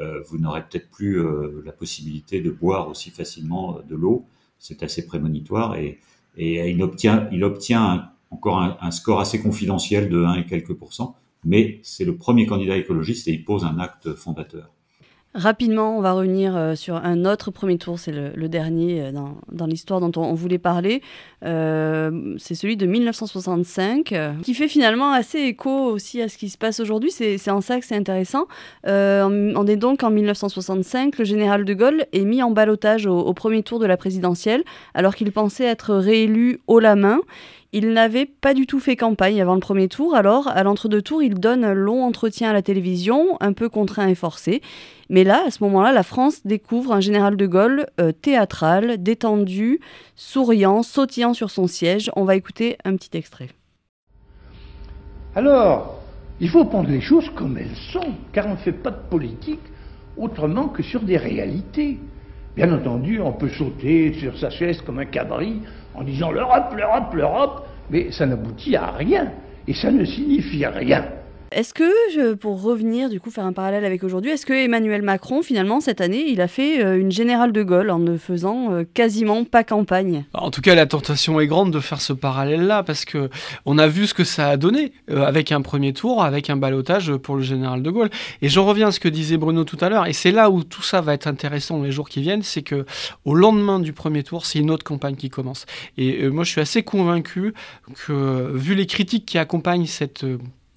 euh 0.00 0.20
vous 0.28 0.38
n'aurez 0.38 0.62
peut-être 0.62 0.90
plus 0.90 1.20
euh, 1.20 1.62
la 1.64 1.72
possibilité 1.72 2.40
de 2.40 2.50
boire 2.50 2.88
aussi 2.88 3.10
facilement 3.10 3.78
de 3.88 3.94
l'eau. 3.94 4.24
C'est 4.58 4.82
assez 4.82 5.06
prémonitoire 5.06 5.76
et, 5.76 6.00
et 6.36 6.70
il 6.70 6.82
obtient, 6.82 7.28
il 7.30 7.44
obtient 7.44 8.10
encore 8.30 8.58
un, 8.60 8.76
un, 8.80 8.90
score 8.90 9.20
assez 9.20 9.40
confidentiel 9.40 10.08
de 10.08 10.24
1 10.24 10.34
et 10.34 10.46
quelques 10.46 10.74
pourcents 10.74 11.16
mais 11.44 11.80
c'est 11.82 12.04
le 12.04 12.16
premier 12.16 12.46
candidat 12.46 12.76
écologiste 12.76 13.28
et 13.28 13.32
il 13.32 13.44
pose 13.44 13.64
un 13.64 13.78
acte 13.78 14.14
fondateur. 14.14 14.74
Rapidement, 15.36 15.98
on 15.98 16.00
va 16.00 16.12
revenir 16.12 16.56
euh, 16.56 16.76
sur 16.76 16.94
un 16.94 17.24
autre 17.24 17.50
premier 17.50 17.76
tour, 17.76 17.98
c'est 17.98 18.12
le, 18.12 18.48
dernier 18.48 19.02
euh, 19.02 19.12
dans, 19.50 19.66
l'histoire 19.66 19.98
dont 19.98 20.12
on, 20.22 20.32
voulait 20.32 20.58
parler. 20.58 21.02
Euh, 21.44 22.36
c'est 22.38 22.54
celui 22.54 22.76
de 22.76 22.86
1965, 22.86 24.14
qui 24.44 24.54
fait 24.54 24.68
finalement 24.68 25.10
assez 25.10 25.40
écho 25.40 25.70
aussi 25.70 26.22
à 26.22 26.28
ce 26.28 26.38
qui 26.38 26.48
se 26.48 26.56
passe 26.56 26.78
aujourd'hui. 26.78 27.10
C'est 27.10 27.50
en 27.50 27.60
ça 27.60 27.80
que 27.80 27.84
c'est 27.84 27.96
intéressant. 27.96 28.46
on 28.84 29.66
est 29.66 29.76
donc 29.76 30.04
en 30.04 30.12
1965, 30.12 31.18
le 31.18 31.24
général 31.24 31.64
de 31.64 31.74
Gaulle 31.74 32.06
est 32.12 32.24
mis 32.24 32.40
en 32.40 32.52
balotage 32.52 33.06
au, 33.06 33.18
au 33.18 33.34
premier 33.34 33.64
tour 33.64 33.80
de 33.80 33.86
la 33.86 33.96
présidentielle, 33.96 34.62
alors 34.94 35.16
qu'il 35.16 35.32
pensait 35.32 35.64
être 35.64 35.96
réélu 35.96 36.60
haut 36.68 36.78
la 36.78 36.94
main. 36.94 37.18
Il 37.76 37.92
n'avait 37.92 38.26
pas 38.26 38.54
du 38.54 38.68
tout 38.68 38.78
fait 38.78 38.94
campagne 38.94 39.42
avant 39.42 39.54
le 39.54 39.60
premier 39.60 39.88
tour, 39.88 40.14
alors 40.14 40.46
à 40.46 40.62
l'entre-deux 40.62 41.02
tours, 41.02 41.24
il 41.24 41.34
donne 41.34 41.64
un 41.64 41.74
long 41.74 42.04
entretien 42.04 42.50
à 42.50 42.52
la 42.52 42.62
télévision, 42.62 43.36
un 43.40 43.52
peu 43.52 43.68
contraint 43.68 44.06
et 44.06 44.14
forcé. 44.14 44.62
Mais 45.10 45.24
là, 45.24 45.42
à 45.44 45.50
ce 45.50 45.60
moment-là, 45.64 45.90
la 45.90 46.04
France 46.04 46.46
découvre 46.46 46.92
un 46.92 47.00
général 47.00 47.36
de 47.36 47.46
Gaulle 47.48 47.86
euh, 48.00 48.12
théâtral, 48.12 49.02
détendu, 49.02 49.80
souriant, 50.14 50.84
sautillant 50.84 51.34
sur 51.34 51.50
son 51.50 51.66
siège. 51.66 52.12
On 52.14 52.22
va 52.22 52.36
écouter 52.36 52.78
un 52.84 52.94
petit 52.94 53.18
extrait. 53.18 53.48
Alors, 55.34 56.00
il 56.38 56.50
faut 56.50 56.64
prendre 56.66 56.88
les 56.88 57.00
choses 57.00 57.28
comme 57.34 57.58
elles 57.58 57.74
sont, 57.90 58.14
car 58.32 58.46
on 58.46 58.52
ne 58.52 58.56
fait 58.56 58.70
pas 58.70 58.92
de 58.92 59.02
politique 59.10 59.58
autrement 60.16 60.68
que 60.68 60.84
sur 60.84 61.02
des 61.02 61.16
réalités. 61.16 61.98
Bien 62.54 62.72
entendu, 62.72 63.20
on 63.20 63.32
peut 63.32 63.48
sauter 63.48 64.12
sur 64.12 64.38
sa 64.38 64.50
chaise 64.50 64.80
comme 64.80 65.00
un 65.00 65.06
cabri 65.06 65.60
en 65.94 66.02
disant 66.02 66.30
l'Europe, 66.30 66.74
l'Europe, 66.76 67.14
l'Europe, 67.14 67.66
mais 67.90 68.10
ça 68.10 68.26
n'aboutit 68.26 68.76
à 68.76 68.90
rien 68.92 69.32
et 69.66 69.74
ça 69.74 69.90
ne 69.90 70.04
signifie 70.04 70.66
rien. 70.66 71.04
Est-ce 71.54 71.72
que, 71.72 72.34
pour 72.34 72.62
revenir, 72.62 73.08
du 73.08 73.20
coup, 73.20 73.30
faire 73.30 73.46
un 73.46 73.52
parallèle 73.52 73.84
avec 73.84 74.02
aujourd'hui, 74.02 74.32
est-ce 74.32 74.44
que 74.44 74.52
Emmanuel 74.52 75.02
Macron, 75.02 75.40
finalement, 75.40 75.80
cette 75.80 76.00
année, 76.00 76.24
il 76.26 76.40
a 76.40 76.48
fait 76.48 76.84
euh, 76.84 76.98
une 76.98 77.12
générale 77.12 77.52
de 77.52 77.62
Gaulle 77.62 77.90
en 77.90 78.00
ne 78.00 78.16
faisant 78.16 78.72
euh, 78.72 78.82
quasiment 78.92 79.44
pas 79.44 79.62
campagne? 79.62 80.24
En 80.34 80.50
tout 80.50 80.62
cas, 80.62 80.74
la 80.74 80.86
tentation 80.86 81.38
est 81.38 81.46
grande 81.46 81.72
de 81.72 81.78
faire 81.78 82.00
ce 82.00 82.12
parallèle-là, 82.12 82.82
parce 82.82 83.04
que 83.04 83.30
on 83.66 83.78
a 83.78 83.86
vu 83.86 84.08
ce 84.08 84.14
que 84.14 84.24
ça 84.24 84.48
a 84.48 84.56
donné 84.56 84.92
euh, 85.10 85.24
avec 85.24 85.52
un 85.52 85.62
premier 85.62 85.92
tour, 85.92 86.24
avec 86.24 86.50
un 86.50 86.56
balotage 86.56 87.14
pour 87.18 87.36
le 87.36 87.42
général 87.42 87.84
de 87.84 87.90
Gaulle. 87.90 88.10
Et 88.42 88.48
je 88.48 88.58
reviens 88.58 88.88
à 88.88 88.92
ce 88.92 88.98
que 88.98 89.08
disait 89.08 89.36
Bruno 89.36 89.62
tout 89.62 89.78
à 89.80 89.88
l'heure, 89.88 90.06
et 90.06 90.12
c'est 90.12 90.32
là 90.32 90.50
où 90.50 90.64
tout 90.64 90.82
ça 90.82 91.02
va 91.02 91.14
être 91.14 91.28
intéressant 91.28 91.80
les 91.80 91.92
jours 91.92 92.08
qui 92.08 92.20
viennent, 92.20 92.42
c'est 92.42 92.62
que 92.62 92.84
au 93.24 93.36
lendemain 93.36 93.78
du 93.78 93.92
premier 93.92 94.24
tour, 94.24 94.44
c'est 94.44 94.58
une 94.58 94.72
autre 94.72 94.84
campagne 94.84 95.14
qui 95.14 95.30
commence. 95.30 95.66
Et 95.98 96.28
moi, 96.30 96.42
je 96.42 96.50
suis 96.50 96.60
assez 96.60 96.82
convaincu 96.82 97.54
que, 98.06 98.50
vu 98.52 98.74
les 98.74 98.86
critiques 98.86 99.24
qui 99.24 99.38
accompagnent 99.38 99.86
cette 99.86 100.26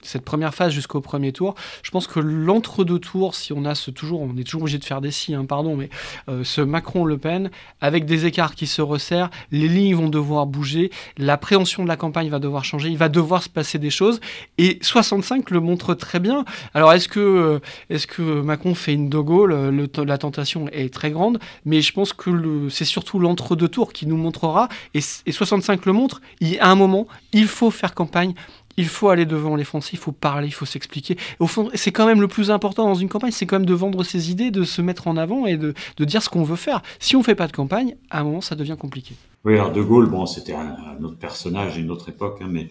cette 0.03 0.23
première 0.23 0.53
phase 0.53 0.71
jusqu'au 0.71 1.01
premier 1.01 1.31
tour. 1.31 1.55
Je 1.81 1.91
pense 1.91 2.07
que 2.07 2.19
l'entre-deux 2.19 2.99
tours, 2.99 3.35
si 3.35 3.51
on 3.53 3.65
a 3.65 3.75
ce 3.75 3.91
toujours, 3.91 4.21
on 4.21 4.37
est 4.37 4.43
toujours 4.43 4.61
obligé 4.61 4.77
de 4.77 4.85
faire 4.85 5.01
des 5.01 5.11
si, 5.11 5.33
hein, 5.33 5.45
pardon, 5.45 5.75
mais 5.75 5.89
euh, 6.29 6.43
ce 6.43 6.61
Macron-Le 6.61 7.17
Pen, 7.17 7.49
avec 7.81 8.05
des 8.05 8.25
écarts 8.25 8.55
qui 8.55 8.67
se 8.67 8.81
resserrent, 8.81 9.29
les 9.51 9.67
lignes 9.67 9.95
vont 9.95 10.09
devoir 10.09 10.45
bouger, 10.45 10.91
l'appréhension 11.17 11.83
de 11.83 11.87
la 11.87 11.97
campagne 11.97 12.29
va 12.29 12.39
devoir 12.39 12.63
changer, 12.63 12.89
il 12.89 12.97
va 12.97 13.09
devoir 13.09 13.43
se 13.43 13.49
passer 13.49 13.79
des 13.79 13.89
choses. 13.89 14.19
Et 14.57 14.79
65 14.81 15.49
le 15.49 15.59
montre 15.59 15.93
très 15.93 16.19
bien. 16.19 16.45
Alors 16.73 16.93
est-ce 16.93 17.07
que, 17.07 17.19
euh, 17.19 17.59
est-ce 17.89 18.07
que 18.07 18.21
Macron 18.41 18.75
fait 18.75 18.93
une 18.93 19.09
de 19.09 19.19
Gaulle 19.19 19.53
le, 19.71 19.89
La 20.03 20.17
tentation 20.17 20.67
est 20.69 20.93
très 20.93 21.11
grande, 21.11 21.39
mais 21.65 21.81
je 21.81 21.91
pense 21.91 22.13
que 22.13 22.69
c'est 22.69 22.85
surtout 22.85 23.19
l'entre-deux 23.19 23.67
tours 23.67 23.93
qui 23.93 24.05
nous 24.05 24.17
montrera, 24.17 24.69
et, 24.93 24.99
et 25.25 25.31
65 25.31 25.85
le 25.85 25.93
montre, 25.93 26.21
il, 26.39 26.59
à 26.59 26.69
un 26.69 26.75
moment, 26.75 27.07
il 27.33 27.47
faut 27.47 27.71
faire 27.71 27.93
campagne 27.93 28.33
il 28.77 28.87
faut 28.87 29.09
aller 29.09 29.25
devant 29.25 29.55
les 29.55 29.63
Français, 29.63 29.89
il 29.93 29.99
faut 29.99 30.11
parler, 30.11 30.47
il 30.47 30.53
faut 30.53 30.65
s'expliquer. 30.65 31.17
Au 31.39 31.47
fond, 31.47 31.69
c'est 31.73 31.91
quand 31.91 32.05
même 32.05 32.21
le 32.21 32.27
plus 32.27 32.51
important 32.51 32.85
dans 32.85 32.95
une 32.95 33.09
campagne, 33.09 33.31
c'est 33.31 33.47
quand 33.47 33.57
même 33.57 33.65
de 33.65 33.73
vendre 33.73 34.03
ses 34.03 34.29
idées, 34.31 34.51
de 34.51 34.63
se 34.63 34.83
mettre 34.83 35.07
en 35.07 35.17
avant 35.17 35.47
et 35.47 35.57
de, 35.57 35.73
dire 35.99 36.21
ce 36.21 36.29
qu'on 36.29 36.43
veut 36.43 36.55
faire. 36.55 36.83
Si 36.99 37.15
on 37.15 37.19
ne 37.19 37.23
fait 37.23 37.35
pas 37.35 37.47
de 37.47 37.51
campagne, 37.51 37.95
à 38.11 38.21
un 38.21 38.23
moment, 38.23 38.41
ça 38.41 38.55
devient 38.55 38.77
compliqué. 38.79 39.15
Oui, 39.43 39.55
alors 39.55 39.71
De 39.71 39.81
Gaulle, 39.81 40.07
bon, 40.09 40.25
c'était 40.27 40.53
un, 40.53 41.03
autre 41.03 41.17
personnage, 41.17 41.77
une 41.77 41.89
autre 41.89 42.09
époque, 42.09 42.39
hein, 42.41 42.49
mais 42.49 42.69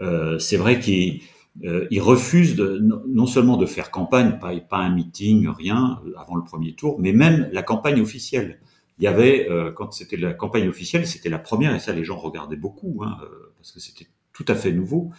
euh, 0.00 0.38
c'est 0.38 0.56
vrai 0.56 0.78
qu'il 0.78 1.22
euh, 1.64 1.88
refuse 1.98 2.56
non 2.56 3.26
seulement 3.26 3.56
de 3.56 3.66
faire 3.66 3.90
campagne, 3.90 4.38
pas, 4.38 4.78
un 4.78 4.90
meeting, 4.90 5.48
rien, 5.48 6.00
euh, 6.06 6.12
avant 6.18 6.36
le 6.36 6.44
premier 6.44 6.74
tour, 6.74 7.00
mais 7.00 7.12
même 7.12 7.48
la 7.52 7.64
campagne 7.64 8.00
officielle. 8.00 8.60
Il 9.00 9.04
y 9.04 9.06
avait, 9.06 9.48
quand 9.76 9.92
c'était 9.92 10.16
la 10.16 10.34
campagne 10.34 10.68
officielle, 10.68 11.06
c'était 11.06 11.28
la 11.28 11.38
première, 11.38 11.72
et 11.72 11.78
ça 11.78 11.92
les 11.92 12.02
gens 12.02 12.16
regardaient 12.16 12.56
beaucoup, 12.56 13.04
hein, 13.04 13.16
parce 13.56 13.70
que 13.70 13.78
c'était 13.78 14.08
tout 14.32 14.44
à 14.48 14.56
fait 14.56 14.72
nouveau 14.72 15.12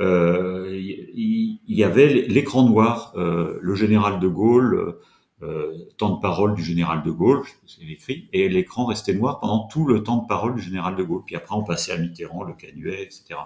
il 0.00 1.60
y, 1.66 1.84
avait 1.84 2.26
l'écran 2.28 2.68
noir, 2.68 3.12
euh, 3.16 3.58
le 3.60 3.74
général 3.74 4.18
de 4.18 4.28
Gaulle, 4.28 4.96
euh, 5.42 5.72
temps 5.98 6.16
de 6.16 6.20
parole 6.20 6.54
du 6.54 6.62
général 6.62 7.02
de 7.02 7.10
Gaulle, 7.10 7.42
c'est 7.66 7.82
écrit, 7.84 8.28
et 8.32 8.48
l'écran 8.48 8.86
restait 8.86 9.14
noir 9.14 9.40
pendant 9.40 9.66
tout 9.68 9.86
le 9.86 10.02
temps 10.02 10.22
de 10.22 10.26
parole 10.26 10.54
du 10.54 10.62
général 10.62 10.96
de 10.96 11.02
Gaulle. 11.02 11.22
Puis 11.26 11.36
après, 11.36 11.54
on 11.54 11.64
passait 11.64 11.92
à 11.92 11.98
Mitterrand, 11.98 12.44
le 12.44 12.54
Canuet, 12.54 13.02
etc. 13.02 13.40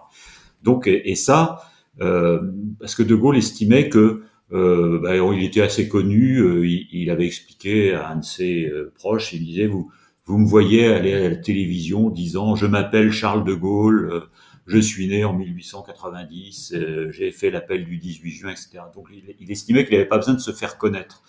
Donc, 0.63 0.87
et, 0.87 1.15
ça, 1.15 1.63
parce 1.99 2.95
que 2.95 3.03
de 3.03 3.15
Gaulle 3.15 3.37
estimait 3.37 3.89
que 3.89 4.23
bah, 4.51 5.17
il 5.17 5.45
était 5.45 5.61
assez 5.61 5.89
connu, 5.89 6.67
il, 6.91 7.11
avait 7.11 7.27
expliqué 7.27 7.93
à 7.93 8.11
un 8.11 8.17
de 8.17 8.25
ses 8.25 8.73
proches, 8.95 9.33
il 9.33 9.45
disait 9.45 9.67
vous 9.67 10.39
me 10.39 10.47
voyez 10.47 10.87
aller 10.87 11.13
à 11.13 11.29
la 11.29 11.37
télévision 11.37 12.11
disant 12.11 12.57
je 12.57 12.67
m'appelle 12.67 13.13
Charles 13.13 13.45
de 13.45 13.55
Gaulle, 13.55 14.25
je 14.67 14.79
suis 14.79 15.09
né 15.09 15.25
en 15.25 15.35
1890, 15.35 16.73
euh, 16.75 17.11
j'ai 17.11 17.31
fait 17.31 17.51
l'appel 17.51 17.85
du 17.85 17.99
18 17.99 18.31
juin, 18.31 18.51
etc. 18.51 18.81
Donc 18.95 19.09
il, 19.13 19.51
estimait 19.51 19.85
qu'il 19.85 19.95
n'avait 19.95 20.09
pas 20.09 20.17
besoin 20.17 20.35
de 20.35 20.41
se 20.41 20.53
faire 20.53 20.79
connaître. 20.79 21.23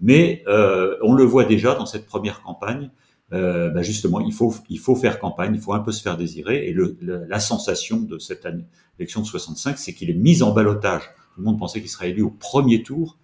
Mais 0.00 0.42
euh, 0.46 0.96
on 1.02 1.14
le 1.14 1.24
voit 1.24 1.44
déjà 1.44 1.74
dans 1.74 1.86
cette 1.86 2.06
première 2.06 2.42
campagne. 2.42 2.90
Euh, 3.32 3.70
bah 3.70 3.82
justement, 3.82 4.20
il 4.20 4.32
faut, 4.32 4.54
il 4.68 4.78
faut 4.78 4.94
faire 4.94 5.18
campagne, 5.18 5.54
il 5.54 5.60
faut 5.60 5.72
un 5.72 5.80
peu 5.80 5.90
se 5.90 6.00
faire 6.00 6.16
désirer. 6.16 6.68
Et 6.68 6.72
le, 6.72 6.96
la 7.00 7.40
sensation 7.40 8.00
de 8.00 8.18
cette 8.18 8.46
année, 8.46 8.66
élection 8.98 9.20
de 9.20 9.26
65, 9.26 9.78
c'est 9.78 9.94
qu'il 9.94 10.10
est 10.10 10.14
mis 10.14 10.42
en 10.42 10.52
balotage. 10.52 11.02
Tout 11.34 11.40
le 11.40 11.44
monde 11.44 11.58
pensait 11.58 11.80
qu'il 11.80 11.90
serait 11.90 12.10
élu 12.10 12.22
au 12.22 12.30
premier 12.30 12.82
tour, 12.82 13.18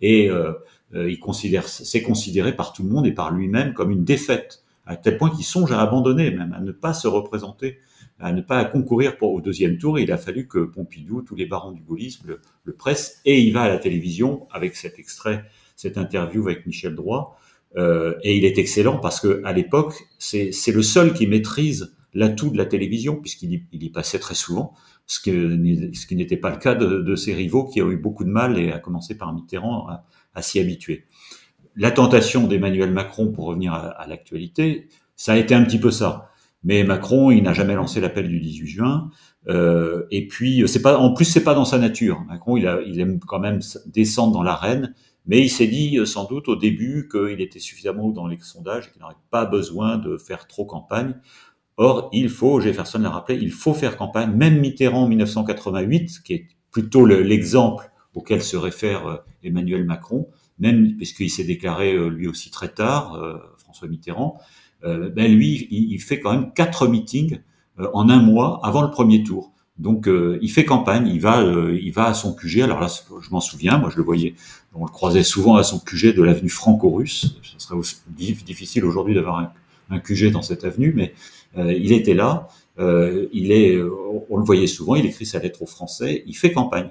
et 0.00 0.28
euh, 0.28 0.52
euh 0.94 1.08
il 1.08 1.18
considère, 1.18 1.68
c'est 1.68 2.02
considéré 2.02 2.54
par 2.54 2.72
tout 2.72 2.82
le 2.82 2.88
monde 2.88 3.06
et 3.06 3.12
par 3.12 3.30
lui-même 3.30 3.74
comme 3.74 3.90
une 3.90 4.04
défaite, 4.04 4.64
à 4.86 4.96
tel 4.96 5.16
point 5.18 5.30
qu'il 5.30 5.44
songe 5.44 5.72
à 5.72 5.80
abandonner, 5.80 6.30
même 6.30 6.52
à 6.52 6.60
ne 6.60 6.72
pas 6.72 6.92
se 6.92 7.06
représenter 7.06 7.78
à 8.20 8.32
ne 8.32 8.40
pas 8.40 8.64
concourir 8.64 9.16
pour, 9.16 9.32
au 9.32 9.40
deuxième 9.40 9.78
tour. 9.78 9.98
il 9.98 10.12
a 10.12 10.16
fallu 10.16 10.46
que 10.46 10.60
Pompidou, 10.60 11.22
tous 11.22 11.34
les 11.34 11.46
barons 11.46 11.72
du 11.72 11.82
gaullisme, 11.82 12.28
le, 12.28 12.40
le 12.64 12.72
pressent. 12.72 13.20
Et 13.24 13.40
il 13.40 13.52
va 13.52 13.62
à 13.62 13.68
la 13.68 13.78
télévision 13.78 14.46
avec 14.50 14.76
cet 14.76 14.98
extrait, 14.98 15.44
cette 15.76 15.98
interview 15.98 16.46
avec 16.46 16.66
Michel 16.66 16.94
Droit. 16.94 17.38
Euh, 17.76 18.14
et 18.22 18.36
il 18.36 18.44
est 18.44 18.58
excellent 18.58 18.98
parce 18.98 19.20
que 19.20 19.42
à 19.44 19.52
l'époque, 19.52 19.94
c'est 20.18 20.52
le 20.72 20.82
seul 20.82 21.12
qui 21.12 21.26
maîtrise 21.26 21.94
l'atout 22.12 22.50
de 22.50 22.56
la 22.56 22.66
télévision, 22.66 23.16
puisqu'il 23.16 23.52
y, 23.52 23.66
il 23.72 23.82
y 23.82 23.90
passait 23.90 24.20
très 24.20 24.36
souvent, 24.36 24.74
ce, 25.06 25.18
que, 25.18 25.58
ce 25.92 26.06
qui 26.06 26.14
n'était 26.14 26.36
pas 26.36 26.50
le 26.50 26.58
cas 26.58 26.76
de, 26.76 27.00
de, 27.00 27.16
ses 27.16 27.34
rivaux 27.34 27.64
qui 27.64 27.82
ont 27.82 27.90
eu 27.90 27.96
beaucoup 27.96 28.22
de 28.22 28.30
mal, 28.30 28.58
et 28.58 28.70
à 28.70 28.78
commencer 28.78 29.18
par 29.18 29.34
Mitterrand, 29.34 29.88
à, 29.88 30.04
à 30.34 30.42
s'y 30.42 30.60
habituer. 30.60 31.06
La 31.74 31.90
tentation 31.90 32.46
d'Emmanuel 32.46 32.92
Macron, 32.92 33.32
pour 33.32 33.46
revenir 33.46 33.74
à, 33.74 33.88
à 33.88 34.06
l'actualité, 34.06 34.86
ça 35.16 35.32
a 35.32 35.36
été 35.36 35.56
un 35.56 35.64
petit 35.64 35.80
peu 35.80 35.90
ça. 35.90 36.30
Mais 36.64 36.82
Macron, 36.82 37.30
il 37.30 37.42
n'a 37.42 37.52
jamais 37.52 37.74
lancé 37.74 38.00
l'appel 38.00 38.28
du 38.28 38.40
18 38.40 38.66
juin. 38.66 39.10
Euh, 39.48 40.06
et 40.10 40.26
puis, 40.26 40.66
c'est 40.66 40.80
pas, 40.80 40.98
en 40.98 41.12
plus, 41.12 41.26
c'est 41.26 41.44
pas 41.44 41.54
dans 41.54 41.66
sa 41.66 41.78
nature. 41.78 42.24
Macron, 42.26 42.56
il, 42.56 42.66
a, 42.66 42.80
il 42.86 42.98
aime 43.00 43.20
quand 43.20 43.38
même 43.38 43.60
descendre 43.86 44.32
dans 44.32 44.42
l'arène, 44.42 44.94
mais 45.26 45.42
il 45.42 45.50
s'est 45.50 45.66
dit 45.66 45.98
euh, 45.98 46.06
sans 46.06 46.24
doute 46.24 46.48
au 46.48 46.56
début 46.56 47.08
qu'il 47.10 47.40
était 47.42 47.58
suffisamment 47.58 48.08
dans 48.08 48.26
les 48.26 48.38
sondages 48.40 48.88
et 48.88 48.90
qu'il 48.92 49.02
n'aurait 49.02 49.14
pas 49.30 49.44
besoin 49.44 49.98
de 49.98 50.16
faire 50.16 50.46
trop 50.46 50.64
campagne. 50.64 51.14
Or, 51.76 52.08
il 52.12 52.30
faut, 52.30 52.60
Jefferson 52.60 53.00
l'a 53.00 53.10
rappelé, 53.10 53.38
il 53.40 53.50
faut 53.50 53.74
faire 53.74 53.98
campagne. 53.98 54.30
Même 54.34 54.58
Mitterrand 54.58 55.02
en 55.02 55.08
1988, 55.08 56.22
qui 56.24 56.32
est 56.32 56.46
plutôt 56.70 57.04
l'exemple 57.04 57.90
auquel 58.14 58.42
se 58.42 58.56
réfère 58.56 59.06
euh, 59.06 59.16
Emmanuel 59.42 59.84
Macron, 59.84 60.28
même 60.58 60.96
puisqu'il 60.96 61.30
s'est 61.30 61.44
déclaré 61.44 61.92
euh, 61.92 62.08
lui 62.08 62.26
aussi 62.26 62.50
très 62.50 62.68
tard, 62.68 63.20
François 63.58 63.88
Mitterrand, 63.88 64.38
euh, 64.38 64.73
ben 64.84 65.32
lui, 65.32 65.66
il, 65.70 65.98
fait 65.98 66.20
quand 66.20 66.32
même 66.32 66.52
quatre 66.52 66.88
meetings 66.88 67.38
euh, 67.80 67.88
en 67.92 68.08
un 68.08 68.20
mois 68.20 68.60
avant 68.62 68.82
le 68.82 68.90
premier 68.90 69.22
tour. 69.22 69.50
Donc 69.78 70.06
euh, 70.06 70.38
il 70.42 70.50
fait 70.50 70.64
campagne, 70.64 71.08
il 71.08 71.20
va, 71.20 71.42
il 71.72 71.90
va 71.90 72.06
à 72.06 72.14
son 72.14 72.32
QG. 72.32 72.60
Alors 72.60 72.80
là, 72.80 72.86
je 73.20 73.30
m'en 73.30 73.40
souviens, 73.40 73.78
moi 73.78 73.90
je 73.90 73.96
le 73.96 74.04
voyais, 74.04 74.34
on 74.74 74.84
le 74.84 74.90
croisait 74.90 75.24
souvent 75.24 75.56
à 75.56 75.64
son 75.64 75.80
QG 75.80 76.14
de 76.14 76.22
l'avenue 76.22 76.48
Franco-Russe. 76.48 77.36
Ce 77.42 77.58
serait 77.58 77.76
difficile 78.14 78.84
aujourd'hui 78.84 79.14
d'avoir 79.14 79.52
un, 79.90 79.98
QG 79.98 80.30
dans 80.30 80.42
cette 80.42 80.64
avenue, 80.64 80.92
mais 80.94 81.14
il 81.56 81.92
était 81.92 82.14
là. 82.14 82.48
il 82.78 83.52
est, 83.52 83.80
on 84.30 84.36
le 84.36 84.44
voyait 84.44 84.66
souvent. 84.68 84.94
Il 84.94 85.06
écrit 85.06 85.26
sa 85.26 85.40
lettre 85.40 85.62
aux 85.62 85.66
Français. 85.66 86.22
Il 86.26 86.36
fait 86.36 86.52
campagne. 86.52 86.90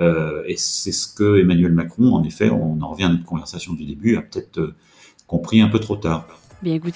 et 0.00 0.54
c'est 0.56 0.92
ce 0.92 1.06
que 1.06 1.40
Emmanuel 1.40 1.72
Macron, 1.72 2.14
en 2.14 2.22
effet, 2.22 2.48
on 2.48 2.80
en 2.80 2.88
revient 2.88 3.04
à 3.04 3.10
notre 3.10 3.24
conversation 3.24 3.74
du 3.74 3.84
début, 3.84 4.16
a 4.16 4.22
peut-être 4.22 4.72
compris 5.26 5.60
un 5.60 5.68
peu 5.68 5.78
trop 5.78 5.96
tard. 5.96 6.26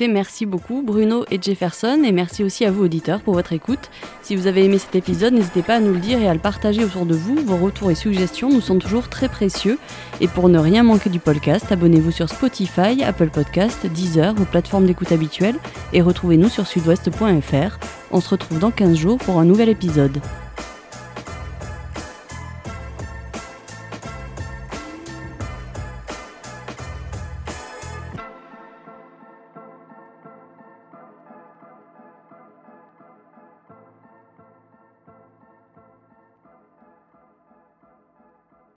Merci 0.08 0.46
beaucoup 0.46 0.82
Bruno 0.82 1.24
et 1.30 1.40
Jefferson 1.40 2.02
et 2.04 2.12
merci 2.12 2.42
aussi 2.42 2.64
à 2.64 2.70
vous 2.70 2.84
auditeurs 2.84 3.20
pour 3.20 3.34
votre 3.34 3.52
écoute. 3.52 3.90
Si 4.22 4.34
vous 4.34 4.46
avez 4.46 4.64
aimé 4.64 4.78
cet 4.78 4.94
épisode, 4.94 5.34
n'hésitez 5.34 5.62
pas 5.62 5.76
à 5.76 5.80
nous 5.80 5.92
le 5.92 6.00
dire 6.00 6.20
et 6.20 6.28
à 6.28 6.32
le 6.32 6.40
partager 6.40 6.84
autour 6.84 7.04
de 7.04 7.14
vous. 7.14 7.36
Vos 7.36 7.56
retours 7.56 7.90
et 7.90 7.94
suggestions 7.94 8.48
nous 8.48 8.60
sont 8.60 8.78
toujours 8.78 9.08
très 9.08 9.28
précieux. 9.28 9.78
Et 10.20 10.28
pour 10.28 10.48
ne 10.48 10.58
rien 10.58 10.82
manquer 10.82 11.10
du 11.10 11.18
podcast, 11.18 11.70
abonnez-vous 11.70 12.12
sur 12.12 12.28
Spotify, 12.28 13.02
Apple 13.04 13.28
Podcast, 13.28 13.86
Deezer, 13.86 14.34
vos 14.34 14.44
plateformes 14.44 14.86
d'écoute 14.86 15.12
habituelles 15.12 15.56
et 15.92 16.00
retrouvez-nous 16.00 16.48
sur 16.48 16.66
sudouest.fr. 16.66 17.78
On 18.10 18.20
se 18.20 18.30
retrouve 18.30 18.58
dans 18.58 18.70
15 18.70 18.96
jours 18.96 19.18
pour 19.18 19.38
un 19.38 19.44
nouvel 19.44 19.68
épisode. 19.68 20.18